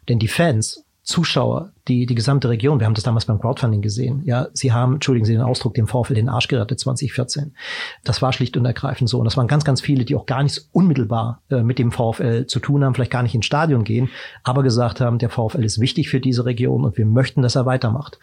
Denn 0.07 0.19
die 0.19 0.29
Fans, 0.29 0.84
Zuschauer, 1.05 1.73
die, 1.87 2.07
die 2.07 2.14
gesamte 2.14 2.49
Region, 2.49 2.81
wir 2.81 2.87
haben 2.87 2.95
das 2.95 3.05
damals 3.05 3.27
beim 3.27 3.38
Crowdfunding 3.38 3.83
gesehen, 3.83 4.23
ja, 4.25 4.49
sie 4.55 4.73
haben, 4.73 4.95
entschuldigen 4.95 5.27
Sie 5.27 5.35
den 5.35 5.43
Ausdruck, 5.43 5.75
dem 5.75 5.87
VfL 5.87 6.14
den 6.14 6.31
Arsch 6.31 6.49
gerettet 6.49 6.81
2014. 6.81 7.55
Das 8.05 8.23
war 8.23 8.33
schlicht 8.33 8.57
und 8.57 8.64
ergreifend 8.64 9.11
so. 9.11 9.19
Und 9.19 9.27
das 9.27 9.37
waren 9.37 9.47
ganz, 9.47 9.64
ganz 9.64 9.83
viele, 9.83 10.07
die 10.07 10.14
auch 10.14 10.25
gar 10.25 10.43
nichts 10.43 10.71
unmittelbar 10.73 11.43
äh, 11.51 11.62
mit 11.62 11.79
dem 11.79 11.93
VfL 11.93 12.47
zu 12.47 12.59
tun 12.59 12.83
haben, 12.83 12.95
vielleicht 12.95 13.11
gar 13.11 13.23
nicht 13.23 13.35
ins 13.35 13.45
Stadion 13.45 13.85
gehen, 13.85 14.09
aber 14.43 14.62
gesagt 14.62 15.03
haben, 15.03 15.19
der 15.19 15.29
VfL 15.29 15.62
ist 15.62 15.79
wichtig 15.79 16.09
für 16.09 16.21
diese 16.21 16.47
Region 16.47 16.85
und 16.85 16.97
wir 16.97 17.07
möchten, 17.07 17.43
dass 17.43 17.55
er 17.55 17.67
weitermacht. 17.67 18.19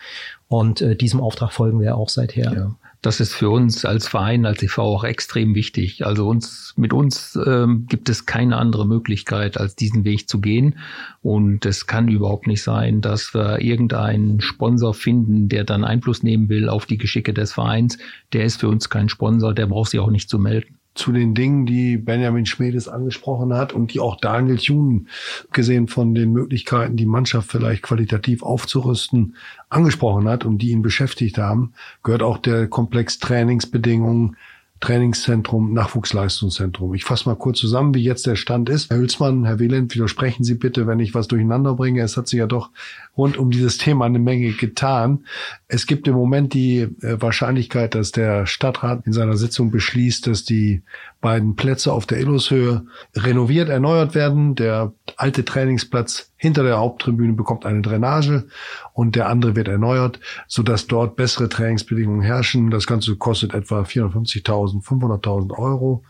Und 0.47 0.81
äh, 0.81 0.95
diesem 0.95 1.21
Auftrag 1.21 1.53
folgen 1.53 1.79
wir 1.79 1.95
auch 1.95 2.09
seither. 2.09 2.51
Ja 2.51 2.75
das 3.01 3.19
ist 3.19 3.33
für 3.33 3.49
uns 3.49 3.83
als 3.83 4.07
Verein, 4.07 4.45
als 4.45 4.61
EV 4.61 4.77
auch 4.79 5.03
extrem 5.03 5.55
wichtig. 5.55 6.05
Also 6.05 6.27
uns, 6.27 6.73
mit 6.77 6.93
uns 6.93 7.37
ähm, 7.45 7.87
gibt 7.87 8.09
es 8.09 8.27
keine 8.27 8.57
andere 8.57 8.85
Möglichkeit, 8.85 9.57
als 9.57 9.75
diesen 9.75 10.03
Weg 10.03 10.29
zu 10.29 10.39
gehen. 10.39 10.77
Und 11.23 11.65
es 11.65 11.87
kann 11.87 12.09
überhaupt 12.09 12.45
nicht 12.45 12.61
sein, 12.61 13.01
dass 13.01 13.33
wir 13.33 13.59
irgendeinen 13.59 14.39
Sponsor 14.39 14.93
finden, 14.93 15.49
der 15.49 15.63
dann 15.63 15.83
Einfluss 15.83 16.21
nehmen 16.21 16.47
will 16.47 16.69
auf 16.69 16.85
die 16.85 16.99
Geschicke 16.99 17.33
des 17.33 17.53
Vereins. 17.53 17.97
Der 18.33 18.45
ist 18.45 18.59
für 18.59 18.69
uns 18.69 18.89
kein 18.89 19.09
Sponsor, 19.09 19.53
der 19.53 19.65
braucht 19.65 19.91
sich 19.91 19.99
auch 19.99 20.11
nicht 20.11 20.29
zu 20.29 20.37
melden 20.37 20.80
zu 20.93 21.11
den 21.11 21.33
Dingen, 21.33 21.65
die 21.65 21.97
Benjamin 21.97 22.45
Schmedes 22.45 22.87
angesprochen 22.89 23.53
hat 23.53 23.71
und 23.71 23.93
die 23.93 23.99
auch 23.99 24.17
Daniel 24.19 24.57
Thun 24.57 25.07
gesehen 25.51 25.87
von 25.87 26.13
den 26.13 26.33
Möglichkeiten, 26.33 26.97
die 26.97 27.05
Mannschaft 27.05 27.49
vielleicht 27.49 27.83
qualitativ 27.83 28.43
aufzurüsten, 28.43 29.35
angesprochen 29.69 30.27
hat 30.27 30.45
und 30.45 30.57
die 30.57 30.71
ihn 30.71 30.81
beschäftigt 30.81 31.37
haben, 31.37 31.73
gehört 32.03 32.23
auch 32.23 32.37
der 32.37 32.67
Komplex 32.67 33.19
Trainingsbedingungen, 33.19 34.35
Trainingszentrum, 34.81 35.73
Nachwuchsleistungszentrum. 35.73 36.95
Ich 36.95 37.05
fasse 37.05 37.29
mal 37.29 37.35
kurz 37.35 37.59
zusammen, 37.59 37.93
wie 37.93 38.03
jetzt 38.03 38.25
der 38.25 38.35
Stand 38.35 38.67
ist. 38.67 38.89
Herr 38.89 38.97
Hülsmann, 38.97 39.45
Herr 39.45 39.59
Wieland, 39.59 39.93
widersprechen 39.93 40.43
Sie 40.43 40.55
bitte, 40.55 40.87
wenn 40.87 40.99
ich 40.99 41.13
was 41.13 41.27
durcheinander 41.27 41.75
bringe. 41.75 42.01
Es 42.01 42.17
hat 42.17 42.27
sich 42.27 42.39
ja 42.39 42.47
doch 42.47 42.71
rund 43.15 43.37
um 43.37 43.51
dieses 43.51 43.77
Thema 43.77 44.05
eine 44.05 44.17
Menge 44.19 44.51
getan. 44.53 45.25
Es 45.67 45.85
gibt 45.85 46.07
im 46.07 46.15
Moment 46.15 46.53
die 46.53 46.79
äh, 46.79 47.21
Wahrscheinlichkeit, 47.21 47.93
dass 47.93 48.11
der 48.11 48.47
Stadtrat 48.47 49.05
in 49.05 49.13
seiner 49.13 49.37
Sitzung 49.37 49.69
beschließt, 49.69 50.25
dass 50.25 50.43
die 50.43 50.81
beiden 51.21 51.55
Plätze 51.55 51.93
auf 51.93 52.07
der 52.07 52.19
Illushöhe 52.19 52.85
renoviert, 53.15 53.69
erneuert 53.69 54.15
werden. 54.15 54.55
Der 54.55 54.93
alte 55.15 55.45
Trainingsplatz 55.45 56.31
hinter 56.35 56.63
der 56.63 56.79
Haupttribüne 56.79 57.33
bekommt 57.33 57.67
eine 57.67 57.81
Drainage 57.83 58.47
und 58.93 59.15
der 59.15 59.29
andere 59.29 59.55
wird 59.55 59.67
erneuert, 59.67 60.19
sodass 60.47 60.87
dort 60.87 61.15
bessere 61.15 61.47
Trainingsbedingungen 61.47 62.23
herrschen. 62.23 62.71
Das 62.71 62.87
Ganze 62.87 63.15
kostet 63.15 63.53
etwa 63.53 63.81
450.000, 63.81 64.70
500.000 64.79 65.57
Euro 65.57 66.03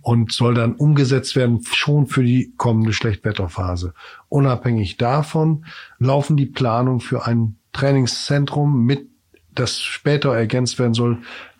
und 0.00 0.32
soll 0.32 0.54
dann 0.54 0.74
umgesetzt 0.74 1.36
werden 1.36 1.60
schon 1.64 2.06
für 2.06 2.22
die 2.22 2.54
kommende 2.56 2.92
Schlechtwetterphase. 2.92 3.94
Unabhängig 4.28 4.96
davon 4.96 5.64
laufen 5.98 6.36
die 6.36 6.46
Planungen 6.46 7.00
für 7.00 7.26
ein 7.26 7.56
Trainingszentrum 7.72 8.84
mit, 8.84 9.08
das 9.54 9.80
später 9.80 10.34
ergänzt 10.34 10.78
werden 10.78 10.94
soll 10.94 11.18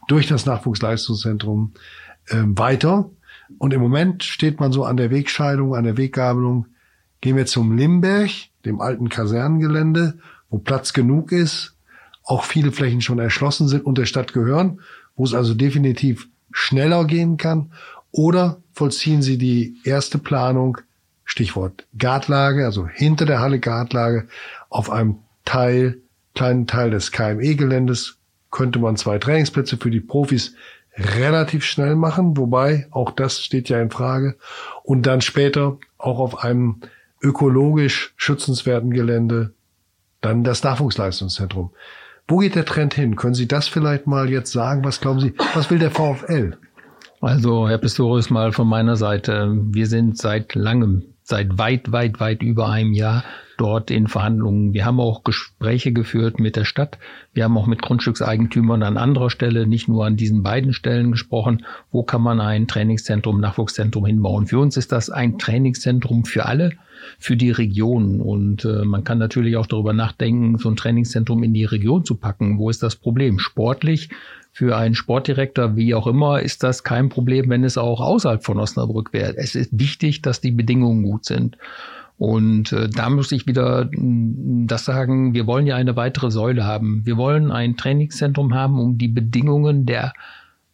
durch 0.08 0.26
das 0.26 0.46
Nachwuchsleistungszentrum 0.46 1.72
äh, 2.28 2.36
weiter. 2.44 3.10
Und 3.58 3.74
im 3.74 3.80
Moment 3.80 4.24
steht 4.24 4.60
man 4.60 4.72
so 4.72 4.84
an 4.84 4.96
der 4.96 5.10
Wegscheidung, 5.10 5.74
an 5.74 5.84
der 5.84 5.96
Weggabelung. 5.96 6.66
Gehen 7.20 7.36
wir 7.36 7.46
zum 7.46 7.76
Limberg, 7.76 8.30
dem 8.64 8.80
alten 8.80 9.08
Kasernengelände, 9.08 10.18
wo 10.50 10.58
Platz 10.58 10.92
genug 10.92 11.32
ist, 11.32 11.76
auch 12.22 12.44
viele 12.44 12.72
Flächen 12.72 13.00
schon 13.00 13.18
erschlossen 13.18 13.68
sind 13.68 13.84
und 13.84 13.98
der 13.98 14.06
Stadt 14.06 14.32
gehören, 14.32 14.80
wo 15.16 15.24
es 15.24 15.34
also 15.34 15.54
definitiv 15.54 16.28
schneller 16.54 17.04
gehen 17.04 17.36
kann? 17.36 17.72
Oder 18.12 18.62
vollziehen 18.72 19.22
Sie 19.22 19.36
die 19.36 19.76
erste 19.84 20.18
Planung, 20.18 20.78
Stichwort 21.24 21.86
Gartlage, 21.98 22.64
also 22.64 22.86
hinter 22.86 23.26
der 23.26 23.40
Halle 23.40 23.58
Gartlage, 23.58 24.28
auf 24.70 24.88
einem 24.88 25.18
Teil, 25.44 25.98
kleinen 26.34 26.66
Teil 26.66 26.90
des 26.90 27.12
KME-Geländes 27.12 28.18
könnte 28.50 28.78
man 28.78 28.96
zwei 28.96 29.18
Trainingsplätze 29.18 29.76
für 29.76 29.90
die 29.90 30.00
Profis 30.00 30.54
relativ 30.96 31.64
schnell 31.64 31.96
machen, 31.96 32.36
wobei 32.36 32.86
auch 32.92 33.10
das 33.10 33.42
steht 33.42 33.68
ja 33.68 33.80
in 33.80 33.90
Frage. 33.90 34.36
Und 34.84 35.06
dann 35.06 35.20
später 35.20 35.78
auch 35.98 36.20
auf 36.20 36.44
einem 36.44 36.80
ökologisch 37.20 38.14
schützenswerten 38.16 38.92
Gelände 38.92 39.54
dann 40.20 40.44
das 40.44 40.62
Nachwuchsleistungszentrum. 40.62 41.70
Wo 42.26 42.38
geht 42.38 42.54
der 42.54 42.64
Trend 42.64 42.94
hin? 42.94 43.16
Können 43.16 43.34
Sie 43.34 43.46
das 43.46 43.68
vielleicht 43.68 44.06
mal 44.06 44.30
jetzt 44.30 44.50
sagen? 44.50 44.82
Was 44.82 45.00
glauben 45.00 45.20
Sie? 45.20 45.34
Was 45.52 45.70
will 45.70 45.78
der 45.78 45.90
VfL? 45.90 46.56
Also, 47.20 47.68
Herr 47.68 47.76
Pistorius, 47.76 48.30
mal 48.30 48.52
von 48.52 48.66
meiner 48.66 48.96
Seite. 48.96 49.52
Wir 49.54 49.86
sind 49.86 50.16
seit 50.16 50.54
langem, 50.54 51.02
seit 51.22 51.58
weit, 51.58 51.92
weit, 51.92 52.20
weit 52.20 52.42
über 52.42 52.70
einem 52.70 52.94
Jahr 52.94 53.24
dort 53.58 53.90
in 53.90 54.08
Verhandlungen. 54.08 54.72
Wir 54.72 54.86
haben 54.86 55.00
auch 55.00 55.22
Gespräche 55.22 55.92
geführt 55.92 56.40
mit 56.40 56.56
der 56.56 56.64
Stadt. 56.64 56.98
Wir 57.34 57.44
haben 57.44 57.58
auch 57.58 57.66
mit 57.66 57.82
Grundstückseigentümern 57.82 58.82
an 58.82 58.96
anderer 58.96 59.28
Stelle, 59.28 59.66
nicht 59.66 59.88
nur 59.88 60.06
an 60.06 60.16
diesen 60.16 60.42
beiden 60.42 60.72
Stellen 60.72 61.12
gesprochen. 61.12 61.66
Wo 61.90 62.04
kann 62.04 62.22
man 62.22 62.40
ein 62.40 62.66
Trainingszentrum, 62.66 63.38
Nachwuchszentrum 63.38 64.06
hinbauen? 64.06 64.46
Für 64.46 64.60
uns 64.60 64.78
ist 64.78 64.92
das 64.92 65.10
ein 65.10 65.38
Trainingszentrum 65.38 66.24
für 66.24 66.46
alle, 66.46 66.70
für 67.18 67.36
die 67.36 67.50
Region. 67.50 68.20
Und 68.20 68.64
äh, 68.64 68.84
man 68.84 69.04
kann 69.04 69.18
natürlich 69.18 69.56
auch 69.56 69.66
darüber 69.66 69.92
nachdenken, 69.92 70.58
so 70.58 70.68
ein 70.68 70.76
Trainingszentrum 70.76 71.42
in 71.42 71.54
die 71.54 71.64
Region 71.64 72.04
zu 72.04 72.16
packen. 72.16 72.58
Wo 72.58 72.70
ist 72.70 72.82
das 72.82 72.96
Problem? 72.96 73.38
Sportlich 73.38 74.10
für 74.52 74.76
einen 74.76 74.94
Sportdirektor, 74.94 75.74
wie 75.74 75.94
auch 75.94 76.06
immer, 76.06 76.40
ist 76.40 76.62
das 76.62 76.84
kein 76.84 77.08
Problem, 77.08 77.50
wenn 77.50 77.64
es 77.64 77.76
auch 77.76 78.00
außerhalb 78.00 78.44
von 78.44 78.60
Osnabrück 78.60 79.12
wäre. 79.12 79.36
Es 79.36 79.56
ist 79.56 79.70
wichtig, 79.72 80.22
dass 80.22 80.40
die 80.40 80.52
Bedingungen 80.52 81.02
gut 81.02 81.24
sind. 81.24 81.58
Und 82.16 82.72
äh, 82.72 82.88
da 82.88 83.10
muss 83.10 83.32
ich 83.32 83.46
wieder 83.46 83.86
mm, 83.90 84.66
das 84.68 84.84
sagen, 84.84 85.34
wir 85.34 85.46
wollen 85.46 85.66
ja 85.66 85.74
eine 85.74 85.96
weitere 85.96 86.30
Säule 86.30 86.64
haben. 86.64 87.04
Wir 87.04 87.16
wollen 87.16 87.50
ein 87.50 87.76
Trainingszentrum 87.76 88.54
haben, 88.54 88.78
um 88.78 88.96
die 88.96 89.08
Bedingungen 89.08 89.86
der 89.86 90.12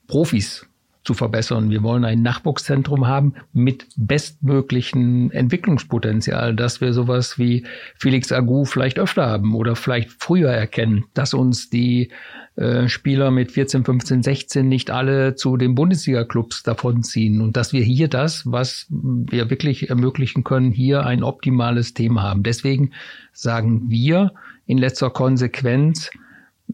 Profis 0.06 0.66
zu 1.02 1.14
verbessern. 1.14 1.70
Wir 1.70 1.82
wollen 1.82 2.04
ein 2.04 2.22
Nachwuchszentrum 2.22 3.06
haben 3.06 3.34
mit 3.52 3.86
bestmöglichen 3.96 5.30
Entwicklungspotenzial, 5.30 6.54
dass 6.54 6.80
wir 6.80 6.92
sowas 6.92 7.38
wie 7.38 7.64
Felix 7.96 8.32
Agu 8.32 8.64
vielleicht 8.64 8.98
öfter 8.98 9.26
haben 9.26 9.54
oder 9.54 9.76
vielleicht 9.76 10.10
früher 10.22 10.50
erkennen, 10.50 11.04
dass 11.14 11.32
uns 11.32 11.70
die 11.70 12.10
äh, 12.56 12.88
Spieler 12.88 13.30
mit 13.30 13.52
14, 13.52 13.84
15, 13.84 14.22
16 14.22 14.68
nicht 14.68 14.90
alle 14.90 15.34
zu 15.36 15.56
den 15.56 15.74
Bundesliga-Clubs 15.74 16.62
davonziehen 16.62 17.40
und 17.40 17.56
dass 17.56 17.72
wir 17.72 17.82
hier 17.82 18.08
das, 18.08 18.42
was 18.44 18.86
wir 18.90 19.48
wirklich 19.48 19.88
ermöglichen 19.88 20.44
können, 20.44 20.70
hier 20.70 21.06
ein 21.06 21.22
optimales 21.22 21.94
Thema 21.94 22.22
haben. 22.22 22.42
Deswegen 22.42 22.90
sagen 23.32 23.88
wir 23.88 24.32
in 24.66 24.76
letzter 24.76 25.08
Konsequenz, 25.08 26.10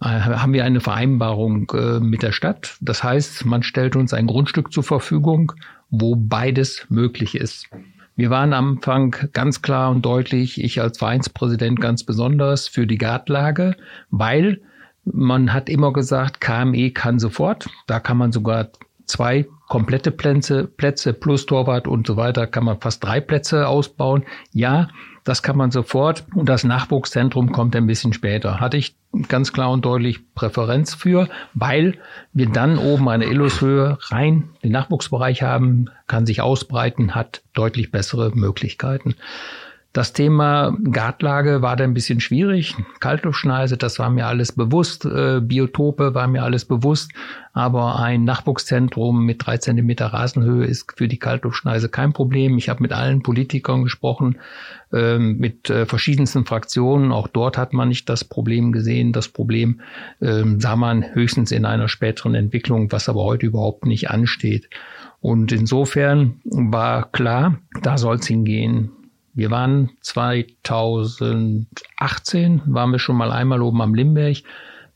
haben 0.01 0.53
wir 0.53 0.65
eine 0.65 0.81
Vereinbarung 0.81 1.71
äh, 1.75 2.01
mit 2.01 2.23
der 2.23 2.33
Stadt. 2.33 2.77
Das 2.81 3.03
heißt, 3.03 3.45
man 3.45 3.63
stellt 3.63 3.97
uns 3.97 4.13
ein 4.13 4.27
Grundstück 4.27 4.73
zur 4.73 4.83
Verfügung, 4.83 5.53
wo 5.91 6.17
beides 6.17 6.87
möglich 6.89 7.35
ist. 7.35 7.69
Wir 8.17 8.31
waren 8.31 8.53
am 8.53 8.77
Anfang 8.77 9.15
ganz 9.33 9.61
klar 9.61 9.91
und 9.91 10.05
deutlich, 10.05 10.63
ich 10.63 10.81
als 10.81 10.99
Vereinspräsident 10.99 11.81
ganz 11.81 12.03
besonders 12.03 12.67
für 12.67 12.87
die 12.87 12.99
Gartlage, 12.99 13.77
weil 14.11 14.61
man 15.05 15.53
hat 15.53 15.69
immer 15.69 15.93
gesagt, 15.93 16.41
KME 16.41 16.91
kann 16.91 17.19
sofort. 17.19 17.69
Da 17.87 18.01
kann 18.01 18.17
man 18.17 18.33
sogar 18.33 18.71
zwei 19.05 19.47
komplette 19.69 20.11
Plätze, 20.11 20.67
Plätze 20.67 21.13
plus 21.13 21.47
Torwart 21.47 21.87
und 21.87 22.07
so 22.07 22.17
weiter, 22.17 22.47
kann 22.47 22.65
man 22.65 22.81
fast 22.81 23.05
drei 23.05 23.21
Plätze 23.21 23.69
ausbauen. 23.69 24.25
Ja, 24.53 24.89
das 25.27 25.43
kann 25.43 25.57
man 25.57 25.73
sofort. 25.73 26.25
Und 26.35 26.49
das 26.49 26.63
Nachwuchszentrum 26.63 27.51
kommt 27.51 27.75
ein 27.75 27.87
bisschen 27.87 28.13
später. 28.13 28.61
Hatte 28.61 28.77
ich 28.77 28.95
ganz 29.29 29.53
klar 29.53 29.73
und 29.73 29.85
deutlich 29.85 30.33
Präferenz 30.35 30.95
für, 30.95 31.29
weil 31.53 31.99
wir 32.33 32.49
dann 32.49 32.79
oben 32.79 33.09
eine 33.09 33.25
Illushöhe 33.25 33.99
rein 34.03 34.51
den 34.63 34.71
Nachwuchsbereich 34.71 35.43
haben, 35.43 35.91
kann 36.07 36.27
sich 36.27 36.43
ausbreiten, 36.43 37.17
hat 37.17 37.43
deutlich 37.55 37.91
bessere 37.91 38.31
Möglichkeiten. 38.35 39.17
Das 39.97 40.13
Thema 40.13 40.77
Gartlage 40.91 41.63
war 41.63 41.75
da 41.75 41.85
ein 41.85 41.95
bisschen 41.95 42.21
schwierig. 42.21 42.75
Kaltluftschneise, 43.01 43.79
das 43.79 43.99
war 43.99 44.11
mir 44.11 44.27
alles 44.27 44.53
bewusst. 44.53 45.07
Äh, 45.07 45.41
Biotope 45.41 46.13
war 46.13 46.27
mir 46.27 46.43
alles 46.43 46.67
bewusst. 46.67 47.13
Aber 47.55 47.99
ein 47.99 48.25
Nachwuchszentrum 48.25 49.25
mit 49.25 49.47
drei 49.47 49.57
Zentimeter 49.57 50.09
Rasenhöhe 50.09 50.67
ist 50.67 50.93
für 50.99 51.09
die 51.09 51.19
Kaltluftschneise 51.19 51.89
kein 51.89 52.13
Problem. 52.13 52.59
Ich 52.59 52.69
habe 52.69 52.83
mit 52.83 52.93
allen 52.93 53.23
Politikern 53.23 53.85
gesprochen, 53.85 54.37
äh, 54.93 55.17
mit 55.17 55.71
äh, 55.71 55.87
verschiedensten 55.87 56.45
Fraktionen. 56.45 57.11
Auch 57.11 57.27
dort 57.27 57.57
hat 57.57 57.73
man 57.73 57.89
nicht 57.89 58.07
das 58.11 58.23
Problem 58.23 58.73
gesehen. 58.73 59.15
Das 59.15 59.29
Problem 59.29 59.81
äh, 60.21 60.43
sah 60.59 60.77
man 60.77 61.15
höchstens 61.15 61.53
in 61.53 61.65
einer 61.65 61.89
späteren 61.89 62.35
Entwicklung, 62.35 62.93
was 62.93 63.09
aber 63.09 63.25
heute 63.25 63.47
überhaupt 63.47 63.87
nicht 63.87 64.11
ansteht. 64.11 64.69
Und 65.21 65.53
insofern 65.53 66.43
war 66.45 67.11
klar, 67.13 67.57
da 67.81 67.97
soll 67.97 68.17
es 68.17 68.27
hingehen. 68.27 68.91
Wir 69.37 69.51
waren 69.51 69.91
2018, 70.01 72.63
waren 72.65 72.91
wir 72.91 72.99
schon 72.99 73.17
mal 73.17 73.31
einmal 73.31 73.61
oben 73.61 73.83
am 73.83 73.95
Limberg. 73.95 74.39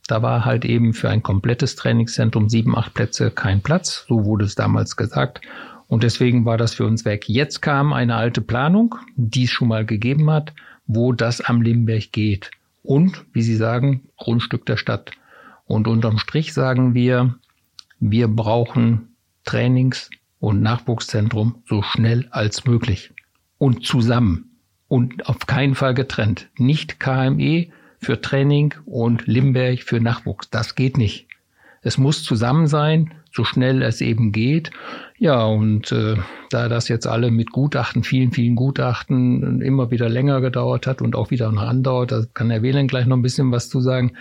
Da 0.07 0.23
war 0.23 0.45
halt 0.45 0.65
eben 0.65 0.95
für 0.95 1.11
ein 1.11 1.21
komplettes 1.21 1.75
Trainingszentrum 1.75 2.49
sieben, 2.49 2.75
acht 2.75 2.95
Plätze 2.95 3.29
kein 3.29 3.61
Platz. 3.61 4.03
So 4.09 4.25
wurde 4.25 4.45
es 4.45 4.55
damals 4.55 4.97
gesagt. 4.97 5.41
Und 5.85 6.01
deswegen 6.01 6.43
war 6.43 6.57
das 6.57 6.73
für 6.73 6.87
uns 6.87 7.05
weg. 7.05 7.29
Jetzt 7.29 7.61
kam 7.61 7.93
eine 7.93 8.15
alte 8.15 8.41
Planung, 8.41 8.95
die 9.15 9.43
es 9.43 9.51
schon 9.51 9.67
mal 9.67 9.85
gegeben 9.85 10.31
hat, 10.31 10.53
wo 10.87 11.13
das 11.13 11.41
am 11.41 11.61
Limberg 11.61 12.11
geht. 12.11 12.49
Und, 12.81 13.23
wie 13.33 13.43
Sie 13.43 13.55
sagen, 13.55 14.09
Grundstück 14.17 14.65
der 14.65 14.77
Stadt. 14.77 15.11
Und 15.65 15.87
unterm 15.87 16.17
Strich 16.17 16.53
sagen 16.53 16.95
wir, 16.95 17.35
wir 17.99 18.27
brauchen 18.27 19.15
Trainings- 19.45 20.09
und 20.39 20.63
Nachwuchszentrum 20.63 21.61
so 21.67 21.83
schnell 21.83 22.27
als 22.31 22.65
möglich 22.65 23.13
und 23.61 23.85
zusammen 23.85 24.57
und 24.87 25.29
auf 25.29 25.45
keinen 25.45 25.75
Fall 25.75 25.93
getrennt. 25.93 26.49
Nicht 26.57 26.99
KME 26.99 27.67
für 27.99 28.19
Training 28.19 28.73
und 28.87 29.27
Limberg 29.27 29.83
für 29.83 29.99
Nachwuchs. 29.99 30.49
Das 30.49 30.73
geht 30.73 30.97
nicht. 30.97 31.27
Es 31.83 31.99
muss 31.99 32.23
zusammen 32.23 32.65
sein, 32.65 33.13
so 33.31 33.43
schnell 33.43 33.83
es 33.83 34.01
eben 34.01 34.31
geht. 34.31 34.71
Ja, 35.19 35.43
und 35.45 35.91
äh, 35.91 36.15
da 36.49 36.69
das 36.69 36.87
jetzt 36.87 37.05
alle 37.05 37.29
mit 37.29 37.51
Gutachten, 37.51 38.03
vielen, 38.03 38.31
vielen 38.31 38.55
Gutachten 38.55 39.61
immer 39.61 39.91
wieder 39.91 40.09
länger 40.09 40.41
gedauert 40.41 40.87
hat 40.87 41.03
und 41.03 41.15
auch 41.15 41.29
wieder 41.29 41.51
noch 41.51 41.61
andauert, 41.61 42.11
da 42.11 42.23
kann 42.33 42.49
Herr 42.49 42.63
Wehlen 42.63 42.87
gleich 42.87 43.05
noch 43.05 43.15
ein 43.15 43.21
bisschen 43.21 43.51
was 43.51 43.69
zu 43.69 43.79
sagen, 43.79 44.13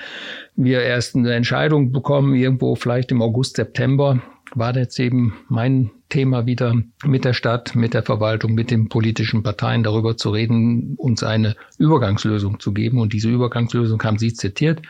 wir 0.55 0.83
erst 0.83 1.17
eine 1.17 1.33
Entscheidung 1.33 1.93
bekommen, 1.93 2.35
irgendwo 2.35 2.75
vielleicht 2.75 3.11
im 3.11 3.23
August, 3.23 3.57
September, 3.57 4.21
war 4.55 4.77
jetzt 4.77 4.99
eben 4.99 5.35
mein 5.49 5.91
Thema 6.09 6.47
wieder 6.47 6.75
mit 7.05 7.25
der 7.25 7.33
Stadt, 7.33 7.75
mit 7.75 7.95
der 7.95 8.03
Verwaltung, 8.03 8.55
mit 8.55 8.71
den 8.71 8.89
politischen 8.89 9.43
Parteien 9.43 9.83
darüber 9.83 10.17
zu 10.17 10.31
reden, 10.31 10.95
uns 10.97 11.23
eine 11.23 11.57
Übergangslösung 11.79 12.59
zu 12.61 12.73
geben. 12.73 12.99
Und 12.99 13.13
diese 13.13 13.31
Übergangslösung 13.31 14.03
haben 14.03 14.19
Sie 14.19 14.35
zitiert. 14.35 14.83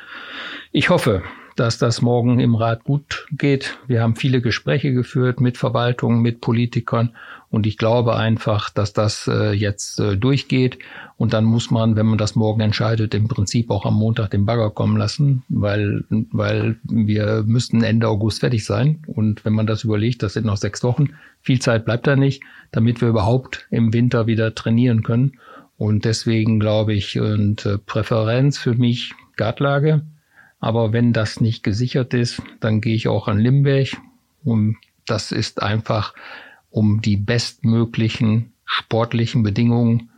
Ich 0.73 0.88
hoffe, 0.88 1.23
dass 1.61 1.77
das 1.77 2.01
morgen 2.01 2.40
im 2.40 2.55
Rat 2.55 2.85
gut 2.85 3.27
geht. 3.31 3.79
Wir 3.87 4.03
haben 4.03 4.16
viele 4.16 4.40
Gespräche 4.40 4.92
geführt 4.92 5.40
mit 5.40 5.59
Verwaltungen, 5.59 6.23
mit 6.23 6.40
Politikern 6.40 7.14
und 7.51 7.66
ich 7.66 7.77
glaube 7.77 8.16
einfach, 8.16 8.70
dass 8.70 8.92
das 8.92 9.29
äh, 9.29 9.53
jetzt 9.53 9.99
äh, 9.99 10.16
durchgeht. 10.16 10.79
Und 11.16 11.33
dann 11.33 11.44
muss 11.44 11.70
man, 11.70 11.96
wenn 11.96 12.07
man 12.07 12.16
das 12.16 12.37
morgen 12.37 12.61
entscheidet, 12.61 13.12
im 13.12 13.29
Prinzip 13.29 13.70
auch 13.70 13.85
am 13.85 13.94
Montag 13.94 14.31
den 14.31 14.46
Bagger 14.46 14.70
kommen 14.70 14.96
lassen, 14.96 15.42
weil, 15.49 16.05
weil 16.09 16.77
wir 16.85 17.42
müssten 17.44 17.83
Ende 17.83 18.09
August 18.09 18.40
fertig 18.40 18.64
sein. 18.64 19.03
Und 19.07 19.44
wenn 19.44 19.53
man 19.53 19.66
das 19.66 19.85
überlegt, 19.85 20.23
das 20.23 20.35
sind 20.35 20.46
noch 20.46 20.57
sechs 20.57 20.85
Wochen, 20.85 21.11
viel 21.42 21.61
Zeit 21.61 21.85
bleibt 21.85 22.07
da 22.07 22.14
nicht, 22.14 22.42
damit 22.70 23.01
wir 23.01 23.09
überhaupt 23.09 23.66
im 23.70 23.92
Winter 23.92 24.29
wieder 24.29 24.55
trainieren 24.55 25.03
können. 25.03 25.33
Und 25.77 26.05
deswegen 26.05 26.61
glaube 26.61 26.94
ich, 26.94 27.18
und 27.18 27.66
äh, 27.66 27.79
Präferenz 27.79 28.59
für 28.59 28.75
mich 28.75 29.12
Gartlage. 29.37 30.03
Aber 30.61 30.92
wenn 30.92 31.12
das 31.12 31.40
nicht 31.40 31.62
gesichert 31.62 32.14
ist, 32.14 32.42
dann 32.61 32.81
gehe 32.81 32.94
ich 32.94 33.09
auch 33.09 33.29
an 33.29 33.38
Limberg. 33.38 33.96
Und 34.44 34.77
das 35.07 35.33
ist 35.33 35.62
einfach 35.62 36.14
um 36.70 37.01
die 37.01 37.16
bestmöglichen 37.16 38.53
sportlichen 38.64 39.43
Bedingungen 39.43 40.11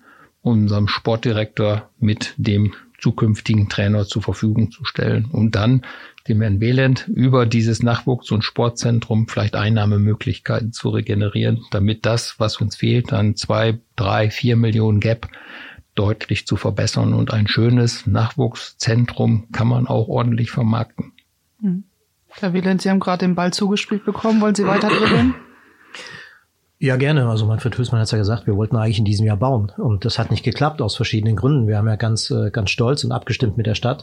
unserem 0.43 0.89
Sportdirektor 0.89 1.89
mit 1.99 2.35
dem 2.37 2.75
zukünftigen 2.99 3.69
Trainer 3.69 4.05
zur 4.07 4.23
Verfügung 4.23 4.71
zu 4.71 4.85
stellen 4.85 5.25
und 5.25 5.55
dann 5.57 5.83
dem 6.29 6.41
Herrn 6.41 6.61
Behland 6.61 7.09
über 7.09 7.47
dieses 7.47 7.83
Nachwuchs- 7.83 8.31
und 8.31 8.45
Sportzentrum 8.45 9.27
vielleicht 9.27 9.57
Einnahmemöglichkeiten 9.57 10.73
zu 10.73 10.91
regenerieren, 10.91 11.64
damit 11.73 12.07
das, 12.07 12.37
was 12.39 12.61
uns 12.61 12.77
fehlt, 12.77 13.12
an 13.12 13.35
zwei, 13.35 13.79
drei, 13.97 14.31
vier 14.31 14.57
Millionen 14.57 15.01
Gap, 15.01 15.29
deutlich 15.95 16.47
zu 16.47 16.57
verbessern 16.57 17.12
und 17.12 17.32
ein 17.32 17.47
schönes 17.47 18.07
Nachwuchszentrum 18.07 19.49
kann 19.53 19.68
man 19.68 19.86
auch 19.86 20.09
ordentlich 20.09 20.51
vermarkten. 20.51 21.12
Mhm. 21.61 21.84
Herr 22.28 22.55
Wieland, 22.55 22.80
Sie 22.80 22.88
haben 22.88 23.01
gerade 23.01 23.26
den 23.26 23.34
Ball 23.34 23.53
zugespielt 23.53 24.05
bekommen. 24.05 24.40
Wollen 24.40 24.55
Sie 24.55 24.66
weiter 24.66 24.88
dribbeln? 24.88 25.34
Ja, 26.83 26.97
gerne. 26.97 27.28
Also 27.28 27.47
Manfred 27.47 27.78
Hülsmann 27.78 28.01
hat 28.01 28.11
ja 28.11 28.18
gesagt, 28.18 28.49
wir 28.49 28.57
wollten 28.57 28.74
eigentlich 28.74 28.99
in 28.99 29.05
diesem 29.05 29.24
Jahr 29.24 29.37
bauen. 29.37 29.70
Und 29.76 30.05
das 30.05 30.18
hat 30.18 30.33
nicht 30.33 30.43
geklappt 30.43 30.83
aus 30.83 30.97
verschiedenen 30.97 31.37
Gründen. 31.37 31.68
Wir 31.68 31.78
haben 31.78 31.87
ja 31.87 31.95
ganz, 31.95 32.28
äh, 32.33 32.51
ganz 32.51 32.70
stolz 32.70 33.05
und 33.05 33.12
abgestimmt 33.12 33.57
mit 33.57 33.66
der 33.66 33.76
Stadt 33.76 34.03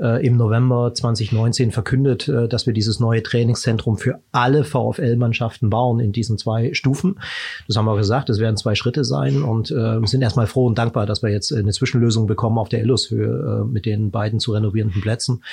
äh, 0.00 0.26
im 0.26 0.36
November 0.36 0.92
2019 0.92 1.70
verkündet, 1.70 2.26
äh, 2.26 2.48
dass 2.48 2.66
wir 2.66 2.72
dieses 2.72 2.98
neue 2.98 3.22
Trainingszentrum 3.22 3.96
für 3.96 4.18
alle 4.32 4.64
VfL-Mannschaften 4.64 5.70
bauen 5.70 6.00
in 6.00 6.10
diesen 6.10 6.36
zwei 6.36 6.74
Stufen. 6.74 7.20
Das 7.68 7.76
haben 7.76 7.84
wir 7.84 7.94
gesagt, 7.94 8.28
es 8.28 8.40
werden 8.40 8.56
zwei 8.56 8.74
Schritte 8.74 9.04
sein 9.04 9.44
und 9.44 9.70
äh, 9.70 10.04
sind 10.06 10.20
erstmal 10.20 10.48
froh 10.48 10.66
und 10.66 10.78
dankbar, 10.78 11.06
dass 11.06 11.22
wir 11.22 11.30
jetzt 11.30 11.52
eine 11.52 11.70
Zwischenlösung 11.70 12.26
bekommen 12.26 12.58
auf 12.58 12.68
der 12.68 12.80
Illushöhe 12.80 13.62
äh, 13.62 13.64
mit 13.72 13.86
den 13.86 14.10
beiden 14.10 14.40
zu 14.40 14.50
renovierenden 14.50 15.00
Plätzen. 15.00 15.44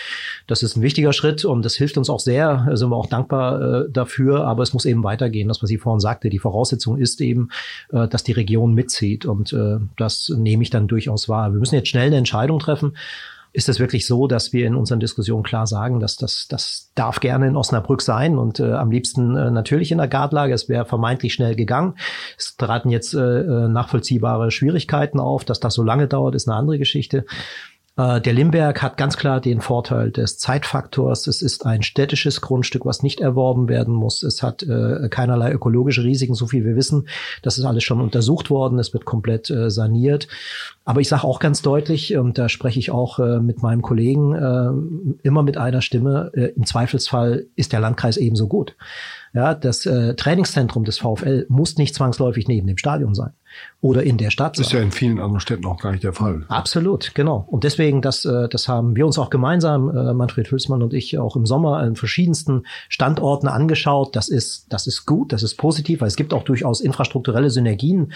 Das 0.48 0.64
ist 0.64 0.76
ein 0.76 0.82
wichtiger 0.82 1.14
Schritt 1.14 1.46
und 1.46 1.64
das 1.64 1.76
hilft 1.76 2.00
uns 2.00 2.10
auch 2.10 2.20
sehr. 2.20 2.68
Sind 2.74 2.90
wir 2.90 2.96
auch 2.96 3.06
dankbar 3.06 3.62
äh, 3.62 3.92
dafür, 3.92 4.48
aber 4.48 4.64
es 4.64 4.74
muss 4.74 4.86
eben 4.86 5.04
weitergehen, 5.04 5.50
das, 5.50 5.62
was 5.62 5.70
ich 5.70 5.80
vorhin 5.80 6.00
sagte, 6.00 6.32
die 6.32 6.40
Voraussetzungen 6.40 6.63
Voraussetzung 6.64 6.98
ist 6.98 7.20
eben, 7.22 7.50
äh, 7.92 8.08
dass 8.08 8.24
die 8.24 8.32
Region 8.32 8.74
mitzieht. 8.74 9.26
Und 9.26 9.54
äh, 9.54 9.78
das 9.98 10.32
nehme 10.36 10.64
ich 10.64 10.70
dann 10.70 10.88
durchaus 10.88 11.28
wahr. 11.28 11.52
Wir 11.52 11.60
müssen 11.60 11.76
jetzt 11.76 11.90
schnell 11.90 12.08
eine 12.08 12.18
Entscheidung 12.18 12.60
treffen. 12.60 12.96
Ist 13.56 13.70
es 13.70 13.80
wirklich 13.80 14.08
so, 14.08 14.26
dass 14.26 14.52
wir 14.52 14.66
in 14.66 14.74
unseren 14.74 15.00
Diskussionen 15.00 15.44
klar 15.44 15.68
sagen, 15.68 16.00
dass 16.00 16.16
das, 16.16 16.48
das 16.50 16.90
darf 16.96 17.20
gerne 17.20 17.48
in 17.48 17.56
Osnabrück 17.56 18.02
sein 18.02 18.40
und 18.40 18.60
äh, 18.60 18.72
am 18.72 18.90
liebsten 18.90 19.36
äh, 19.36 19.52
natürlich 19.52 19.92
in 19.92 20.00
der 20.00 20.08
Gardlage. 20.08 20.54
Es 20.54 20.70
wäre 20.70 20.86
vermeintlich 20.86 21.34
schnell 21.34 21.56
gegangen. 21.56 21.94
Es 22.36 22.56
traten 22.56 22.90
jetzt 22.90 23.14
äh, 23.14 23.20
äh, 23.20 23.68
nachvollziehbare 23.68 24.50
Schwierigkeiten 24.50 25.20
auf. 25.20 25.46
Dass 25.46 25.60
das 25.60 25.76
so 25.76 25.84
lange 25.84 26.08
dauert, 26.08 26.34
ist 26.34 26.48
eine 26.48 26.58
andere 26.58 26.80
Geschichte. 26.80 27.26
Äh, 27.96 28.22
der 28.22 28.34
Limberg 28.34 28.82
hat 28.82 28.98
ganz 28.98 29.18
klar 29.18 29.40
den 29.40 29.62
Vorteil 29.62 30.12
des 30.12 30.38
Zeitfaktors. 30.38 31.28
Es 31.28 31.42
ist 31.42 31.66
ein 31.66 31.84
städtisches 31.84 32.42
Grundstück, 32.42 32.86
was 32.86 33.04
nicht 33.04 33.20
erworben 33.20 33.70
werden 33.70 33.94
muss. 33.94 34.24
Es 34.24 34.42
hat 34.42 34.64
äh, 34.64 35.08
keinerlei 35.10 35.52
ökologische 35.52 36.04
Risiken, 36.04 36.34
so 36.34 36.48
viel 36.48 36.66
wir 36.66 36.76
wissen. 36.76 37.08
Das 37.44 37.58
ist 37.58 37.66
alles 37.66 37.84
schon 37.84 38.02
untersucht 38.02 38.50
worden. 38.50 38.80
Es 38.80 38.94
wird 38.94 39.06
komplett 39.06 39.50
äh, 39.50 39.70
saniert. 39.70 40.28
Aber 40.86 41.02
ich 41.02 41.08
sage 41.08 41.24
auch 41.24 41.40
ganz 41.40 41.62
deutlich, 41.62 42.18
und 42.18 42.38
da 42.38 42.50
spreche 42.50 42.80
ich 42.80 42.90
auch 42.90 43.20
äh, 43.20 43.40
mit 43.40 43.62
meinem 43.62 43.82
Kollegen 43.82 44.34
äh, 44.34 45.28
immer 45.28 45.44
mit 45.44 45.58
einer 45.58 45.82
Stimme, 45.82 46.32
äh, 46.34 46.48
im 46.56 46.66
Zweifelsfall 46.66 47.46
ist 47.56 47.74
der 47.74 47.80
Landkreis 47.80 48.18
ebenso 48.18 48.48
gut. 48.48 48.76
Ja, 49.34 49.56
das 49.56 49.86
äh, 49.86 50.14
Trainingszentrum 50.16 50.84
des 50.84 51.00
VfL 51.00 51.46
muss 51.50 51.78
nicht 51.78 51.96
zwangsläufig 51.96 52.48
neben 52.48 52.68
dem 52.68 52.78
Stadion 52.78 53.16
sein 53.16 53.34
oder 53.82 54.04
in 54.04 54.18
der 54.18 54.32
Stadt. 54.32 54.58
Das 54.58 54.68
ist 54.68 54.74
ja 54.74 54.80
in 54.80 54.92
vielen 54.92 55.20
anderen 55.20 55.40
Städten 55.40 55.66
auch 55.66 55.80
gar 55.80 55.92
nicht 55.92 56.04
der 56.04 56.14
Fall. 56.14 56.46
Absolut, 56.48 57.14
genau. 57.16 57.46
Und 57.50 57.64
deswegen, 57.64 58.02
das, 58.02 58.24
äh, 58.24 58.48
das 58.48 58.68
haben 58.68 58.96
wir 58.96 59.06
uns 59.06 59.18
auch 59.20 59.30
gemeinsam, 59.30 59.90
äh, 59.90 60.14
Manfred 60.14 60.50
Hülsmann 60.50 60.82
und 60.82 60.94
ich, 60.94 61.20
auch 61.20 61.36
im 61.36 61.46
Sommer 61.46 61.78
an 61.78 61.96
verschiedensten 61.96 62.64
Standorten 62.88 63.48
angeschaut. 63.48 64.16
Das 64.16 64.30
ist, 64.30 64.72
das 64.72 64.88
ist 64.88 65.06
gut, 65.06 65.34
das 65.34 65.44
ist 65.44 65.56
positiv, 65.56 66.02
weil 66.02 66.08
es 66.08 66.16
gibt 66.16 66.34
auch 66.34 66.44
durchaus 66.44 66.80
infrastrukturelle 66.80 67.50
Synergien 67.50 68.14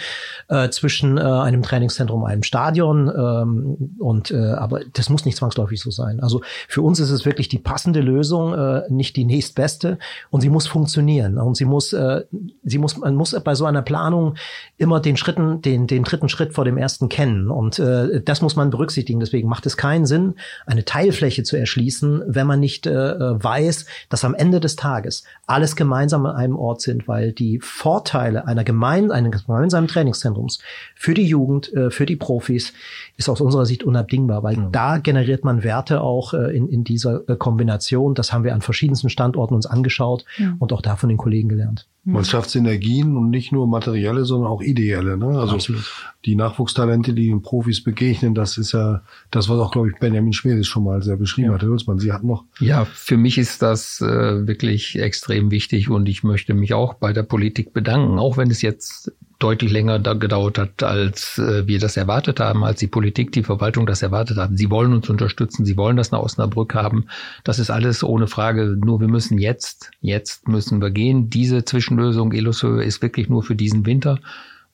äh, 0.48 0.70
zwischen 0.70 1.18
äh, 1.18 1.20
einem 1.20 1.62
Trainingszentrum 1.62 2.24
einem 2.24 2.42
Stadion. 2.42 3.08
Ähm, 3.08 3.94
und 3.98 4.30
äh, 4.30 4.36
aber 4.36 4.80
das 4.94 5.10
muss 5.10 5.26
nicht 5.26 5.36
zwangsläufig 5.36 5.80
so 5.80 5.90
sein. 5.90 6.20
Also 6.20 6.40
für 6.66 6.80
uns 6.80 6.98
ist 6.98 7.10
es 7.10 7.26
wirklich 7.26 7.48
die 7.48 7.58
passende 7.58 8.00
Lösung, 8.00 8.54
äh, 8.54 8.82
nicht 8.88 9.16
die 9.16 9.24
nächstbeste. 9.24 9.98
Und 10.30 10.40
sie 10.40 10.48
muss 10.48 10.66
funktionieren. 10.66 11.07
Und 11.16 11.56
sie 11.56 11.64
muss, 11.64 11.92
äh, 11.92 12.24
sie 12.64 12.78
muss, 12.78 12.96
man 12.96 13.14
muss 13.14 13.38
bei 13.44 13.54
so 13.54 13.64
einer 13.64 13.82
Planung 13.82 14.34
immer 14.76 15.00
den 15.00 15.16
Schritten, 15.16 15.62
den, 15.62 15.86
den 15.86 16.04
dritten 16.04 16.28
Schritt 16.28 16.54
vor 16.54 16.64
dem 16.64 16.76
ersten 16.76 17.08
kennen. 17.08 17.50
Und 17.50 17.78
äh, 17.78 18.20
das 18.22 18.42
muss 18.42 18.56
man 18.56 18.70
berücksichtigen. 18.70 19.20
Deswegen 19.20 19.48
macht 19.48 19.66
es 19.66 19.76
keinen 19.76 20.06
Sinn, 20.06 20.34
eine 20.66 20.84
Teilfläche 20.84 21.42
zu 21.42 21.56
erschließen, 21.56 22.22
wenn 22.26 22.46
man 22.46 22.60
nicht 22.60 22.86
äh, 22.86 22.92
weiß, 22.92 23.86
dass 24.08 24.24
am 24.24 24.34
Ende 24.34 24.60
des 24.60 24.76
Tages 24.76 25.24
alles 25.46 25.76
gemeinsam 25.76 26.26
an 26.26 26.36
einem 26.36 26.56
Ort 26.56 26.80
sind, 26.80 27.08
weil 27.08 27.32
die 27.32 27.60
Vorteile 27.60 28.46
einer 28.46 28.64
gemein, 28.64 29.10
eines 29.10 29.46
gemeinsamen 29.46 29.88
Trainingszentrums 29.88 30.60
für 30.94 31.14
die 31.14 31.26
Jugend, 31.26 31.72
äh, 31.72 31.90
für 31.90 32.06
die 32.06 32.16
Profis 32.16 32.72
ist 33.16 33.28
aus 33.28 33.40
unserer 33.40 33.66
Sicht 33.66 33.84
unabdingbar, 33.84 34.42
weil 34.42 34.56
mhm. 34.56 34.72
da 34.72 34.98
generiert 34.98 35.44
man 35.44 35.62
Werte 35.62 36.00
auch 36.00 36.34
äh, 36.34 36.56
in, 36.56 36.68
in 36.68 36.84
dieser 36.84 37.28
äh, 37.28 37.36
Kombination. 37.36 38.14
Das 38.14 38.32
haben 38.32 38.44
wir 38.44 38.54
an 38.54 38.60
verschiedensten 38.60 39.10
Standorten 39.10 39.54
uns 39.54 39.66
angeschaut 39.66 40.24
mhm. 40.38 40.56
und 40.58 40.72
auch 40.72 40.82
da 40.82 40.96
von 40.98 41.08
den 41.08 41.18
Kollegen 41.18 41.48
gelernt. 41.48 41.88
Man 42.04 42.24
schafft 42.24 42.48
Synergien 42.48 43.18
und 43.18 43.28
nicht 43.28 43.52
nur 43.52 43.66
materielle, 43.66 44.24
sondern 44.24 44.50
auch 44.50 44.62
ideelle. 44.62 45.18
Ne? 45.18 45.38
Also 45.38 45.56
Absolut. 45.56 45.84
die 46.24 46.36
Nachwuchstalente, 46.36 47.12
die 47.12 47.28
den 47.28 47.42
Profis 47.42 47.84
begegnen, 47.84 48.34
das 48.34 48.56
ist 48.56 48.72
ja 48.72 49.02
das, 49.30 49.50
was 49.50 49.58
auch, 49.58 49.70
glaube 49.72 49.90
ich, 49.90 49.96
Benjamin 49.98 50.32
Schwedes 50.32 50.66
schon 50.66 50.84
mal 50.84 51.02
sehr 51.02 51.16
beschrieben 51.16 51.48
ja. 51.48 51.54
hat. 51.54 51.62
Herr 51.62 51.68
Hülsmann, 51.68 51.98
Sie 51.98 52.10
hatten 52.10 52.28
noch. 52.28 52.44
Ja, 52.60 52.86
für 52.86 53.18
mich 53.18 53.36
ist 53.36 53.60
das 53.60 54.00
äh, 54.00 54.46
wirklich 54.46 54.98
extrem 54.98 55.50
wichtig 55.50 55.90
und 55.90 56.08
ich 56.08 56.22
möchte 56.22 56.54
mich 56.54 56.72
auch 56.72 56.94
bei 56.94 57.12
der 57.12 57.24
Politik 57.24 57.74
bedanken, 57.74 58.18
auch 58.18 58.38
wenn 58.38 58.50
es 58.50 58.62
jetzt 58.62 59.12
deutlich 59.38 59.70
länger 59.70 59.98
da 59.98 60.14
gedauert 60.14 60.58
hat, 60.58 60.82
als 60.82 61.38
äh, 61.38 61.66
wir 61.66 61.78
das 61.78 61.96
erwartet 61.96 62.40
haben, 62.40 62.64
als 62.64 62.80
die 62.80 62.88
Politik, 62.88 63.30
die 63.32 63.44
Verwaltung 63.44 63.86
das 63.86 64.02
erwartet 64.02 64.36
haben. 64.36 64.56
Sie 64.56 64.70
wollen 64.70 64.92
uns 64.92 65.08
unterstützen, 65.08 65.64
sie 65.64 65.76
wollen 65.76 65.96
das 65.96 66.10
nach 66.10 66.20
Osnabrück 66.20 66.74
haben. 66.74 67.06
Das 67.44 67.58
ist 67.58 67.70
alles 67.70 68.02
ohne 68.02 68.26
Frage. 68.26 68.76
Nur 68.76 69.00
wir 69.00 69.08
müssen 69.08 69.38
jetzt, 69.38 69.90
jetzt 70.00 70.48
müssen 70.48 70.80
wir 70.80 70.90
gehen. 70.90 71.30
Diese 71.30 71.64
Zwischenlösung 71.64 72.32
Eloshöhe 72.32 72.82
ist 72.82 73.00
wirklich 73.00 73.28
nur 73.28 73.42
für 73.42 73.54
diesen 73.54 73.86
Winter 73.86 74.18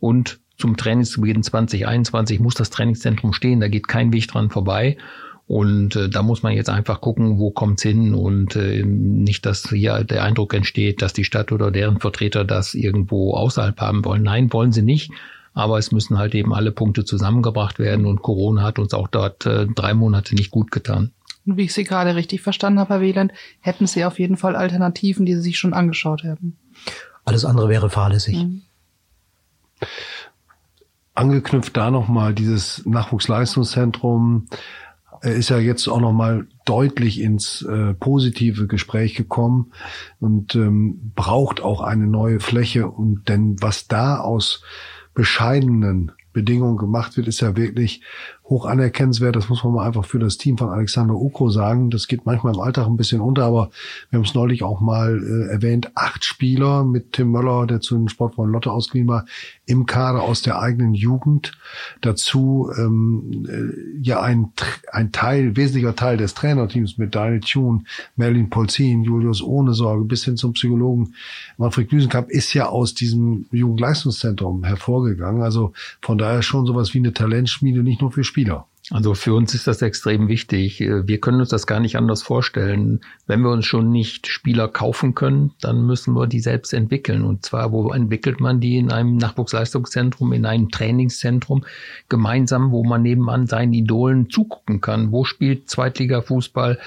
und 0.01 0.41
zum 0.57 0.77
Trainingsbeginn 0.77 1.43
2021 1.43 2.41
muss 2.41 2.55
das 2.55 2.71
Trainingszentrum 2.71 3.33
stehen. 3.33 3.61
Da 3.61 3.69
geht 3.69 3.89
kein 3.89 4.13
Weg 4.13 4.29
dran 4.29 4.51
vorbei. 4.51 4.97
Und 5.47 5.95
äh, 5.97 6.09
da 6.09 6.23
muss 6.23 6.43
man 6.43 6.55
jetzt 6.55 6.71
einfach 6.71 7.01
gucken, 7.01 7.39
wo 7.39 7.51
kommt's 7.51 7.83
hin 7.83 8.15
und 8.15 8.57
äh, 8.57 8.83
nicht, 8.83 9.45
dass 9.45 9.69
hier 9.69 10.03
der 10.03 10.25
Eindruck 10.25 10.55
entsteht, 10.55 11.03
dass 11.03 11.13
die 11.13 11.25
Stadt 11.25 11.53
oder 11.53 11.71
deren 11.71 12.01
Vertreter 12.01 12.45
das 12.45 12.75
irgendwo 12.75 13.35
außerhalb 13.35 13.79
haben 13.81 14.05
wollen. 14.05 14.23
Nein, 14.23 14.53
wollen 14.53 14.73
sie 14.73 14.83
nicht. 14.83 15.13
Aber 15.53 15.79
es 15.79 15.93
müssen 15.93 16.19
halt 16.19 16.35
eben 16.35 16.53
alle 16.55 16.73
Punkte 16.73 17.05
zusammengebracht 17.05 17.79
werden 17.79 18.07
und 18.07 18.23
Corona 18.23 18.63
hat 18.63 18.79
uns 18.79 18.93
auch 18.95 19.07
dort 19.07 19.47
äh, 19.47 19.67
drei 19.67 19.95
Monate 19.95 20.35
nicht 20.35 20.51
gut 20.51 20.71
getan. 20.71 21.13
Und 21.47 21.59
wie 21.59 21.65
ich 21.65 21.75
Sie 21.75 21.85
gerade 21.85 22.17
richtig 22.17 22.41
verstanden 22.41 22.81
habe, 22.81 22.95
Herr 22.95 23.01
Wieland, 23.03 23.33
hätten 23.61 23.87
Sie 23.87 24.05
auf 24.05 24.19
jeden 24.19 24.37
Fall 24.37 24.57
Alternativen, 24.57 25.27
die 25.27 25.35
Sie 25.35 25.43
sich 25.43 25.59
schon 25.59 25.75
angeschaut 25.75 26.25
haben. 26.25 26.57
Alles 27.25 27.45
andere 27.45 27.69
wäre 27.69 27.91
fahrlässig. 27.91 28.37
Mhm. 28.37 28.63
Angeknüpft 31.15 31.77
da 31.77 31.91
nochmal 31.91 32.35
dieses 32.35 32.85
Nachwuchsleistungszentrum 32.87 34.49
ist 35.31 35.51
ja 35.51 35.59
jetzt 35.59 35.89
auch 35.89 36.01
noch 36.01 36.13
mal 36.13 36.47
deutlich 36.65 37.21
ins 37.21 37.63
äh, 37.63 37.95
positive 37.95 38.67
Gespräch 38.67 39.15
gekommen 39.15 39.73
und 40.21 40.55
ähm, 40.55 41.13
braucht 41.15 41.61
auch 41.61 41.81
eine 41.81 42.07
neue 42.07 42.41
Fläche. 42.41 42.89
Und 42.89 43.29
denn 43.29 43.57
was 43.61 43.89
da 43.89 44.19
aus 44.19 44.63
bescheidenen 45.15 46.13
Bedingungen 46.33 46.77
gemacht 46.77 47.17
wird, 47.17 47.29
ist 47.29 47.41
ja 47.41 47.57
wirklich 47.57 48.03
hoch 48.45 48.67
anerkennenswert. 48.67 49.37
Das 49.37 49.49
muss 49.49 49.65
man 49.65 49.73
mal 49.73 49.87
einfach 49.87 50.05
für 50.05 50.19
das 50.19 50.37
Team 50.37 50.59
von 50.59 50.69
Alexander 50.69 51.15
Ukro 51.15 51.51
sagen. 51.51 51.91
Das 51.91 52.09
geht 52.09 52.27
manchmal 52.27 52.55
im 52.55 52.61
Alltag 52.61 52.87
ein 52.87 52.97
bisschen 52.97 53.21
unter, 53.21 53.45
aber 53.45 53.71
wir 54.11 54.19
haben 54.19 54.25
es 54.25 54.35
neulich 54.35 54.63
auch 54.63 54.81
mal 54.81 55.23
äh, 55.23 55.53
erwähnt. 55.53 55.91
Acht 55.95 56.25
Spieler 56.25 56.85
mit 56.85 57.13
Tim 57.13 57.31
Möller, 57.31 57.67
der 57.67 57.81
zu 57.81 57.97
den 57.97 58.09
Sportfreund 58.09 58.53
Lotte 58.53 58.71
ausgeliehen 58.71 59.09
war, 59.09 59.25
im 59.67 59.87
Kader 59.87 60.23
aus 60.23 60.43
der 60.43 60.61
eigenen 60.61 60.95
Jugend. 60.95 61.53
Dazu 62.03 62.71
ähm, 62.77 63.47
äh, 63.49 64.03
ja 64.03 64.21
ein, 64.21 64.53
ein 64.93 65.11
Teil, 65.13 65.57
wesentlicher 65.57 65.97
Teil 65.97 66.19
des 66.19 66.35
Trainerteams 66.35 66.99
mit 66.99 67.15
Daniel 67.15 67.41
Thune, 67.41 67.85
Merlin 68.17 68.51
Polzin, 68.51 69.05
Julius 69.05 69.43
Ohne 69.43 69.73
Sorge 69.73 70.05
bis 70.05 70.25
hin 70.25 70.37
zum 70.37 70.53
Psychologen 70.53 71.15
Manfred 71.57 71.89
Glüsenkamp 71.89 72.31
ist 72.31 72.53
ja 72.55 72.69
aus 72.69 72.95
diesem 72.95 73.47
Jugendleistungszentrum 73.53 74.65
hervorgegangen. 74.65 75.43
Also 75.43 75.73
von 76.01 76.19
daher 76.19 76.43
schon 76.43 76.67
sowas 76.67 76.95
wie 76.95 76.99
eine 76.99 77.13
Talentschmiede, 77.13 77.83
nicht 77.83 78.01
nur 78.01 78.13
für 78.13 78.25
Spieler. 78.25 78.44
Also 78.91 79.15
für 79.15 79.33
uns 79.33 79.55
ist 79.55 79.67
das 79.67 79.81
extrem 79.81 80.29
wichtig. 80.29 80.81
Wir 80.81 81.19
können 81.19 81.41
uns 81.41 81.49
das 81.49 81.67
gar 81.67 81.81
nicht 81.81 81.97
anders 81.97 82.23
vorstellen. 82.23 83.01
Wenn 83.27 83.41
wir 83.41 83.51
uns 83.51 83.65
schon 83.65 83.89
nicht 83.89 84.27
Spieler 84.27 84.69
kaufen 84.69 85.15
können, 85.15 85.53
dann 85.63 85.87
müssen 85.87 86.13
wir 86.13 86.27
die 86.27 86.41
selbst 86.41 86.75
entwickeln. 86.75 87.25
Und 87.25 87.47
zwar, 87.47 87.73
wo 87.73 87.91
entwickelt 87.93 88.41
man 88.41 88.61
die? 88.61 88.77
In 88.77 88.93
einem 88.93 89.17
Nachwuchsleistungszentrum, 89.17 90.35
in 90.35 90.45
einem 90.45 90.71
Trainingszentrum, 90.71 91.65
gemeinsam, 92.11 92.73
wo 92.73 92.85
man 92.85 93.01
nebenan 93.01 93.47
seinen 93.47 93.73
Idolen 93.73 94.29
zugucken 94.29 94.83
kann. 94.83 95.13
Wo 95.13 95.25
spielt 95.25 95.71
Zweitliga-Fußball 95.71 96.79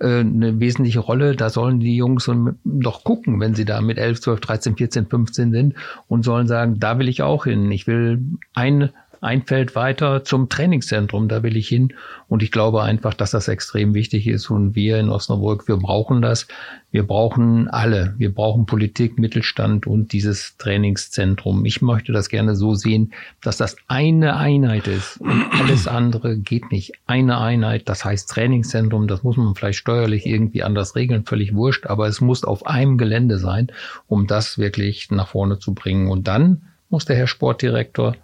äh, 0.00 0.20
eine 0.20 0.58
wesentliche 0.58 1.00
Rolle? 1.00 1.36
Da 1.36 1.50
sollen 1.50 1.78
die 1.78 1.96
Jungs 1.96 2.28
doch 2.64 3.04
gucken, 3.04 3.38
wenn 3.38 3.54
sie 3.54 3.64
da 3.64 3.80
mit 3.80 3.98
11, 3.98 4.22
12, 4.22 4.40
13, 4.40 4.76
14, 4.76 5.06
15 5.06 5.52
sind 5.52 5.74
und 6.08 6.24
sollen 6.24 6.48
sagen, 6.48 6.80
da 6.80 6.98
will 6.98 7.08
ich 7.08 7.22
auch 7.22 7.44
hin. 7.44 7.70
Ich 7.70 7.86
will 7.86 8.20
ein 8.54 8.90
ein 9.24 9.42
Feld 9.42 9.74
weiter 9.74 10.22
zum 10.22 10.48
Trainingszentrum, 10.48 11.28
da 11.28 11.42
will 11.42 11.56
ich 11.56 11.68
hin. 11.68 11.94
Und 12.28 12.42
ich 12.42 12.52
glaube 12.52 12.82
einfach, 12.82 13.14
dass 13.14 13.30
das 13.30 13.48
extrem 13.48 13.94
wichtig 13.94 14.26
ist. 14.26 14.50
Und 14.50 14.74
wir 14.74 14.98
in 14.98 15.08
Osnabrück, 15.08 15.66
wir 15.66 15.76
brauchen 15.76 16.22
das. 16.22 16.46
Wir 16.90 17.06
brauchen 17.06 17.68
alle. 17.68 18.14
Wir 18.18 18.32
brauchen 18.32 18.66
Politik, 18.66 19.18
Mittelstand 19.18 19.86
und 19.86 20.12
dieses 20.12 20.56
Trainingszentrum. 20.58 21.64
Ich 21.64 21.82
möchte 21.82 22.12
das 22.12 22.28
gerne 22.28 22.54
so 22.54 22.74
sehen, 22.74 23.12
dass 23.42 23.56
das 23.56 23.76
eine 23.88 24.36
Einheit 24.36 24.86
ist. 24.86 25.20
Und 25.20 25.46
alles 25.52 25.88
andere 25.88 26.36
geht 26.36 26.70
nicht. 26.70 26.92
Eine 27.06 27.38
Einheit, 27.38 27.88
das 27.88 28.04
heißt 28.04 28.30
Trainingszentrum, 28.30 29.08
das 29.08 29.22
muss 29.22 29.36
man 29.36 29.54
vielleicht 29.54 29.78
steuerlich 29.78 30.26
irgendwie 30.26 30.62
anders 30.62 30.94
regeln, 30.94 31.24
völlig 31.24 31.54
wurscht, 31.54 31.86
aber 31.86 32.06
es 32.08 32.20
muss 32.20 32.44
auf 32.44 32.66
einem 32.66 32.98
Gelände 32.98 33.38
sein, 33.38 33.72
um 34.06 34.26
das 34.26 34.58
wirklich 34.58 35.10
nach 35.10 35.28
vorne 35.28 35.58
zu 35.58 35.74
bringen. 35.74 36.10
Und 36.10 36.28
dann 36.28 36.62
muss 36.90 37.06
der 37.06 37.16
Herr 37.16 37.26
Sportdirektor 37.26 38.14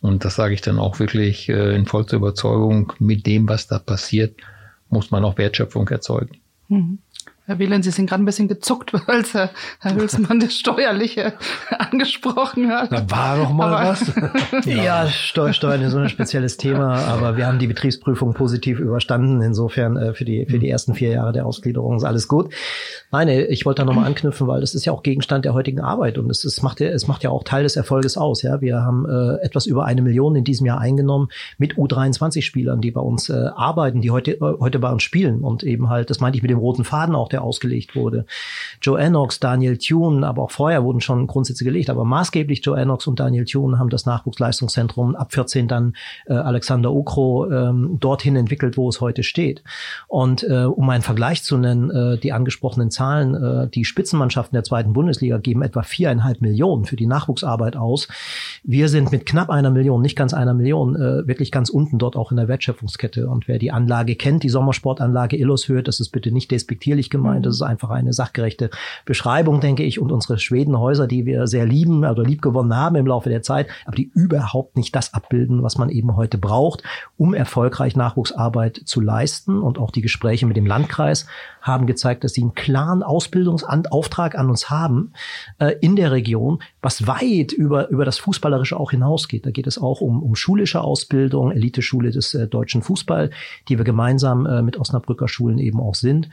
und 0.00 0.24
das 0.24 0.36
sage 0.36 0.54
ich 0.54 0.60
dann 0.60 0.78
auch 0.78 0.98
wirklich 0.98 1.48
äh, 1.48 1.74
in 1.74 1.86
vollster 1.86 2.16
Überzeugung, 2.16 2.92
mit 2.98 3.26
dem, 3.26 3.48
was 3.48 3.66
da 3.66 3.78
passiert, 3.78 4.36
muss 4.90 5.10
man 5.10 5.24
auch 5.24 5.38
Wertschöpfung 5.38 5.88
erzeugen. 5.88 6.38
Mhm. 6.68 6.98
Herr 7.48 7.58
Wieland, 7.58 7.82
Sie 7.82 7.90
sind 7.90 8.10
gerade 8.10 8.22
ein 8.22 8.26
bisschen 8.26 8.46
gezuckt, 8.46 8.92
als 9.06 9.32
Herr, 9.32 9.48
Herr 9.80 9.94
Hülsmann 9.94 10.38
das 10.38 10.52
Steuerliche 10.52 11.32
angesprochen 11.78 12.70
hat. 12.70 12.92
Da 12.92 13.10
war 13.10 13.38
doch 13.38 13.50
mal 13.50 13.72
aber, 13.72 13.88
was. 13.88 14.12
ja, 14.66 15.06
Steuersteuern 15.08 15.80
ist 15.80 15.92
so 15.92 15.98
ein 15.98 16.10
spezielles 16.10 16.58
Thema, 16.58 16.96
aber 16.96 17.38
wir 17.38 17.46
haben 17.46 17.58
die 17.58 17.66
Betriebsprüfung 17.66 18.34
positiv 18.34 18.80
überstanden. 18.80 19.40
Insofern 19.40 19.96
äh, 19.96 20.12
für 20.12 20.26
die 20.26 20.44
für 20.44 20.58
die 20.58 20.68
ersten 20.68 20.92
vier 20.92 21.08
Jahre 21.08 21.32
der 21.32 21.46
Ausgliederung 21.46 21.96
ist 21.96 22.04
alles 22.04 22.28
gut. 22.28 22.52
Nein, 23.10 23.28
ich 23.28 23.64
wollte 23.64 23.80
da 23.80 23.86
nochmal 23.86 24.04
anknüpfen, 24.04 24.46
weil 24.46 24.60
das 24.60 24.74
ist 24.74 24.84
ja 24.84 24.92
auch 24.92 25.02
Gegenstand 25.02 25.46
der 25.46 25.54
heutigen 25.54 25.80
Arbeit 25.80 26.18
und 26.18 26.30
es, 26.30 26.44
es 26.44 26.60
macht 26.60 26.80
ja 26.80 26.88
es 26.88 27.08
macht 27.08 27.24
ja 27.24 27.30
auch 27.30 27.44
Teil 27.44 27.62
des 27.62 27.76
Erfolges 27.76 28.18
aus. 28.18 28.42
Ja, 28.42 28.60
wir 28.60 28.82
haben 28.82 29.08
äh, 29.08 29.42
etwas 29.42 29.64
über 29.64 29.86
eine 29.86 30.02
Million 30.02 30.36
in 30.36 30.44
diesem 30.44 30.66
Jahr 30.66 30.82
eingenommen 30.82 31.28
mit 31.56 31.76
U23-Spielern, 31.76 32.82
die 32.82 32.90
bei 32.90 33.00
uns 33.00 33.30
äh, 33.30 33.46
arbeiten, 33.56 34.02
die 34.02 34.10
heute 34.10 34.32
äh, 34.32 34.38
heute 34.60 34.78
bei 34.80 34.92
uns 34.92 35.02
spielen 35.02 35.40
und 35.40 35.62
eben 35.62 35.88
halt, 35.88 36.10
das 36.10 36.20
meinte 36.20 36.36
ich 36.36 36.42
mit 36.42 36.50
dem 36.50 36.58
roten 36.58 36.84
Faden 36.84 37.14
auch 37.14 37.30
der 37.30 37.37
der 37.38 37.44
ausgelegt 37.44 37.96
wurde. 37.96 38.26
Joe 38.82 39.00
Ennox, 39.00 39.40
Daniel 39.40 39.78
Thune, 39.78 40.26
aber 40.26 40.42
auch 40.42 40.50
vorher 40.50 40.84
wurden 40.84 41.00
schon 41.00 41.26
Grundsätze 41.26 41.64
gelegt, 41.64 41.90
aber 41.90 42.04
maßgeblich 42.04 42.64
Joe 42.64 42.78
Ennox 42.78 43.06
und 43.06 43.20
Daniel 43.20 43.44
Thune 43.44 43.78
haben 43.78 43.90
das 43.90 44.06
Nachwuchsleistungszentrum 44.06 45.14
ab 45.14 45.32
14 45.32 45.68
dann 45.68 45.94
äh, 46.26 46.34
Alexander 46.34 46.92
Ukro 46.92 47.50
ähm, 47.50 47.98
dorthin 48.00 48.36
entwickelt, 48.36 48.76
wo 48.76 48.88
es 48.88 49.00
heute 49.00 49.22
steht. 49.22 49.62
Und 50.08 50.42
äh, 50.42 50.64
um 50.64 50.88
einen 50.90 51.02
Vergleich 51.02 51.42
zu 51.42 51.56
nennen, 51.56 51.90
äh, 51.90 52.18
die 52.18 52.32
angesprochenen 52.32 52.90
Zahlen, 52.90 53.34
äh, 53.34 53.68
die 53.68 53.84
Spitzenmannschaften 53.84 54.56
der 54.56 54.64
zweiten 54.64 54.92
Bundesliga 54.92 55.38
geben 55.38 55.62
etwa 55.62 55.82
viereinhalb 55.82 56.40
Millionen 56.40 56.84
für 56.84 56.96
die 56.96 57.06
Nachwuchsarbeit 57.06 57.76
aus. 57.76 58.08
Wir 58.64 58.88
sind 58.88 59.12
mit 59.12 59.26
knapp 59.26 59.50
einer 59.50 59.70
Million, 59.70 60.02
nicht 60.02 60.16
ganz 60.16 60.34
einer 60.34 60.54
Million, 60.54 60.96
äh, 60.96 61.26
wirklich 61.26 61.52
ganz 61.52 61.70
unten 61.70 61.98
dort 61.98 62.16
auch 62.16 62.30
in 62.30 62.36
der 62.36 62.48
Wertschöpfungskette. 62.48 63.28
Und 63.28 63.48
wer 63.48 63.58
die 63.58 63.70
Anlage 63.70 64.16
kennt, 64.16 64.42
die 64.42 64.48
Sommersportanlage 64.48 65.36
Illos 65.36 65.68
hört, 65.68 65.88
das 65.88 66.00
ist 66.00 66.10
bitte 66.10 66.32
nicht 66.32 66.50
despektierlich 66.50 67.10
gemeint, 67.10 67.27
gemeint. 67.28 67.46
Das 67.46 67.54
ist 67.54 67.62
einfach 67.62 67.90
eine 67.90 68.12
sachgerechte 68.12 68.70
Beschreibung, 69.04 69.60
denke 69.60 69.82
ich. 69.82 70.00
Und 70.00 70.12
unsere 70.12 70.38
Schwedenhäuser, 70.38 71.06
die 71.06 71.26
wir 71.26 71.46
sehr 71.46 71.66
lieben 71.66 72.04
oder 72.04 72.22
liebgewonnen 72.22 72.76
haben 72.76 72.96
im 72.96 73.06
Laufe 73.06 73.28
der 73.28 73.42
Zeit, 73.42 73.68
aber 73.86 73.96
die 73.96 74.10
überhaupt 74.14 74.76
nicht 74.76 74.94
das 74.94 75.14
abbilden, 75.14 75.62
was 75.62 75.78
man 75.78 75.88
eben 75.90 76.16
heute 76.16 76.38
braucht, 76.38 76.82
um 77.16 77.34
erfolgreich 77.34 77.96
Nachwuchsarbeit 77.96 78.80
zu 78.84 79.00
leisten. 79.00 79.62
Und 79.62 79.78
auch 79.78 79.90
die 79.90 80.02
Gespräche 80.02 80.46
mit 80.46 80.56
dem 80.56 80.66
Landkreis 80.66 81.26
haben 81.68 81.86
gezeigt, 81.86 82.24
dass 82.24 82.32
sie 82.32 82.42
einen 82.42 82.54
klaren 82.54 83.04
Ausbildungsauftrag 83.04 84.36
an 84.36 84.50
uns 84.50 84.70
haben 84.70 85.12
äh, 85.60 85.76
in 85.80 85.94
der 85.94 86.10
Region, 86.10 86.60
was 86.82 87.06
weit 87.06 87.52
über, 87.52 87.88
über 87.90 88.04
das 88.04 88.18
Fußballerische 88.18 88.78
auch 88.78 88.90
hinausgeht. 88.90 89.46
Da 89.46 89.52
geht 89.52 89.68
es 89.68 89.78
auch 89.78 90.00
um, 90.00 90.20
um 90.20 90.34
schulische 90.34 90.80
Ausbildung, 90.80 91.52
Eliteschule 91.52 92.10
des 92.10 92.34
äh, 92.34 92.48
deutschen 92.48 92.82
Fußball, 92.82 93.30
die 93.68 93.78
wir 93.78 93.84
gemeinsam 93.84 94.46
äh, 94.46 94.62
mit 94.62 94.76
Osnabrücker 94.76 95.28
Schulen 95.28 95.58
eben 95.58 95.78
auch 95.78 95.94
sind 95.94 96.28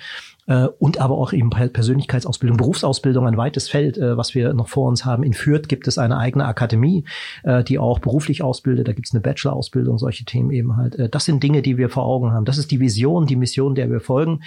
äh, 0.48 0.68
und 0.80 1.00
aber 1.00 1.18
auch 1.18 1.34
eben 1.34 1.50
Persönlichkeitsausbildung, 1.50 2.58
Berufsausbildung, 2.58 3.28
ein 3.28 3.38
weites 3.38 3.70
Feld, 3.70 3.98
äh, 3.98 4.18
was 4.18 4.36
wir 4.36 4.54
noch 4.54 4.68
vor 4.68 4.88
uns 4.88 5.06
haben. 5.06 5.24
In 5.24 5.34
Fürth 5.34 5.68
gibt 5.68 5.88
es 5.88 5.98
eine 5.98 6.18
eigene 6.18 6.46
Akademie, 6.46 7.06
äh, 7.44 7.64
die 7.64 7.80
auch 7.80 8.00
beruflich 8.00 8.44
ausbildet. 8.44 8.88
Da 8.88 8.94
gibt 8.94 9.08
es 9.08 9.14
eine 9.14 9.22
Bachelor-Ausbildung, 9.22 9.98
solche 9.98 10.26
Themen 10.26 10.52
eben 10.52 10.78
halt. 10.78 11.14
Das 11.14 11.26
sind 11.26 11.44
Dinge, 11.44 11.62
die 11.62 11.78
wir 11.78 11.90
vor 11.90 12.06
Augen 12.06 12.32
haben. 12.32 12.46
Das 12.46 12.58
ist 12.58 12.72
die 12.72 12.80
Vision, 12.80 13.26
die 13.26 13.36
Mission, 13.36 13.76
der 13.76 13.90
wir 13.90 14.00
folgen. 14.00 14.42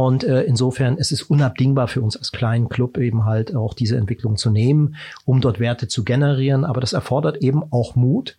Und 0.00 0.24
äh, 0.24 0.44
insofern 0.44 0.96
es 0.98 1.12
ist 1.12 1.24
unabdingbar 1.24 1.86
für 1.86 2.00
uns 2.00 2.16
als 2.16 2.32
kleinen 2.32 2.70
Club 2.70 2.96
eben 2.96 3.26
halt 3.26 3.54
auch 3.54 3.74
diese 3.74 3.98
Entwicklung 3.98 4.38
zu 4.38 4.50
nehmen, 4.50 4.96
um 5.26 5.42
dort 5.42 5.60
Werte 5.60 5.88
zu 5.88 6.04
generieren. 6.04 6.64
Aber 6.64 6.80
das 6.80 6.94
erfordert 6.94 7.42
eben 7.42 7.62
auch 7.70 7.96
Mut 7.96 8.38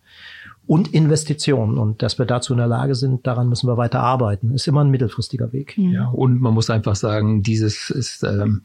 und 0.66 0.92
Investitionen. 0.92 1.78
Und 1.78 2.02
dass 2.02 2.18
wir 2.18 2.26
dazu 2.26 2.52
in 2.52 2.58
der 2.58 2.66
Lage 2.66 2.96
sind, 2.96 3.28
daran 3.28 3.48
müssen 3.48 3.68
wir 3.68 3.76
weiter 3.76 4.00
arbeiten. 4.00 4.52
Ist 4.52 4.66
immer 4.66 4.82
ein 4.82 4.90
mittelfristiger 4.90 5.52
Weg. 5.52 5.78
Ja, 5.78 6.08
und 6.08 6.40
man 6.40 6.52
muss 6.52 6.68
einfach 6.68 6.96
sagen, 6.96 7.44
dieses 7.44 7.90
ist 7.90 8.24
ähm, 8.24 8.62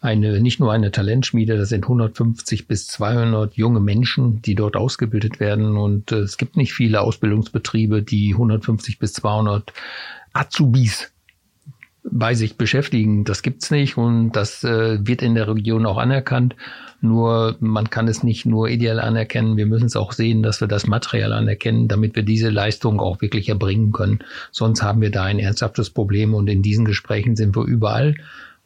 eine, 0.00 0.40
nicht 0.40 0.60
nur 0.60 0.72
eine 0.72 0.92
Talentschmiede, 0.92 1.56
das 1.56 1.70
sind 1.70 1.82
150 1.82 2.68
bis 2.68 2.86
200 2.86 3.54
junge 3.54 3.80
Menschen, 3.80 4.40
die 4.40 4.54
dort 4.54 4.76
ausgebildet 4.76 5.40
werden. 5.40 5.76
Und 5.76 6.12
äh, 6.12 6.18
es 6.18 6.36
gibt 6.36 6.56
nicht 6.56 6.74
viele 6.74 7.00
Ausbildungsbetriebe, 7.00 8.04
die 8.04 8.34
150 8.34 9.00
bis 9.00 9.14
200 9.14 9.72
Azubis 10.32 11.10
bei 12.10 12.34
sich 12.34 12.56
beschäftigen. 12.56 13.24
Das 13.24 13.42
gibt's 13.42 13.70
nicht 13.70 13.96
und 13.96 14.32
das 14.32 14.64
äh, 14.64 14.98
wird 15.06 15.22
in 15.22 15.34
der 15.34 15.48
Region 15.48 15.86
auch 15.86 15.98
anerkannt. 15.98 16.56
Nur 17.00 17.56
man 17.60 17.88
kann 17.88 18.08
es 18.08 18.22
nicht 18.22 18.44
nur 18.44 18.68
ideal 18.68 19.00
anerkennen, 19.00 19.56
wir 19.56 19.66
müssen 19.66 19.86
es 19.86 19.96
auch 19.96 20.12
sehen, 20.12 20.42
dass 20.42 20.60
wir 20.60 20.68
das 20.68 20.86
Material 20.86 21.32
anerkennen, 21.32 21.88
damit 21.88 22.14
wir 22.14 22.22
diese 22.22 22.50
Leistung 22.50 23.00
auch 23.00 23.22
wirklich 23.22 23.48
erbringen 23.48 23.92
können. 23.92 24.20
Sonst 24.50 24.82
haben 24.82 25.00
wir 25.00 25.10
da 25.10 25.24
ein 25.24 25.38
ernsthaftes 25.38 25.90
Problem 25.90 26.34
und 26.34 26.48
in 26.48 26.62
diesen 26.62 26.84
Gesprächen 26.84 27.36
sind 27.36 27.56
wir 27.56 27.64
überall. 27.64 28.16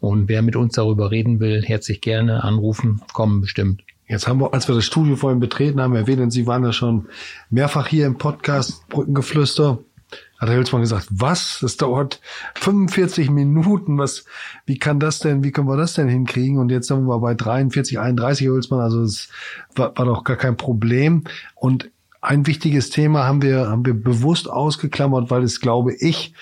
Und 0.01 0.29
wer 0.29 0.43
mit 0.43 0.57
uns 0.57 0.75
darüber 0.75 1.11
reden 1.11 1.41
will, 1.41 1.63
herzlich 1.63 2.01
gerne 2.01 2.45
anrufen, 2.45 3.01
kommen 3.13 3.41
bestimmt. 3.41 3.83
Jetzt 4.07 4.29
haben 4.29 4.41
wir, 4.41 4.53
als 4.53 4.69
wir 4.69 4.75
das 4.75 4.85
Studio 4.85 5.17
vorhin 5.17 5.41
betreten 5.41 5.81
haben, 5.81 5.97
erwähnt, 5.97 6.33
Sie 6.33 6.47
waren 6.47 6.63
ja 6.63 6.73
schon 6.73 7.07
mehrfach 7.49 7.87
hier 7.87 8.07
im 8.07 8.19
Podcast 8.19 8.87
Brückengeflüster 8.89 9.79
hat 10.45 10.51
Herr 10.51 10.59
Hülsmann 10.59 10.83
gesagt, 10.83 11.07
was? 11.11 11.59
Das 11.61 11.77
dauert 11.77 12.21
45 12.57 13.31
Minuten. 13.31 13.99
Was, 13.99 14.25
wie 14.67 14.79
kann 14.79 15.01
das 15.01 15.19
denn, 15.19 15.43
wie 15.43 15.53
können 15.53 15.69
wir 15.69 15.77
das 15.77 15.95
denn 15.95 16.09
hinkriegen? 16.09 16.59
Und 16.59 16.71
jetzt 16.71 16.89
sind 16.89 17.07
wir 17.07 17.19
bei 17.19 17.35
43, 17.35 17.99
31 17.99 18.47
Hülsmann. 18.47 18.81
Also 18.81 19.03
es 19.03 19.29
war, 19.75 19.97
war 19.97 20.05
doch 20.05 20.25
gar 20.25 20.37
kein 20.37 20.57
Problem. 20.57 21.25
Und 21.55 21.91
ein 22.21 22.47
wichtiges 22.47 22.91
Thema 22.91 23.25
haben 23.25 23.43
wir, 23.43 23.69
haben 23.69 23.85
wir 23.85 23.95
bewusst 23.95 24.49
ausgeklammert, 24.49 25.31
weil 25.31 25.43
es, 25.43 25.61
glaube 25.61 25.95
ich, 25.95 26.35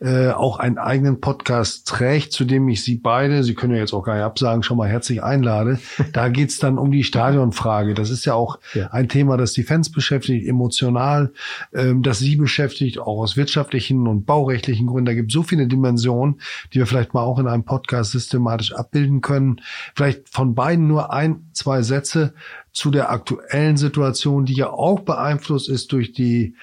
äh, 0.00 0.30
auch 0.30 0.58
einen 0.58 0.78
eigenen 0.78 1.20
Podcast 1.20 1.86
trägt, 1.86 2.32
zu 2.32 2.46
dem 2.46 2.66
ich 2.70 2.82
Sie 2.82 2.96
beide, 2.96 3.44
Sie 3.44 3.54
können 3.54 3.74
ja 3.74 3.80
jetzt 3.80 3.92
auch 3.92 4.02
gar 4.02 4.14
nicht 4.14 4.24
absagen, 4.24 4.62
schon 4.62 4.78
mal 4.78 4.88
herzlich 4.88 5.22
einlade. 5.22 5.78
Da 6.12 6.28
geht's 6.28 6.58
dann 6.58 6.78
um 6.78 6.90
die 6.90 7.04
Stadionfrage. 7.04 7.94
Das 7.94 8.10
ist 8.10 8.24
ja 8.24 8.34
auch 8.34 8.58
ja. 8.74 8.88
ein 8.88 9.08
Thema, 9.08 9.36
das 9.36 9.52
die 9.52 9.62
Fans 9.62 9.92
beschäftigt, 9.92 10.48
emotional, 10.48 11.32
ähm, 11.72 12.02
das 12.02 12.18
Sie 12.18 12.36
beschäftigt, 12.36 12.98
auch 12.98 13.20
aus 13.20 13.36
wirtschaftlichen 13.36 14.08
und 14.08 14.24
baurechtlichen 14.24 14.86
Gründen. 14.86 15.06
Da 15.06 15.14
gibt 15.14 15.30
so 15.30 15.42
viele 15.42 15.66
Dimensionen, 15.66 16.40
die 16.72 16.78
wir 16.78 16.86
vielleicht 16.86 17.14
mal 17.14 17.22
auch 17.22 17.38
in 17.38 17.46
einem 17.46 17.64
Podcast 17.64 18.12
systematisch 18.12 18.72
abbilden 18.72 19.20
können. 19.20 19.60
Vielleicht 19.94 20.28
von 20.30 20.54
beiden 20.54 20.88
nur 20.88 21.12
ein, 21.12 21.50
zwei 21.52 21.82
Sätze 21.82 22.32
zu 22.72 22.90
der 22.90 23.10
aktuellen 23.10 23.76
Situation, 23.76 24.46
die 24.46 24.54
ja 24.54 24.70
auch 24.70 25.00
beeinflusst 25.00 25.68
ist 25.68 25.92
durch 25.92 26.12
die 26.12 26.54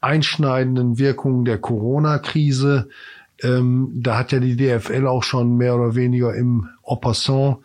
einschneidenden 0.00 0.98
Wirkungen 0.98 1.44
der 1.44 1.58
Corona-Krise. 1.58 2.88
Ähm, 3.42 3.90
da 3.94 4.18
hat 4.18 4.32
ja 4.32 4.40
die 4.40 4.56
DFL 4.56 5.06
auch 5.06 5.22
schon 5.22 5.56
mehr 5.56 5.74
oder 5.76 5.94
weniger 5.94 6.34
im 6.34 6.68
Oppassant 6.82 7.58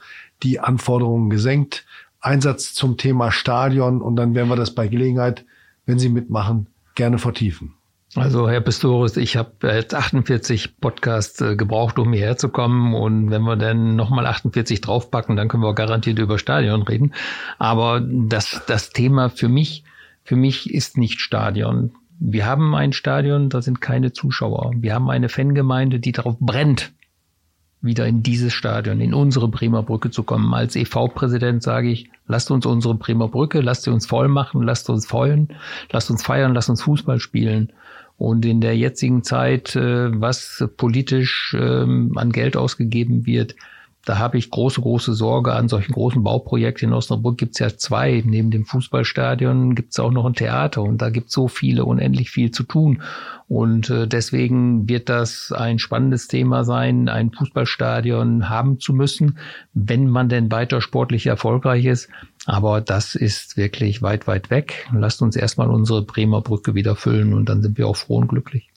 die 0.44 0.60
Anforderungen 0.60 1.30
gesenkt. 1.30 1.86
Einsatz 2.20 2.74
zum 2.74 2.98
Thema 2.98 3.32
Stadion 3.32 4.02
und 4.02 4.16
dann 4.16 4.36
werden 4.36 4.50
wir 4.50 4.56
das 4.56 4.76
bei 4.76 4.88
Gelegenheit, 4.88 5.46
wenn 5.86 6.00
Sie 6.00 6.10
mitmachen, 6.10 6.68
gerne 6.96 7.18
vertiefen. 7.18 7.74
Also 8.16 8.50
Herr 8.50 8.60
Pistorius, 8.60 9.16
ich 9.16 9.38
habe 9.38 9.74
jetzt 9.74 9.96
48 9.96 10.82
Podcasts 10.82 11.40
äh, 11.40 11.56
gebraucht, 11.56 11.98
um 11.98 12.12
hierher 12.12 12.36
zu 12.36 12.50
kommen 12.50 12.94
und 12.94 13.32
wenn 13.32 13.44
wir 13.44 13.56
dann 13.56 13.96
nochmal 13.96 14.26
48 14.26 14.82
draufpacken, 14.82 15.38
dann 15.38 15.48
können 15.48 15.64
wir 15.64 15.74
garantiert 15.74 16.20
über 16.20 16.38
Stadion 16.38 16.82
reden. 16.82 17.14
Aber 17.58 18.02
das, 18.02 18.64
das 18.68 18.90
Thema 18.90 19.30
für 19.30 19.48
mich, 19.48 19.86
für 20.24 20.36
mich 20.36 20.74
ist 20.74 20.98
nicht 20.98 21.22
Stadion. 21.22 21.94
Wir 22.24 22.46
haben 22.46 22.76
ein 22.76 22.94
Stadion, 22.94 23.50
da 23.50 23.64
sind 23.64 23.82
keine 23.82 24.14
Zuschauer. 24.14 24.74
Wir 24.76 24.94
haben 24.94 25.10
eine 25.10 25.28
Fangemeinde, 25.28 26.00
die 26.00 26.12
darauf 26.12 26.38
brennt, 26.40 26.92
wieder 27.82 28.06
in 28.06 28.22
dieses 28.22 28.54
Stadion, 28.54 29.02
in 29.02 29.16
unsere 29.16 29.48
Bremer 29.48 29.82
Brücke 29.82 30.12
zu 30.12 30.22
kommen. 30.22 30.54
Als 30.54 30.76
EV-Präsident 30.76 31.64
sage 31.64 31.90
ich, 31.90 32.12
lasst 32.28 32.52
uns 32.52 32.68
unsere 32.68 32.94
Bremer 32.94 33.28
Brücke, 33.28 33.62
lasst 33.62 33.84
sie 33.84 33.90
uns 33.90 34.06
voll 34.06 34.28
machen, 34.28 34.62
lasst 34.62 34.88
uns 34.92 35.08
feuern, 35.08 35.48
lasst 35.92 36.12
uns 36.12 36.22
feiern, 36.22 36.54
lasst 36.54 36.70
uns 36.70 36.84
Fußball 36.84 37.20
spielen. 37.20 37.74
Und 38.20 38.46
in 38.46 38.62
der 38.62 38.78
jetzigen 38.78 39.24
Zeit, 39.24 39.76
äh, 39.76 40.22
was 40.22 40.64
politisch 40.78 41.56
ähm, 41.60 42.16
an 42.18 42.32
Geld 42.32 42.56
ausgegeben 42.56 43.26
wird, 43.26 43.56
da 44.06 44.18
habe 44.18 44.38
ich 44.38 44.50
große, 44.50 44.82
große 44.82 45.14
Sorge 45.14 45.54
an 45.54 45.68
solchen 45.68 45.94
großen 45.94 46.24
Bauprojekten. 46.24 46.90
In 46.90 46.94
Osnabrück 46.94 47.38
gibt 47.38 47.54
es 47.54 47.60
ja 47.60 47.78
zwei. 47.78 48.24
Neben 48.26 48.50
dem 48.50 48.66
Fußballstadion 48.66 49.76
gibt 49.76 49.92
es 49.92 50.00
auch 50.00 50.12
noch 50.12 50.26
ein 50.26 50.34
Theater 50.34 50.82
und 50.82 51.02
da 51.02 51.10
gibt 51.10 51.28
es 51.28 51.34
so 51.34 51.48
viele, 51.48 51.86
unendlich 51.86 52.32
viel 52.32 52.52
zu 52.52 52.64
tun. 52.64 53.04
Und 53.48 53.90
äh, 53.90 54.08
deswegen 54.08 54.90
wird 54.90 55.10
das 55.10 55.52
ein 55.52 55.78
spannendes 55.78 56.28
Thema 56.28 56.64
sein, 56.64 57.10
ein 57.10 57.32
Fußballstadion 57.32 58.50
haben 58.50 58.80
zu 58.80 58.94
müssen, 58.94 59.38
wenn 59.74 60.08
man 60.08 60.30
denn 60.30 60.52
weiter 60.52 60.82
sportlich 60.82 61.28
erfolgreich 61.28 61.86
ist. 61.86 62.10
Aber 62.48 62.82
das 62.82 63.14
ist 63.14 63.56
wirklich 63.56 64.02
weit, 64.02 64.26
weit 64.26 64.50
weg. 64.50 64.90
Lasst 64.94 65.22
uns 65.22 65.36
erstmal 65.36 65.70
unsere 65.70 66.02
Bremer 66.02 66.42
Brücke 66.42 66.74
wieder 66.74 66.96
füllen 66.96 67.34
und 67.34 67.50
dann 67.50 67.62
sind 67.62 67.78
wir 67.78 67.88
auch 67.88 67.98
froh 67.98 68.18
und 68.18 68.30
glücklich. 68.30 68.72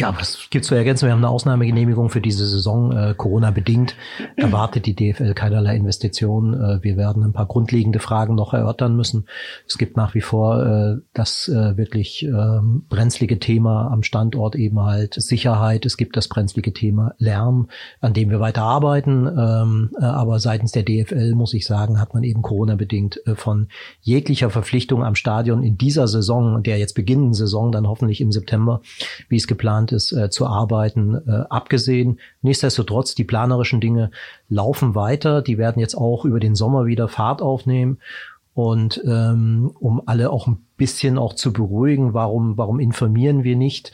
Ja, 0.00 0.18
was 0.18 0.48
gibt 0.48 0.64
zu 0.64 0.74
ergänzen? 0.74 1.04
Wir 1.04 1.12
haben 1.12 1.18
eine 1.18 1.28
Ausnahmegenehmigung 1.28 2.08
für 2.08 2.22
diese 2.22 2.46
Saison. 2.46 2.90
Äh, 2.90 3.14
Corona-bedingt 3.14 3.96
erwartet 4.34 4.86
die 4.86 4.94
DFL 4.94 5.34
keinerlei 5.34 5.76
Investitionen. 5.76 6.54
Äh, 6.54 6.82
wir 6.82 6.96
werden 6.96 7.22
ein 7.22 7.34
paar 7.34 7.44
grundlegende 7.44 7.98
Fragen 7.98 8.34
noch 8.34 8.54
erörtern 8.54 8.96
müssen. 8.96 9.26
Es 9.68 9.76
gibt 9.76 9.98
nach 9.98 10.14
wie 10.14 10.22
vor 10.22 10.64
äh, 10.64 10.96
das 11.12 11.48
äh, 11.48 11.76
wirklich 11.76 12.22
ähm, 12.22 12.86
brenzlige 12.88 13.38
Thema 13.40 13.90
am 13.92 14.02
Standort 14.02 14.56
eben 14.56 14.80
halt 14.80 15.12
Sicherheit. 15.12 15.84
Es 15.84 15.98
gibt 15.98 16.16
das 16.16 16.28
brenzlige 16.28 16.72
Thema 16.72 17.12
Lärm, 17.18 17.68
an 18.00 18.14
dem 18.14 18.30
wir 18.30 18.40
weiter 18.40 18.62
arbeiten. 18.62 19.26
Ähm, 19.26 19.90
äh, 20.00 20.04
aber 20.04 20.38
seitens 20.38 20.72
der 20.72 20.82
DFL, 20.82 21.34
muss 21.34 21.52
ich 21.52 21.66
sagen, 21.66 22.00
hat 22.00 22.14
man 22.14 22.22
eben 22.24 22.40
Corona-bedingt 22.40 23.20
äh, 23.26 23.34
von 23.34 23.68
jeglicher 24.00 24.48
Verpflichtung 24.48 25.04
am 25.04 25.14
Stadion 25.14 25.62
in 25.62 25.76
dieser 25.76 26.08
Saison, 26.08 26.62
der 26.62 26.78
jetzt 26.78 26.94
beginnenden 26.94 27.34
Saison, 27.34 27.70
dann 27.70 27.86
hoffentlich 27.86 28.22
im 28.22 28.32
September, 28.32 28.80
wie 29.28 29.36
es 29.36 29.46
geplant 29.46 29.89
ist, 29.92 30.12
äh, 30.12 30.30
zu 30.30 30.46
arbeiten, 30.46 31.14
äh, 31.26 31.44
abgesehen. 31.48 32.20
Nichtsdestotrotz, 32.42 33.14
die 33.14 33.24
planerischen 33.24 33.80
Dinge 33.80 34.10
laufen 34.48 34.94
weiter. 34.94 35.42
Die 35.42 35.58
werden 35.58 35.80
jetzt 35.80 35.94
auch 35.94 36.24
über 36.24 36.40
den 36.40 36.54
Sommer 36.54 36.86
wieder 36.86 37.08
Fahrt 37.08 37.42
aufnehmen. 37.42 37.98
Und 38.54 39.00
ähm, 39.06 39.70
um 39.78 40.02
alle 40.06 40.30
auch 40.30 40.46
ein 40.46 40.58
bisschen 40.76 41.18
auch 41.18 41.34
zu 41.34 41.52
beruhigen, 41.52 42.14
warum, 42.14 42.58
warum 42.58 42.80
informieren 42.80 43.44
wir 43.44 43.56
nicht? 43.56 43.92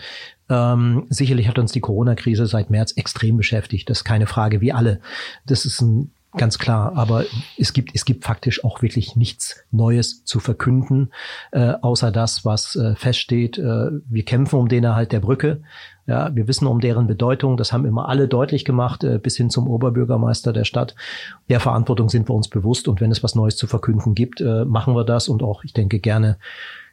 Ähm, 0.49 1.07
sicherlich 1.09 1.49
hat 1.49 1.59
uns 1.59 1.73
die 1.73 1.81
Corona-Krise 1.81 2.47
seit 2.47 2.71
März 2.71 2.93
extrem 2.97 3.37
beschäftigt. 3.37 3.91
Das 3.91 3.99
ist 3.99 4.05
keine 4.05 4.27
Frage, 4.27 4.61
wie 4.61 4.73
alle. 4.73 5.01
Das 5.45 5.65
ist 5.67 5.81
ein 5.83 6.11
ganz 6.37 6.59
klar. 6.59 6.93
Aber 6.97 7.25
es 7.59 7.73
gibt, 7.73 7.91
es 7.95 8.05
gibt 8.05 8.25
faktisch 8.25 8.65
auch 8.65 8.83
wirklich 8.83 9.17
nichts 9.17 9.65
Neues 9.71 10.25
zu 10.25 10.41
verkünden, 10.41 11.13
äh, 11.53 11.75
außer 11.81 12.11
das, 12.11 12.45
was 12.45 12.77
äh, 12.77 12.95
feststeht. 12.97 13.59
Äh, 13.59 13.91
wir 14.09 14.25
kämpfen 14.25 14.59
um 14.59 14.69
den 14.69 14.85
Erhalt 14.85 15.13
der 15.13 15.21
Brücke. 15.21 15.63
Ja, 16.07 16.35
wir 16.35 16.47
wissen 16.47 16.67
um 16.69 16.81
deren 16.81 17.09
Bedeutung. 17.09 17.57
Das 17.57 17.73
haben 17.73 17.85
immer 17.85 18.09
alle 18.09 18.29
deutlich 18.29 18.65
gemacht, 18.65 19.03
äh, 19.03 19.19
bis 19.19 19.37
hin 19.37 19.51
zum 19.51 19.67
Oberbürgermeister 19.69 20.53
der 20.53 20.65
Stadt. 20.65 20.95
Der 21.49 21.59
Verantwortung 21.59 22.09
sind 22.09 22.29
wir 22.29 22.35
uns 22.35 22.49
bewusst. 22.49 22.87
Und 22.87 23.01
wenn 23.01 23.11
es 23.11 23.23
was 23.23 23.35
Neues 23.35 23.57
zu 23.57 23.67
verkünden 23.67 24.15
gibt, 24.15 24.41
äh, 24.41 24.65
machen 24.65 24.95
wir 24.95 25.05
das 25.05 25.29
und 25.29 25.43
auch, 25.43 25.65
ich 25.65 25.73
denke, 25.73 25.99
gerne 25.99 26.39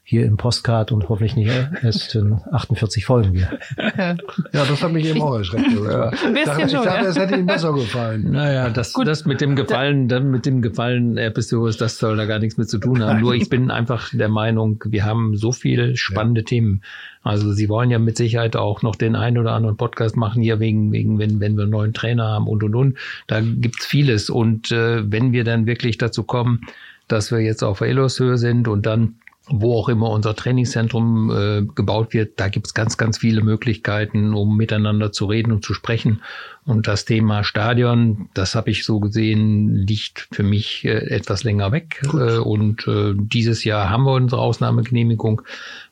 hier 0.06 0.26
im 0.26 0.36
Postcard 0.36 0.92
und 0.92 1.08
hoffentlich 1.08 1.38
nicht 1.38 1.50
erst 1.82 2.14
in 2.16 2.42
48 2.52 3.06
Folgen 3.06 3.34
wieder. 3.34 3.58
Ja, 3.98 4.16
das 4.52 4.84
hat 4.84 4.92
mich 4.92 5.06
eben 5.06 5.22
auch 5.22 5.38
erschreckt. 5.38 5.68
Ja. 5.72 6.12
Ich 6.12 6.44
dachte, 6.44 6.64
ich 6.66 6.72
dachte, 6.72 7.06
es 7.08 7.18
hätte 7.18 7.36
Ihnen 7.36 7.46
besser 7.46 7.74
gefallen. 7.74 8.32
Naja, 8.32 8.70
das, 8.70 8.94
das 8.94 9.26
mit 9.26 9.40
dem 9.40 9.56
Gefallen, 9.56 10.10
dann 10.10 10.30
mit 10.30 10.46
dem 10.46 10.62
Gefallen 10.62 11.18
Episode, 11.18 11.76
das 11.78 11.98
soll 12.00 12.18
da 12.18 12.26
gar 12.26 12.40
nichts 12.40 12.58
mit 12.58 12.70
zu 12.70 12.80
tun 12.80 13.02
haben. 13.02 13.22
Nur 13.22 13.34
ich 13.34 13.50
bin 13.50 13.72
einfach 13.72 14.10
der 14.12 14.30
Meinung, 14.30 14.84
wir 14.86 15.06
haben 15.06 15.38
so 15.38 15.54
viel 15.54 15.96
spannende 15.96 16.42
ja. 16.42 16.46
Themen. 16.46 16.82
Also 17.24 17.54
Sie 17.54 17.70
wollen 17.70 17.90
ja 17.90 18.00
mit 18.00 18.18
Sicherheit 18.18 18.58
auch 18.58 18.82
noch 18.82 18.98
den 18.98 19.16
einen 19.16 19.38
oder 19.38 19.54
anderen 19.54 19.78
Podcast 19.78 20.18
machen 20.18 20.42
hier 20.42 20.60
wegen, 20.60 20.92
wegen 20.92 21.18
wenn, 21.20 21.40
wenn 21.40 21.56
wir 21.56 21.64
einen 21.64 21.72
neuen 21.72 21.94
Trainer 21.94 22.26
haben 22.26 22.48
und 22.48 22.64
und 22.64 22.76
und. 22.76 22.98
Da 23.28 23.40
gibt's 23.40 23.86
vieles. 23.86 24.30
Und 24.30 24.72
äh, 24.72 25.10
wenn 25.10 25.32
wir 25.32 25.46
dann 25.46 25.66
wirklich 25.66 25.98
dazu 25.98 26.24
kommen, 26.24 26.62
dass 27.08 27.32
wir 27.32 27.40
jetzt 27.40 27.64
auf 27.64 27.82
Elos-Höhe 27.82 28.38
sind 28.38 28.68
und 28.68 28.86
dann 28.86 29.16
wo 29.48 29.78
auch 29.78 29.90
immer 29.90 30.10
unser 30.10 30.36
Trainingszentrum 30.36 31.30
äh, 31.30 31.66
gebaut 31.76 32.14
wird, 32.14 32.40
da 32.40 32.48
gibt's 32.48 32.74
ganz, 32.74 32.98
ganz 32.98 33.18
viele 33.18 33.42
Möglichkeiten, 33.42 34.34
um 34.34 34.56
miteinander 34.56 35.12
zu 35.12 35.26
reden 35.26 35.52
und 35.52 35.66
zu 35.66 35.74
sprechen. 35.74 36.22
Und 36.66 36.88
das 36.88 37.04
Thema 37.04 37.44
Stadion, 37.44 38.30
das 38.34 38.56
habe 38.56 38.70
ich 38.70 38.86
so 38.86 39.02
gesehen, 39.02 39.76
liegt 39.76 40.30
für 40.32 40.44
mich 40.44 40.86
äh, 40.86 41.10
etwas 41.10 41.44
länger 41.44 41.74
weg. 41.74 42.02
Äh, 42.14 42.38
und 42.38 42.88
äh, 42.88 43.14
dieses 43.16 43.66
Jahr 43.66 43.90
haben 43.90 44.06
wir 44.06 44.14
unsere 44.14 44.42
Ausnahmegenehmigung. 44.42 45.42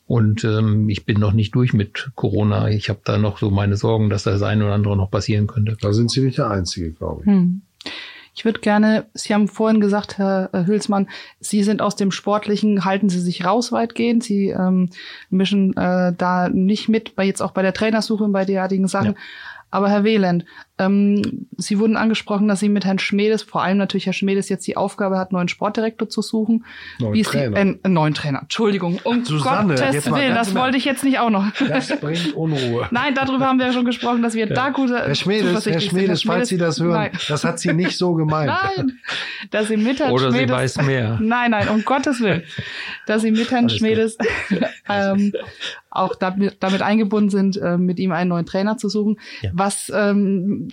Und 0.06 0.44
ähm, 0.44 0.88
ich 0.88 1.04
bin 1.04 1.20
noch 1.20 1.34
nicht 1.34 1.54
durch 1.54 1.74
mit 1.74 2.10
Corona. 2.14 2.70
Ich 2.70 2.88
habe 2.88 3.00
da 3.04 3.18
noch 3.18 3.38
so 3.38 3.50
meine 3.50 3.76
Sorgen, 3.76 4.08
dass 4.08 4.22
das 4.22 4.42
eine 4.42 4.64
oder 4.64 4.74
andere 4.74 4.96
noch 4.96 5.10
passieren 5.10 5.46
könnte. 5.46 5.76
Da 5.78 5.92
sind 5.92 6.10
Sie 6.10 6.22
nicht 6.22 6.38
der 6.38 6.50
Einzige, 6.50 6.92
glaube 6.92 7.22
ich. 7.22 7.26
Hm. 7.26 7.62
Ich 8.34 8.44
würde 8.44 8.60
gerne, 8.60 9.06
Sie 9.12 9.34
haben 9.34 9.46
vorhin 9.46 9.80
gesagt, 9.80 10.16
Herr 10.16 10.50
Hülsmann, 10.52 11.08
Sie 11.40 11.62
sind 11.62 11.82
aus 11.82 11.96
dem 11.96 12.10
Sportlichen, 12.10 12.84
halten 12.84 13.08
Sie 13.10 13.20
sich 13.20 13.44
raus 13.44 13.72
weitgehend. 13.72 14.24
Sie 14.24 14.48
ähm, 14.48 14.88
mischen 15.28 15.76
äh, 15.76 16.14
da 16.16 16.48
nicht 16.48 16.88
mit, 16.88 17.14
bei 17.14 17.24
jetzt 17.24 17.42
auch 17.42 17.50
bei 17.50 17.62
der 17.62 17.74
Trainersuche 17.74 18.24
und 18.24 18.32
bei 18.32 18.44
derartigen 18.44 18.88
Sachen. 18.88 19.12
Ja. 19.12 19.18
Aber 19.70 19.88
Herr 19.88 20.04
Wieland, 20.04 20.44
ähm, 20.86 21.46
Sie 21.56 21.78
wurden 21.78 21.96
angesprochen, 21.96 22.48
dass 22.48 22.60
Sie 22.60 22.68
mit 22.68 22.84
Herrn 22.84 22.98
Schmedes, 22.98 23.42
vor 23.42 23.62
allem 23.62 23.78
natürlich 23.78 24.06
Herr 24.06 24.12
Schmedes, 24.12 24.48
jetzt 24.48 24.66
die 24.66 24.76
Aufgabe 24.76 25.18
hat, 25.18 25.32
neuen 25.32 25.48
Sportdirektor 25.48 26.08
zu 26.08 26.22
suchen. 26.22 26.64
Neuen 26.98 27.14
Wie 27.14 27.22
Trainer. 27.22 27.62
Sie, 27.62 27.78
äh, 27.82 27.88
neuen 27.88 28.14
Trainer. 28.14 28.40
Entschuldigung, 28.42 29.00
um 29.04 29.24
Susanne, 29.24 29.74
Gottes 29.74 30.10
Willen, 30.10 30.34
das 30.34 30.54
wollte 30.54 30.76
ich 30.76 30.84
jetzt 30.84 31.04
nicht 31.04 31.18
auch 31.18 31.30
noch. 31.30 31.50
Das 31.68 31.88
bringt 32.00 32.34
Unruhe. 32.34 32.88
Nein, 32.90 33.14
darüber 33.14 33.46
haben 33.46 33.58
wir 33.58 33.66
ja 33.66 33.72
schon 33.72 33.84
gesprochen, 33.84 34.22
dass 34.22 34.34
wir 34.34 34.46
ja. 34.46 34.54
da 34.54 34.70
gute 34.70 34.98
Herr 34.98 35.14
Schmedes, 35.14 35.66
Herr 35.66 35.80
Schmedes, 35.80 36.22
falls 36.22 36.48
Sie 36.48 36.58
das 36.58 36.80
hören, 36.80 36.92
nein. 36.92 37.12
das 37.28 37.44
hat 37.44 37.58
sie 37.58 37.72
nicht 37.72 37.96
so 37.96 38.14
gemeint. 38.14 38.52
Nein, 38.76 38.98
dass 39.50 39.68
Sie 39.68 39.76
mit 39.76 40.00
Herrn 40.00 40.12
Oder 40.12 40.30
Schmedes... 40.30 40.48
sie 40.48 40.52
weiß 40.52 40.86
mehr. 40.86 41.18
Nein, 41.20 41.50
nein, 41.52 41.68
um 41.68 41.84
Gottes 41.84 42.20
Willen. 42.20 42.42
Dass 43.06 43.22
Sie 43.22 43.30
mit 43.30 43.50
Herrn 43.50 43.64
Alles 43.64 43.76
Schmedes 43.76 44.18
ähm, 44.88 45.32
auch 45.90 46.14
damit, 46.14 46.56
damit 46.60 46.82
eingebunden 46.82 47.30
sind, 47.30 47.56
äh, 47.56 47.76
mit 47.76 47.98
ihm 47.98 48.12
einen 48.12 48.30
neuen 48.30 48.46
Trainer 48.46 48.76
zu 48.78 48.88
suchen. 48.88 49.18
Ja. 49.42 49.50
Was 49.52 49.92
ähm, 49.94 50.68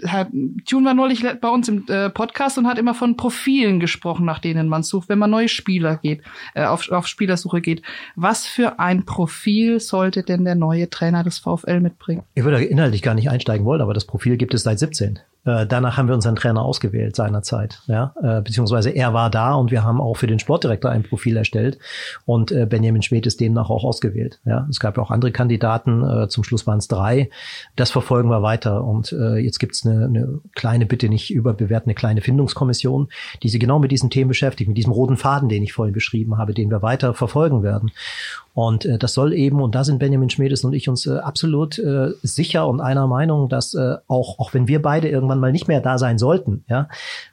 Tune 0.65 0.85
war 0.85 0.93
neulich 0.93 1.25
bei 1.41 1.49
uns 1.49 1.67
im 1.67 1.85
äh, 1.87 2.09
Podcast 2.09 2.57
und 2.57 2.67
hat 2.67 2.77
immer 2.77 2.93
von 2.93 3.17
Profilen 3.17 3.79
gesprochen, 3.79 4.25
nach 4.25 4.39
denen 4.39 4.67
man 4.67 4.83
sucht, 4.83 5.09
wenn 5.09 5.19
man 5.19 5.29
neue 5.29 5.49
Spieler 5.49 5.97
geht, 5.97 6.21
äh, 6.53 6.65
auf, 6.65 6.89
auf 6.91 7.07
Spielersuche 7.07 7.61
geht. 7.61 7.81
Was 8.15 8.45
für 8.45 8.79
ein 8.79 9.05
Profil 9.05 9.79
sollte 9.79 10.23
denn 10.23 10.45
der 10.45 10.55
neue 10.55 10.89
Trainer 10.89 11.23
des 11.23 11.39
VfL 11.39 11.79
mitbringen? 11.79 12.23
Ich 12.35 12.43
würde 12.43 12.63
inhaltlich 12.63 13.01
gar 13.01 13.13
nicht 13.13 13.29
einsteigen 13.29 13.65
wollen, 13.65 13.81
aber 13.81 13.93
das 13.93 14.05
Profil 14.05 14.37
gibt 14.37 14.53
es 14.53 14.63
seit 14.63 14.79
17. 14.79 15.19
Äh, 15.45 15.65
danach 15.65 15.97
haben 15.97 16.07
wir 16.07 16.15
unseren 16.15 16.35
Trainer 16.35 16.63
ausgewählt 16.63 17.15
seinerzeit, 17.15 17.81
ja, 17.87 18.13
äh, 18.21 18.41
beziehungsweise 18.41 18.89
er 18.89 19.13
war 19.13 19.29
da 19.29 19.53
und 19.53 19.71
wir 19.71 19.83
haben 19.83 20.01
auch 20.01 20.17
für 20.17 20.27
den 20.27 20.39
Sportdirektor 20.39 20.91
ein 20.91 21.03
Profil 21.03 21.37
erstellt 21.37 21.79
und 22.25 22.51
äh, 22.51 22.65
Benjamin 22.65 23.01
Schmidt 23.01 23.25
ist 23.25 23.39
demnach 23.39 23.69
auch 23.69 23.85
ausgewählt. 23.85 24.39
Ja, 24.45 24.67
es 24.69 24.79
gab 24.79 24.97
ja 24.97 25.03
auch 25.03 25.11
andere 25.11 25.31
Kandidaten, 25.31 26.03
äh, 26.03 26.27
zum 26.27 26.43
Schluss 26.43 26.67
waren 26.67 26.79
es 26.79 26.89
drei. 26.89 27.29
Das 27.77 27.89
verfolgen 27.91 28.29
wir 28.29 28.41
weiter 28.41 28.83
und 28.83 29.13
äh, 29.13 29.37
jetzt 29.37 29.59
gibt's 29.59 29.85
eine, 29.85 30.05
eine 30.05 30.39
kleine, 30.55 30.85
bitte 30.85 31.07
nicht 31.07 31.31
überbewerten, 31.31 31.89
eine 31.89 31.95
kleine 31.95 32.21
Findungskommission, 32.21 33.07
die 33.41 33.49
sich 33.49 33.59
genau 33.59 33.79
mit 33.79 33.91
diesen 33.91 34.09
Themen 34.09 34.27
beschäftigt, 34.27 34.67
mit 34.67 34.77
diesem 34.77 34.91
roten 34.91 35.15
Faden, 35.15 35.47
den 35.47 35.63
ich 35.63 35.71
vorhin 35.71 35.93
beschrieben 35.93 36.37
habe, 36.37 36.53
den 36.53 36.69
wir 36.69 36.81
weiter 36.81 37.13
verfolgen 37.13 37.63
werden. 37.63 37.91
Und 38.53 38.85
äh, 38.85 38.97
das 38.97 39.13
soll 39.13 39.33
eben, 39.33 39.61
und 39.61 39.75
da 39.75 39.83
sind 39.83 39.99
Benjamin 39.99 40.29
Schmedes 40.29 40.63
und 40.63 40.73
ich 40.73 40.89
uns 40.89 41.05
äh, 41.05 41.17
absolut 41.17 41.79
äh, 41.79 42.11
sicher 42.23 42.67
und 42.67 42.81
einer 42.81 43.07
Meinung, 43.07 43.49
dass 43.49 43.73
äh, 43.73 43.95
auch, 44.07 44.39
auch 44.39 44.53
wenn 44.53 44.67
wir 44.67 44.81
beide 44.81 45.07
irgendwann 45.07 45.39
mal 45.39 45.51
nicht 45.51 45.67
mehr 45.67 45.81
da 45.81 45.97
sein 45.97 46.17
sollten, 46.17 46.63
ja, 46.67 46.87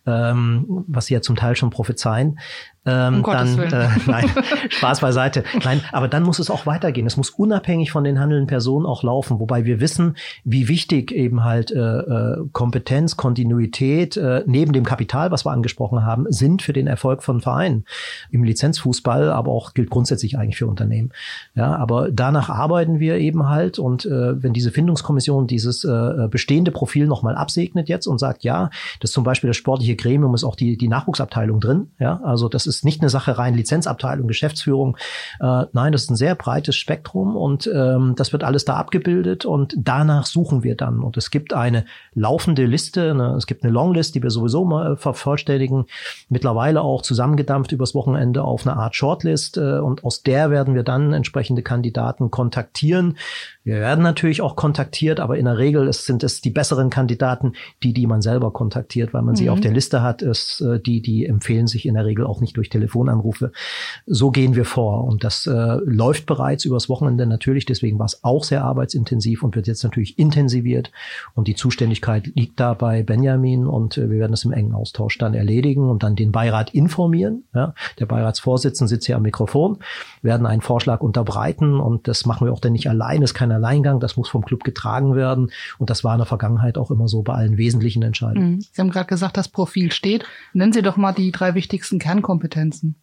ähm, 0.06 0.84
was 0.86 1.06
sie 1.06 1.14
ja 1.14 1.20
zum 1.20 1.36
Teil 1.36 1.56
schon 1.56 1.70
prophezeien, 1.70 2.38
ähm, 2.86 3.24
um 3.24 3.32
dann 3.32 3.58
äh, 3.58 3.88
nein, 4.06 4.30
Spaß 4.68 5.00
beiseite. 5.00 5.42
Nein, 5.64 5.80
aber 5.92 6.06
dann 6.08 6.22
muss 6.22 6.38
es 6.38 6.50
auch 6.50 6.66
weitergehen. 6.66 7.06
Es 7.06 7.16
muss 7.16 7.30
unabhängig 7.30 7.90
von 7.90 8.04
den 8.04 8.20
handelnden 8.20 8.46
Personen 8.46 8.86
auch 8.86 9.02
laufen, 9.02 9.40
wobei 9.40 9.64
wir 9.64 9.80
wissen, 9.80 10.16
wie 10.44 10.68
wichtig 10.68 11.10
eben 11.10 11.42
halt 11.42 11.72
äh, 11.72 11.78
äh, 11.78 12.44
Kompetenz, 12.52 13.16
Kontinuität 13.16 14.16
äh, 14.16 14.44
neben 14.46 14.72
dem 14.72 14.84
Kapital, 14.84 15.32
was 15.32 15.44
wir 15.44 15.50
angesprochen 15.50 16.04
haben, 16.04 16.26
sind 16.28 16.62
für 16.62 16.72
den 16.72 16.86
Erfolg 16.86 17.22
von 17.22 17.40
Vereinen 17.40 17.84
im 18.30 18.44
Lizenzfußball, 18.44 19.30
aber 19.30 19.50
auch 19.50 19.74
gilt 19.74 19.90
grundsätzlich 19.90 20.38
eigentlich 20.38 20.56
für 20.56 20.66
Unternehmen. 20.66 21.10
Ja, 21.54 21.74
aber 21.74 22.10
danach 22.12 22.48
arbeiten 22.48 23.00
wir 23.00 23.16
eben 23.16 23.48
halt 23.48 23.78
und 23.78 24.06
äh, 24.06 24.42
wenn 24.42 24.52
diese 24.52 24.70
Findungskommission 24.70 25.46
dieses 25.46 25.84
äh, 25.84 26.28
bestehende 26.30 26.70
Profil 26.70 27.06
nochmal 27.06 27.34
absegnet 27.34 27.88
jetzt 27.88 28.06
und 28.06 28.18
sagt, 28.18 28.44
ja, 28.44 28.70
das 29.00 29.10
zum 29.10 29.24
Beispiel 29.24 29.48
das 29.48 29.56
sportliche 29.56 29.96
Gremium 29.96 30.34
ist 30.34 30.44
auch 30.44 30.54
die 30.54 30.76
die 30.76 30.88
Nachwuchsabteilung 30.88 31.60
drin, 31.60 31.88
ja, 31.98 32.20
also 32.22 32.48
das 32.48 32.66
ist 32.66 32.75
ist 32.76 32.84
nicht 32.84 33.00
eine 33.00 33.10
Sache 33.10 33.38
rein 33.38 33.54
Lizenzabteilung, 33.54 34.28
Geschäftsführung. 34.28 34.96
Äh, 35.40 35.64
nein, 35.72 35.92
das 35.92 36.02
ist 36.04 36.10
ein 36.10 36.16
sehr 36.16 36.34
breites 36.34 36.76
Spektrum 36.76 37.36
und 37.36 37.70
ähm, 37.72 38.14
das 38.16 38.32
wird 38.32 38.44
alles 38.44 38.64
da 38.64 38.74
abgebildet 38.74 39.44
und 39.44 39.74
danach 39.78 40.26
suchen 40.26 40.62
wir 40.62 40.76
dann. 40.76 41.00
Und 41.00 41.16
es 41.16 41.30
gibt 41.30 41.52
eine 41.52 41.84
laufende 42.14 42.66
Liste, 42.66 43.14
ne, 43.14 43.34
es 43.36 43.46
gibt 43.46 43.64
eine 43.64 43.72
Longlist, 43.72 44.14
die 44.14 44.22
wir 44.22 44.30
sowieso 44.30 44.64
mal 44.64 44.96
vervollständigen, 44.96 45.86
mittlerweile 46.28 46.82
auch 46.82 47.02
zusammengedampft 47.02 47.72
übers 47.72 47.94
Wochenende 47.94 48.44
auf 48.44 48.66
eine 48.66 48.76
Art 48.76 48.94
Shortlist 48.94 49.56
äh, 49.56 49.78
und 49.78 50.04
aus 50.04 50.22
der 50.22 50.50
werden 50.50 50.74
wir 50.74 50.82
dann 50.82 51.12
entsprechende 51.12 51.62
Kandidaten 51.62 52.30
kontaktieren. 52.30 53.16
Wir 53.64 53.80
werden 53.80 54.02
natürlich 54.02 54.42
auch 54.42 54.54
kontaktiert, 54.54 55.18
aber 55.18 55.38
in 55.38 55.46
der 55.46 55.58
Regel 55.58 55.88
ist, 55.88 56.06
sind 56.06 56.22
es 56.22 56.40
die 56.40 56.50
besseren 56.50 56.90
Kandidaten, 56.90 57.54
die, 57.82 57.92
die 57.92 58.06
man 58.06 58.22
selber 58.22 58.52
kontaktiert, 58.52 59.12
weil 59.12 59.22
man 59.22 59.32
mhm. 59.32 59.36
sie 59.36 59.50
auf 59.50 59.60
der 59.60 59.72
Liste 59.72 60.02
hat. 60.02 60.22
Ist, 60.22 60.60
äh, 60.60 60.78
die, 60.78 61.02
die 61.02 61.26
empfehlen 61.26 61.66
sich 61.66 61.86
in 61.86 61.94
der 61.94 62.04
Regel 62.04 62.26
auch 62.26 62.40
nicht 62.40 62.56
durch 62.56 62.65
Telefonanrufe. 62.68 63.52
So 64.06 64.30
gehen 64.30 64.54
wir 64.54 64.64
vor. 64.64 65.04
Und 65.04 65.24
das 65.24 65.46
äh, 65.46 65.76
läuft 65.84 66.26
bereits 66.26 66.64
übers 66.64 66.88
Wochenende 66.88 67.26
natürlich. 67.26 67.66
Deswegen 67.66 67.98
war 67.98 68.06
es 68.06 68.22
auch 68.24 68.44
sehr 68.44 68.64
arbeitsintensiv 68.64 69.42
und 69.42 69.56
wird 69.56 69.66
jetzt 69.66 69.84
natürlich 69.84 70.18
intensiviert. 70.18 70.90
Und 71.34 71.48
die 71.48 71.54
Zuständigkeit 71.54 72.26
liegt 72.34 72.60
da 72.60 72.74
bei 72.74 73.02
Benjamin 73.02 73.66
und 73.66 73.98
äh, 73.98 74.10
wir 74.10 74.18
werden 74.18 74.32
es 74.32 74.44
im 74.44 74.52
engen 74.52 74.74
Austausch 74.74 75.18
dann 75.18 75.34
erledigen 75.34 75.88
und 75.88 76.02
dann 76.02 76.16
den 76.16 76.32
Beirat 76.32 76.74
informieren. 76.74 77.44
Ja, 77.54 77.74
der 77.98 78.06
Beiratsvorsitzende 78.06 78.88
sitzt 78.88 79.06
hier 79.06 79.16
am 79.16 79.22
Mikrofon, 79.22 79.78
werden 80.22 80.46
einen 80.46 80.62
Vorschlag 80.62 81.00
unterbreiten 81.00 81.80
und 81.80 82.08
das 82.08 82.26
machen 82.26 82.46
wir 82.46 82.52
auch 82.52 82.60
dann 82.60 82.72
nicht 82.72 82.88
allein. 82.88 83.22
Es 83.22 83.34
kann 83.34 83.50
Alleingang, 83.52 84.00
das 84.00 84.16
muss 84.16 84.28
vom 84.28 84.44
Club 84.44 84.64
getragen 84.64 85.14
werden. 85.14 85.50
Und 85.78 85.90
das 85.90 86.04
war 86.04 86.14
in 86.14 86.18
der 86.18 86.26
Vergangenheit 86.26 86.78
auch 86.78 86.90
immer 86.90 87.08
so 87.08 87.22
bei 87.22 87.34
allen 87.34 87.56
wesentlichen 87.56 88.02
Entscheidungen. 88.02 88.56
Mhm. 88.56 88.60
Sie 88.60 88.80
haben 88.80 88.90
gerade 88.90 89.06
gesagt, 89.06 89.36
das 89.36 89.48
Profil 89.48 89.92
steht. 89.92 90.24
Nennen 90.52 90.72
Sie 90.72 90.82
doch 90.82 90.96
mal 90.96 91.12
die 91.12 91.32
drei 91.32 91.54
wichtigsten 91.54 91.98
Kernkompetenzen. 91.98 92.55
Kompetenzen? 92.56 92.96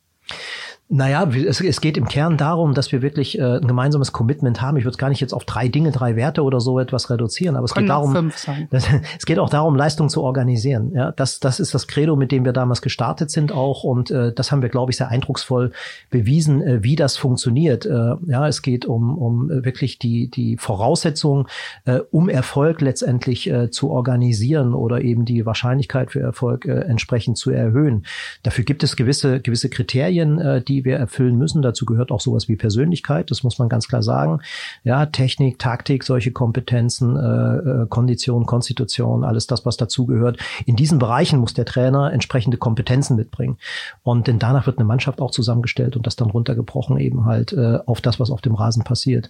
Naja, 0.96 1.28
es, 1.28 1.60
es 1.60 1.82
geht 1.82 1.98
im 1.98 2.08
Kern 2.08 2.38
darum, 2.38 2.76
dass 2.76 2.92
wir 2.92 3.02
wirklich 3.02 3.40
äh, 3.40 3.58
ein 3.58 3.66
gemeinsames 3.66 4.12
Commitment 4.12 4.62
haben. 4.62 4.78
Ich 4.78 4.84
würde 4.84 4.94
es 4.94 5.00
gar 5.00 5.10
nicht 5.10 5.22
jetzt 5.22 5.34
auf 5.34 5.44
drei 5.44 5.68
Dinge, 5.68 5.92
drei 5.92 6.16
Werte 6.16 6.44
oder 6.44 6.62
so 6.62 6.80
etwas 6.80 7.10
reduzieren, 7.10 7.56
aber 7.56 7.66
es 7.66 7.74
Können 7.74 7.88
geht 7.88 7.90
darum, 7.90 8.32
das, 8.70 8.88
es 9.18 9.26
geht 9.26 9.40
auch 9.40 9.50
darum, 9.50 9.76
Leistung 9.76 10.10
zu 10.10 10.22
organisieren. 10.22 10.92
Ja, 10.94 11.12
das, 11.12 11.40
das 11.40 11.60
ist 11.60 11.74
das 11.74 11.88
Credo, 11.88 12.16
mit 12.16 12.32
dem 12.32 12.46
wir 12.46 12.54
damals 12.54 12.84
gestartet 12.84 13.32
sind 13.32 13.52
auch 13.52 13.84
und 13.84 14.12
äh, 14.12 14.34
das 14.34 14.52
haben 14.52 14.62
wir, 14.62 14.70
glaube 14.70 14.92
ich, 14.92 14.98
sehr 14.98 15.10
eindrucksvoll 15.10 15.72
bewiesen, 16.12 16.62
äh, 16.62 16.84
wie 16.84 16.96
das 16.96 17.18
funktioniert. 17.18 17.88
Äh, 17.88 18.14
ja, 18.28 18.48
es 18.48 18.62
geht 18.62 18.86
um, 18.86 19.18
um 19.18 19.50
wirklich 19.50 19.98
die, 19.98 20.30
die 20.30 20.58
Voraussetzungen, 20.58 21.48
äh, 21.86 22.02
um 22.12 22.30
Erfolg 22.30 22.82
letztendlich 22.82 23.50
äh, 23.50 23.72
zu 23.72 23.90
organisieren 23.90 24.76
oder 24.76 25.02
eben 25.02 25.26
die 25.26 25.44
Wahrscheinlichkeit 25.44 26.12
für 26.12 26.20
Erfolg 26.20 26.66
äh, 26.66 26.82
entsprechend 26.82 27.40
zu 27.40 27.50
erhöhen. 27.50 28.06
Dafür 28.44 28.64
gibt 28.64 28.84
es 28.84 28.96
gewisse, 28.96 29.40
gewisse 29.40 29.70
Kriterien, 29.70 30.38
äh, 30.38 30.62
die 30.62 30.83
wir 30.84 30.98
erfüllen 30.98 31.38
müssen. 31.38 31.62
Dazu 31.62 31.86
gehört 31.86 32.12
auch 32.12 32.22
sowas 32.22 32.48
wie 32.48 32.56
Persönlichkeit, 32.56 33.32
das 33.32 33.44
muss 33.44 33.60
man 33.60 33.70
ganz 33.70 33.88
klar 33.88 34.04
sagen. 34.04 34.40
Ja, 34.84 35.06
Technik, 35.06 35.60
Taktik, 35.60 36.04
solche 36.04 36.32
Kompetenzen, 36.32 37.16
äh, 37.16 37.84
äh 37.84 37.88
Kondition, 37.88 38.46
Konstitution, 38.46 39.24
alles 39.24 39.48
das, 39.48 39.66
was 39.66 39.78
dazugehört. 39.78 40.38
In 40.66 40.76
diesen 40.76 41.00
Bereichen 41.00 41.40
muss 41.40 41.54
der 41.54 41.66
Trainer 41.66 42.12
entsprechende 42.12 42.58
Kompetenzen 42.58 43.16
mitbringen. 43.16 43.58
Und 44.04 44.28
denn 44.28 44.40
danach 44.40 44.66
wird 44.66 44.78
eine 44.78 44.86
Mannschaft 44.86 45.22
auch 45.22 45.32
zusammengestellt 45.32 45.96
und 45.96 46.08
das 46.08 46.16
dann 46.16 46.30
runtergebrochen 46.30 46.98
eben 46.98 47.26
halt 47.26 47.54
äh, 47.54 47.80
auf 47.86 48.02
das, 48.02 48.20
was 48.20 48.32
auf 48.32 48.42
dem 48.42 48.56
Rasen 48.56 48.84
passiert. 48.84 49.30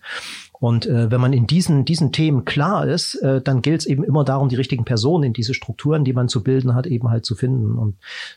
Und 0.64 0.86
äh, 0.86 1.12
wenn 1.12 1.20
man 1.20 1.34
in 1.34 1.46
diesen, 1.46 1.84
diesen 1.84 2.14
Themen 2.14 2.46
klar 2.46 2.88
ist, 2.88 3.16
äh, 3.16 3.42
dann 3.42 3.62
gilt 3.62 3.82
es 3.82 3.86
eben 3.86 4.02
immer 4.02 4.24
darum, 4.24 4.48
die 4.48 4.56
richtigen 4.56 4.86
Personen 4.86 5.26
in 5.26 5.34
diese 5.34 5.54
Strukturen, 5.54 6.06
die 6.06 6.14
man 6.14 6.30
zu 6.30 6.42
bilden 6.42 6.74
hat, 6.74 6.88
eben 6.88 7.10
halt 7.10 7.26
zu 7.26 7.36
finden. 7.36 7.78
Und 7.78 7.96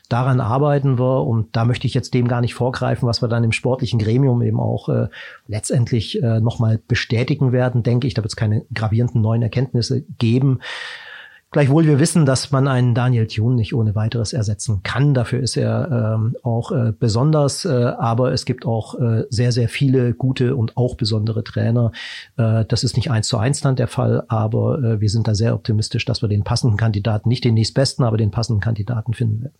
daran 0.09 0.41
arbeiten 0.41 0.99
wir. 0.99 1.25
Und 1.25 1.55
da 1.55 1.63
möchte 1.63 1.87
ich 1.87 1.93
jetzt 1.93 2.13
dem 2.13 2.27
gar 2.27 2.41
nicht 2.41 2.53
vorgreifen, 2.53 2.96
was 3.05 3.21
wir 3.21 3.27
dann 3.27 3.43
im 3.43 3.51
sportlichen 3.51 3.99
Gremium 3.99 4.41
eben 4.41 4.59
auch 4.59 4.89
äh, 4.89 5.07
letztendlich 5.47 6.21
äh, 6.21 6.39
nochmal 6.39 6.79
bestätigen 6.87 7.51
werden, 7.51 7.83
denke 7.83 8.07
ich. 8.07 8.13
Da 8.13 8.23
wird 8.23 8.31
es 8.31 8.35
keine 8.35 8.65
gravierenden 8.73 9.21
neuen 9.21 9.41
Erkenntnisse 9.41 10.01
geben. 10.17 10.59
Gleichwohl 11.51 11.85
wir 11.85 11.97
wissen, 11.97 12.25
dass 12.25 12.51
man 12.51 12.67
einen 12.67 12.93
Daniel 12.93 13.25
Thune 13.25 13.55
nicht 13.55 13.73
ohne 13.73 13.95
weiteres 13.95 14.33
ersetzen 14.33 14.81
kann. 14.83 15.13
Dafür 15.13 15.39
ist 15.39 15.55
er 15.55 16.15
ähm, 16.15 16.35
auch 16.43 16.73
äh, 16.73 16.91
besonders. 16.91 17.63
Äh, 17.63 17.69
aber 17.97 18.33
es 18.33 18.43
gibt 18.43 18.65
auch 18.65 18.99
äh, 18.99 19.23
sehr, 19.29 19.53
sehr 19.53 19.69
viele 19.69 20.13
gute 20.13 20.57
und 20.57 20.75
auch 20.75 20.95
besondere 20.95 21.45
Trainer. 21.45 21.93
Äh, 22.35 22.65
das 22.65 22.83
ist 22.83 22.97
nicht 22.97 23.11
eins 23.11 23.29
zu 23.29 23.37
eins 23.37 23.61
dann 23.61 23.77
der 23.77 23.87
Fall, 23.87 24.25
aber 24.27 24.83
äh, 24.83 25.01
wir 25.01 25.09
sind 25.09 25.29
da 25.29 25.35
sehr 25.35 25.53
optimistisch, 25.53 26.03
dass 26.03 26.21
wir 26.21 26.27
den 26.27 26.43
passenden 26.43 26.75
Kandidaten, 26.75 27.29
nicht 27.29 27.45
den 27.45 27.53
nächstbesten, 27.53 28.03
aber 28.03 28.17
den 28.17 28.31
passenden 28.31 28.59
Kandidaten 28.59 29.13
finden 29.13 29.43
werden. 29.43 29.55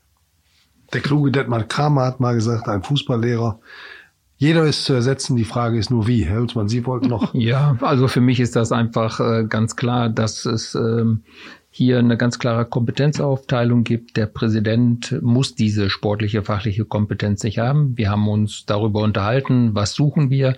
Der 0.94 1.02
kluge 1.02 1.32
Detmar 1.32 1.64
Kramer 1.64 2.06
hat 2.06 2.20
mal 2.20 2.36
gesagt, 2.36 2.68
ein 2.68 2.84
Fußballlehrer, 2.84 3.60
jeder 4.40 4.66
ist 4.66 4.86
zu 4.86 4.94
ersetzen, 4.94 5.36
die 5.36 5.46
Frage 5.46 5.80
ist 5.80 5.90
nur 5.90 6.06
wie. 6.06 6.24
Herr 6.24 6.40
Hülsmann, 6.40 6.70
Sie 6.70 6.86
wollten 6.86 7.08
noch. 7.08 7.34
Ja, 7.38 7.76
also 7.82 8.08
für 8.08 8.22
mich 8.22 8.40
ist 8.40 8.56
das 8.56 8.72
einfach 8.72 9.20
äh, 9.20 9.46
ganz 9.50 9.76
klar, 9.76 10.10
dass 10.10 10.46
es 10.46 10.76
ähm, 10.76 11.24
hier 11.72 11.98
eine 11.98 12.18
ganz 12.18 12.38
klare 12.38 12.66
Kompetenzaufteilung 12.66 13.84
gibt. 13.84 14.16
Der 14.16 14.28
Präsident 14.28 15.20
muss 15.22 15.56
diese 15.56 15.90
sportliche, 15.90 16.44
fachliche 16.44 16.86
Kompetenz 16.86 17.44
nicht 17.44 17.58
haben. 17.58 17.98
Wir 17.98 18.12
haben 18.12 18.28
uns 18.28 18.66
darüber 18.66 19.02
unterhalten, 19.02 19.74
was 19.74 19.94
suchen 19.94 20.30
wir. 20.30 20.50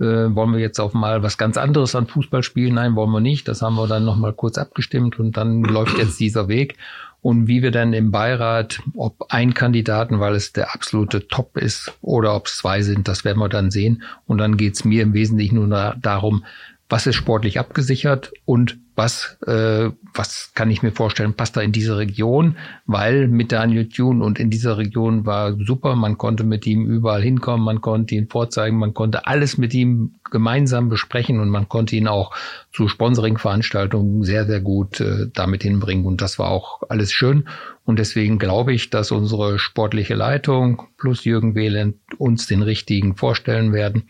Äh, 0.00 0.04
wollen 0.34 0.52
wir 0.52 0.60
jetzt 0.60 0.80
auch 0.80 0.94
mal 0.94 1.22
was 1.22 1.36
ganz 1.36 1.58
anderes 1.58 1.94
an 1.94 2.06
Fußball 2.06 2.42
spielen? 2.42 2.74
Nein, 2.74 2.96
wollen 2.96 3.10
wir 3.10 3.20
nicht. 3.20 3.46
Das 3.46 3.60
haben 3.60 3.76
wir 3.76 3.86
dann 3.86 4.06
nochmal 4.06 4.32
kurz 4.32 4.56
abgestimmt 4.56 5.18
und 5.18 5.36
dann 5.36 5.62
läuft 5.62 5.98
jetzt 5.98 6.18
dieser 6.18 6.48
Weg. 6.48 6.76
Und 7.20 7.48
wie 7.48 7.62
wir 7.62 7.72
dann 7.72 7.92
im 7.92 8.10
Beirat, 8.10 8.80
ob 8.94 9.26
ein 9.28 9.52
Kandidaten, 9.52 10.20
weil 10.20 10.34
es 10.34 10.52
der 10.52 10.74
absolute 10.74 11.26
Top 11.26 11.56
ist, 11.56 11.92
oder 12.00 12.34
ob 12.34 12.46
es 12.46 12.58
zwei 12.58 12.82
sind, 12.82 13.08
das 13.08 13.24
werden 13.24 13.38
wir 13.40 13.48
dann 13.48 13.70
sehen. 13.70 14.02
Und 14.26 14.38
dann 14.38 14.56
geht 14.56 14.74
es 14.74 14.84
mir 14.84 15.02
im 15.02 15.14
Wesentlichen 15.14 15.56
nur 15.56 15.96
darum, 16.00 16.44
was 16.88 17.06
ist 17.06 17.16
sportlich 17.16 17.58
abgesichert 17.58 18.32
und 18.46 18.78
was, 18.96 19.38
äh, 19.46 19.90
was 20.14 20.52
kann 20.54 20.70
ich 20.70 20.82
mir 20.82 20.90
vorstellen, 20.90 21.34
passt 21.34 21.56
da 21.56 21.60
in 21.60 21.70
diese 21.70 21.98
Region, 21.98 22.56
weil 22.86 23.28
mit 23.28 23.52
Daniel 23.52 23.88
Thune 23.88 24.24
und 24.24 24.40
in 24.40 24.50
dieser 24.50 24.78
Region 24.78 25.26
war 25.26 25.54
super, 25.64 25.94
man 25.94 26.18
konnte 26.18 26.44
mit 26.44 26.66
ihm 26.66 26.86
überall 26.86 27.22
hinkommen, 27.22 27.64
man 27.64 27.80
konnte 27.80 28.14
ihn 28.14 28.28
vorzeigen, 28.28 28.78
man 28.78 28.94
konnte 28.94 29.26
alles 29.26 29.58
mit 29.58 29.74
ihm 29.74 30.14
gemeinsam 30.30 30.88
besprechen 30.88 31.40
und 31.40 31.50
man 31.50 31.68
konnte 31.68 31.94
ihn 31.94 32.08
auch 32.08 32.34
zu 32.72 32.88
Sponsoring-Veranstaltungen 32.88 34.24
sehr, 34.24 34.46
sehr 34.46 34.60
gut 34.60 35.00
äh, 35.00 35.26
damit 35.32 35.62
hinbringen. 35.62 36.06
Und 36.06 36.20
das 36.22 36.38
war 36.38 36.48
auch 36.48 36.82
alles 36.88 37.12
schön. 37.12 37.48
Und 37.84 37.98
deswegen 37.98 38.38
glaube 38.38 38.72
ich, 38.72 38.90
dass 38.90 39.12
unsere 39.12 39.58
sportliche 39.58 40.14
Leitung 40.14 40.82
plus 40.96 41.24
Jürgen 41.24 41.54
Wehland 41.54 41.96
uns 42.18 42.46
den 42.46 42.62
richtigen 42.62 43.16
vorstellen 43.16 43.72
werden 43.72 44.04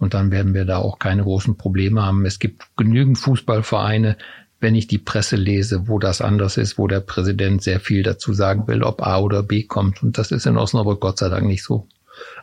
und 0.00 0.14
dann 0.14 0.32
werden 0.32 0.54
wir 0.54 0.64
da 0.64 0.78
auch 0.78 0.98
keine 0.98 1.22
großen 1.22 1.56
Probleme 1.56 2.02
haben. 2.02 2.26
Es 2.26 2.38
gibt 2.38 2.62
genügend 2.76 3.18
Fußballvereine, 3.18 4.16
wenn 4.58 4.74
ich 4.74 4.88
die 4.88 4.98
Presse 4.98 5.36
lese, 5.36 5.88
wo 5.88 5.98
das 5.98 6.20
anders 6.20 6.56
ist, 6.56 6.78
wo 6.78 6.88
der 6.88 7.00
Präsident 7.00 7.62
sehr 7.62 7.80
viel 7.80 8.02
dazu 8.02 8.32
sagen 8.32 8.66
will, 8.66 8.82
ob 8.82 9.06
A 9.06 9.18
oder 9.20 9.42
B 9.42 9.62
kommt. 9.62 10.02
Und 10.02 10.18
das 10.18 10.32
ist 10.32 10.46
in 10.46 10.56
Osnabrück 10.56 11.00
Gott 11.00 11.18
sei 11.18 11.28
Dank 11.28 11.46
nicht 11.46 11.62
so. 11.62 11.86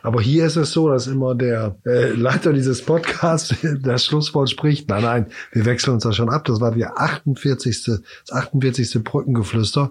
Aber 0.02 0.20
hier 0.20 0.46
ist 0.46 0.56
es 0.56 0.72
so, 0.72 0.88
dass 0.88 1.06
immer 1.06 1.34
der 1.34 1.76
äh, 1.84 2.10
Leiter 2.10 2.52
dieses 2.52 2.84
Podcasts 2.84 3.54
das 3.82 4.04
Schlusswort 4.04 4.50
spricht. 4.50 4.88
Nein, 4.88 5.02
nein, 5.02 5.26
wir 5.52 5.64
wechseln 5.64 5.94
uns 5.94 6.04
da 6.04 6.12
schon 6.12 6.30
ab. 6.30 6.44
Das 6.44 6.60
war 6.60 6.72
die 6.72 6.86
48. 6.86 7.84
das 7.84 8.02
48. 8.30 9.02
Brückengeflüster. 9.04 9.90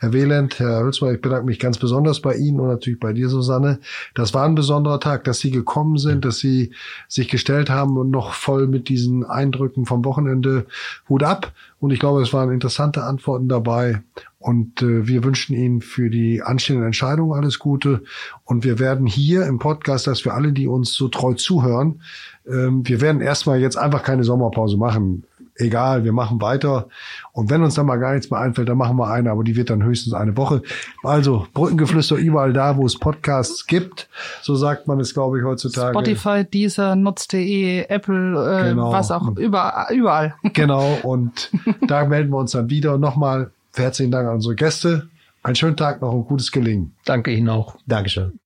Herr 0.00 0.12
Wieland, 0.12 0.60
Herr 0.60 0.84
Hülsmann, 0.84 1.16
ich 1.16 1.20
bedanke 1.20 1.46
mich 1.46 1.58
ganz 1.58 1.76
besonders 1.76 2.20
bei 2.20 2.36
Ihnen 2.36 2.60
und 2.60 2.68
natürlich 2.68 3.00
bei 3.00 3.12
dir, 3.12 3.28
Susanne. 3.28 3.80
Das 4.14 4.32
war 4.32 4.44
ein 4.44 4.54
besonderer 4.54 5.00
Tag, 5.00 5.24
dass 5.24 5.40
Sie 5.40 5.50
gekommen 5.50 5.98
sind, 5.98 6.24
dass 6.24 6.38
Sie 6.38 6.70
sich 7.08 7.28
gestellt 7.28 7.68
haben 7.68 7.98
und 7.98 8.10
noch 8.10 8.32
voll 8.32 8.68
mit 8.68 8.88
diesen 8.88 9.24
Eindrücken 9.24 9.86
vom 9.86 10.04
Wochenende 10.04 10.66
Hut 11.08 11.24
ab. 11.24 11.52
Und 11.80 11.90
ich 11.90 11.98
glaube, 11.98 12.22
es 12.22 12.32
waren 12.32 12.52
interessante 12.52 13.02
Antworten 13.02 13.48
dabei. 13.48 14.02
Und 14.38 14.82
äh, 14.82 15.08
wir 15.08 15.24
wünschen 15.24 15.56
Ihnen 15.56 15.80
für 15.80 16.10
die 16.10 16.42
anstehenden 16.42 16.86
Entscheidungen 16.86 17.32
alles 17.32 17.58
Gute. 17.58 18.04
Und 18.44 18.62
wir 18.62 18.78
werden 18.78 19.04
hier 19.04 19.46
im 19.46 19.58
Podcast, 19.58 20.06
dass 20.06 20.24
wir 20.24 20.32
alle, 20.32 20.52
die 20.52 20.68
uns 20.68 20.94
so 20.94 21.08
treu 21.08 21.34
zuhören, 21.34 22.02
ähm, 22.46 22.86
wir 22.86 23.00
werden 23.00 23.20
erstmal 23.20 23.60
jetzt 23.60 23.76
einfach 23.76 24.04
keine 24.04 24.22
Sommerpause 24.22 24.76
machen 24.76 25.24
egal, 25.58 26.04
wir 26.04 26.12
machen 26.12 26.40
weiter. 26.40 26.88
Und 27.32 27.50
wenn 27.50 27.62
uns 27.62 27.74
dann 27.74 27.86
mal 27.86 27.96
gar 27.96 28.14
nichts 28.14 28.30
mehr 28.30 28.40
einfällt, 28.40 28.68
dann 28.68 28.78
machen 28.78 28.96
wir 28.96 29.08
eine, 29.08 29.30
aber 29.30 29.44
die 29.44 29.56
wird 29.56 29.70
dann 29.70 29.82
höchstens 29.82 30.14
eine 30.14 30.36
Woche. 30.36 30.62
Also 31.02 31.46
Brückengeflüster 31.52 32.16
überall 32.16 32.52
da, 32.52 32.76
wo 32.76 32.86
es 32.86 32.98
Podcasts 32.98 33.66
gibt. 33.66 34.08
So 34.42 34.54
sagt 34.54 34.86
man 34.86 35.00
es, 35.00 35.14
glaube 35.14 35.38
ich, 35.38 35.44
heutzutage. 35.44 35.92
Spotify, 35.92 36.44
Deezer, 36.44 36.96
Nutz.de, 36.96 37.86
Apple, 37.88 38.60
äh, 38.66 38.70
genau. 38.70 38.92
was 38.92 39.10
auch, 39.10 39.36
überall. 39.36 39.94
überall. 39.94 40.34
Genau, 40.54 40.98
und 41.02 41.50
da 41.86 42.04
melden 42.04 42.30
wir 42.30 42.38
uns 42.38 42.52
dann 42.52 42.70
wieder. 42.70 42.98
Nochmal 42.98 43.52
herzlichen 43.74 44.10
Dank 44.10 44.28
an 44.28 44.36
unsere 44.36 44.54
Gäste. 44.54 45.08
Einen 45.42 45.54
schönen 45.54 45.76
Tag 45.76 46.00
noch 46.00 46.12
und 46.12 46.26
gutes 46.26 46.50
Gelingen. 46.50 46.94
Danke 47.04 47.30
Ihnen 47.30 47.48
auch. 47.48 47.76
Dankeschön. 47.86 48.40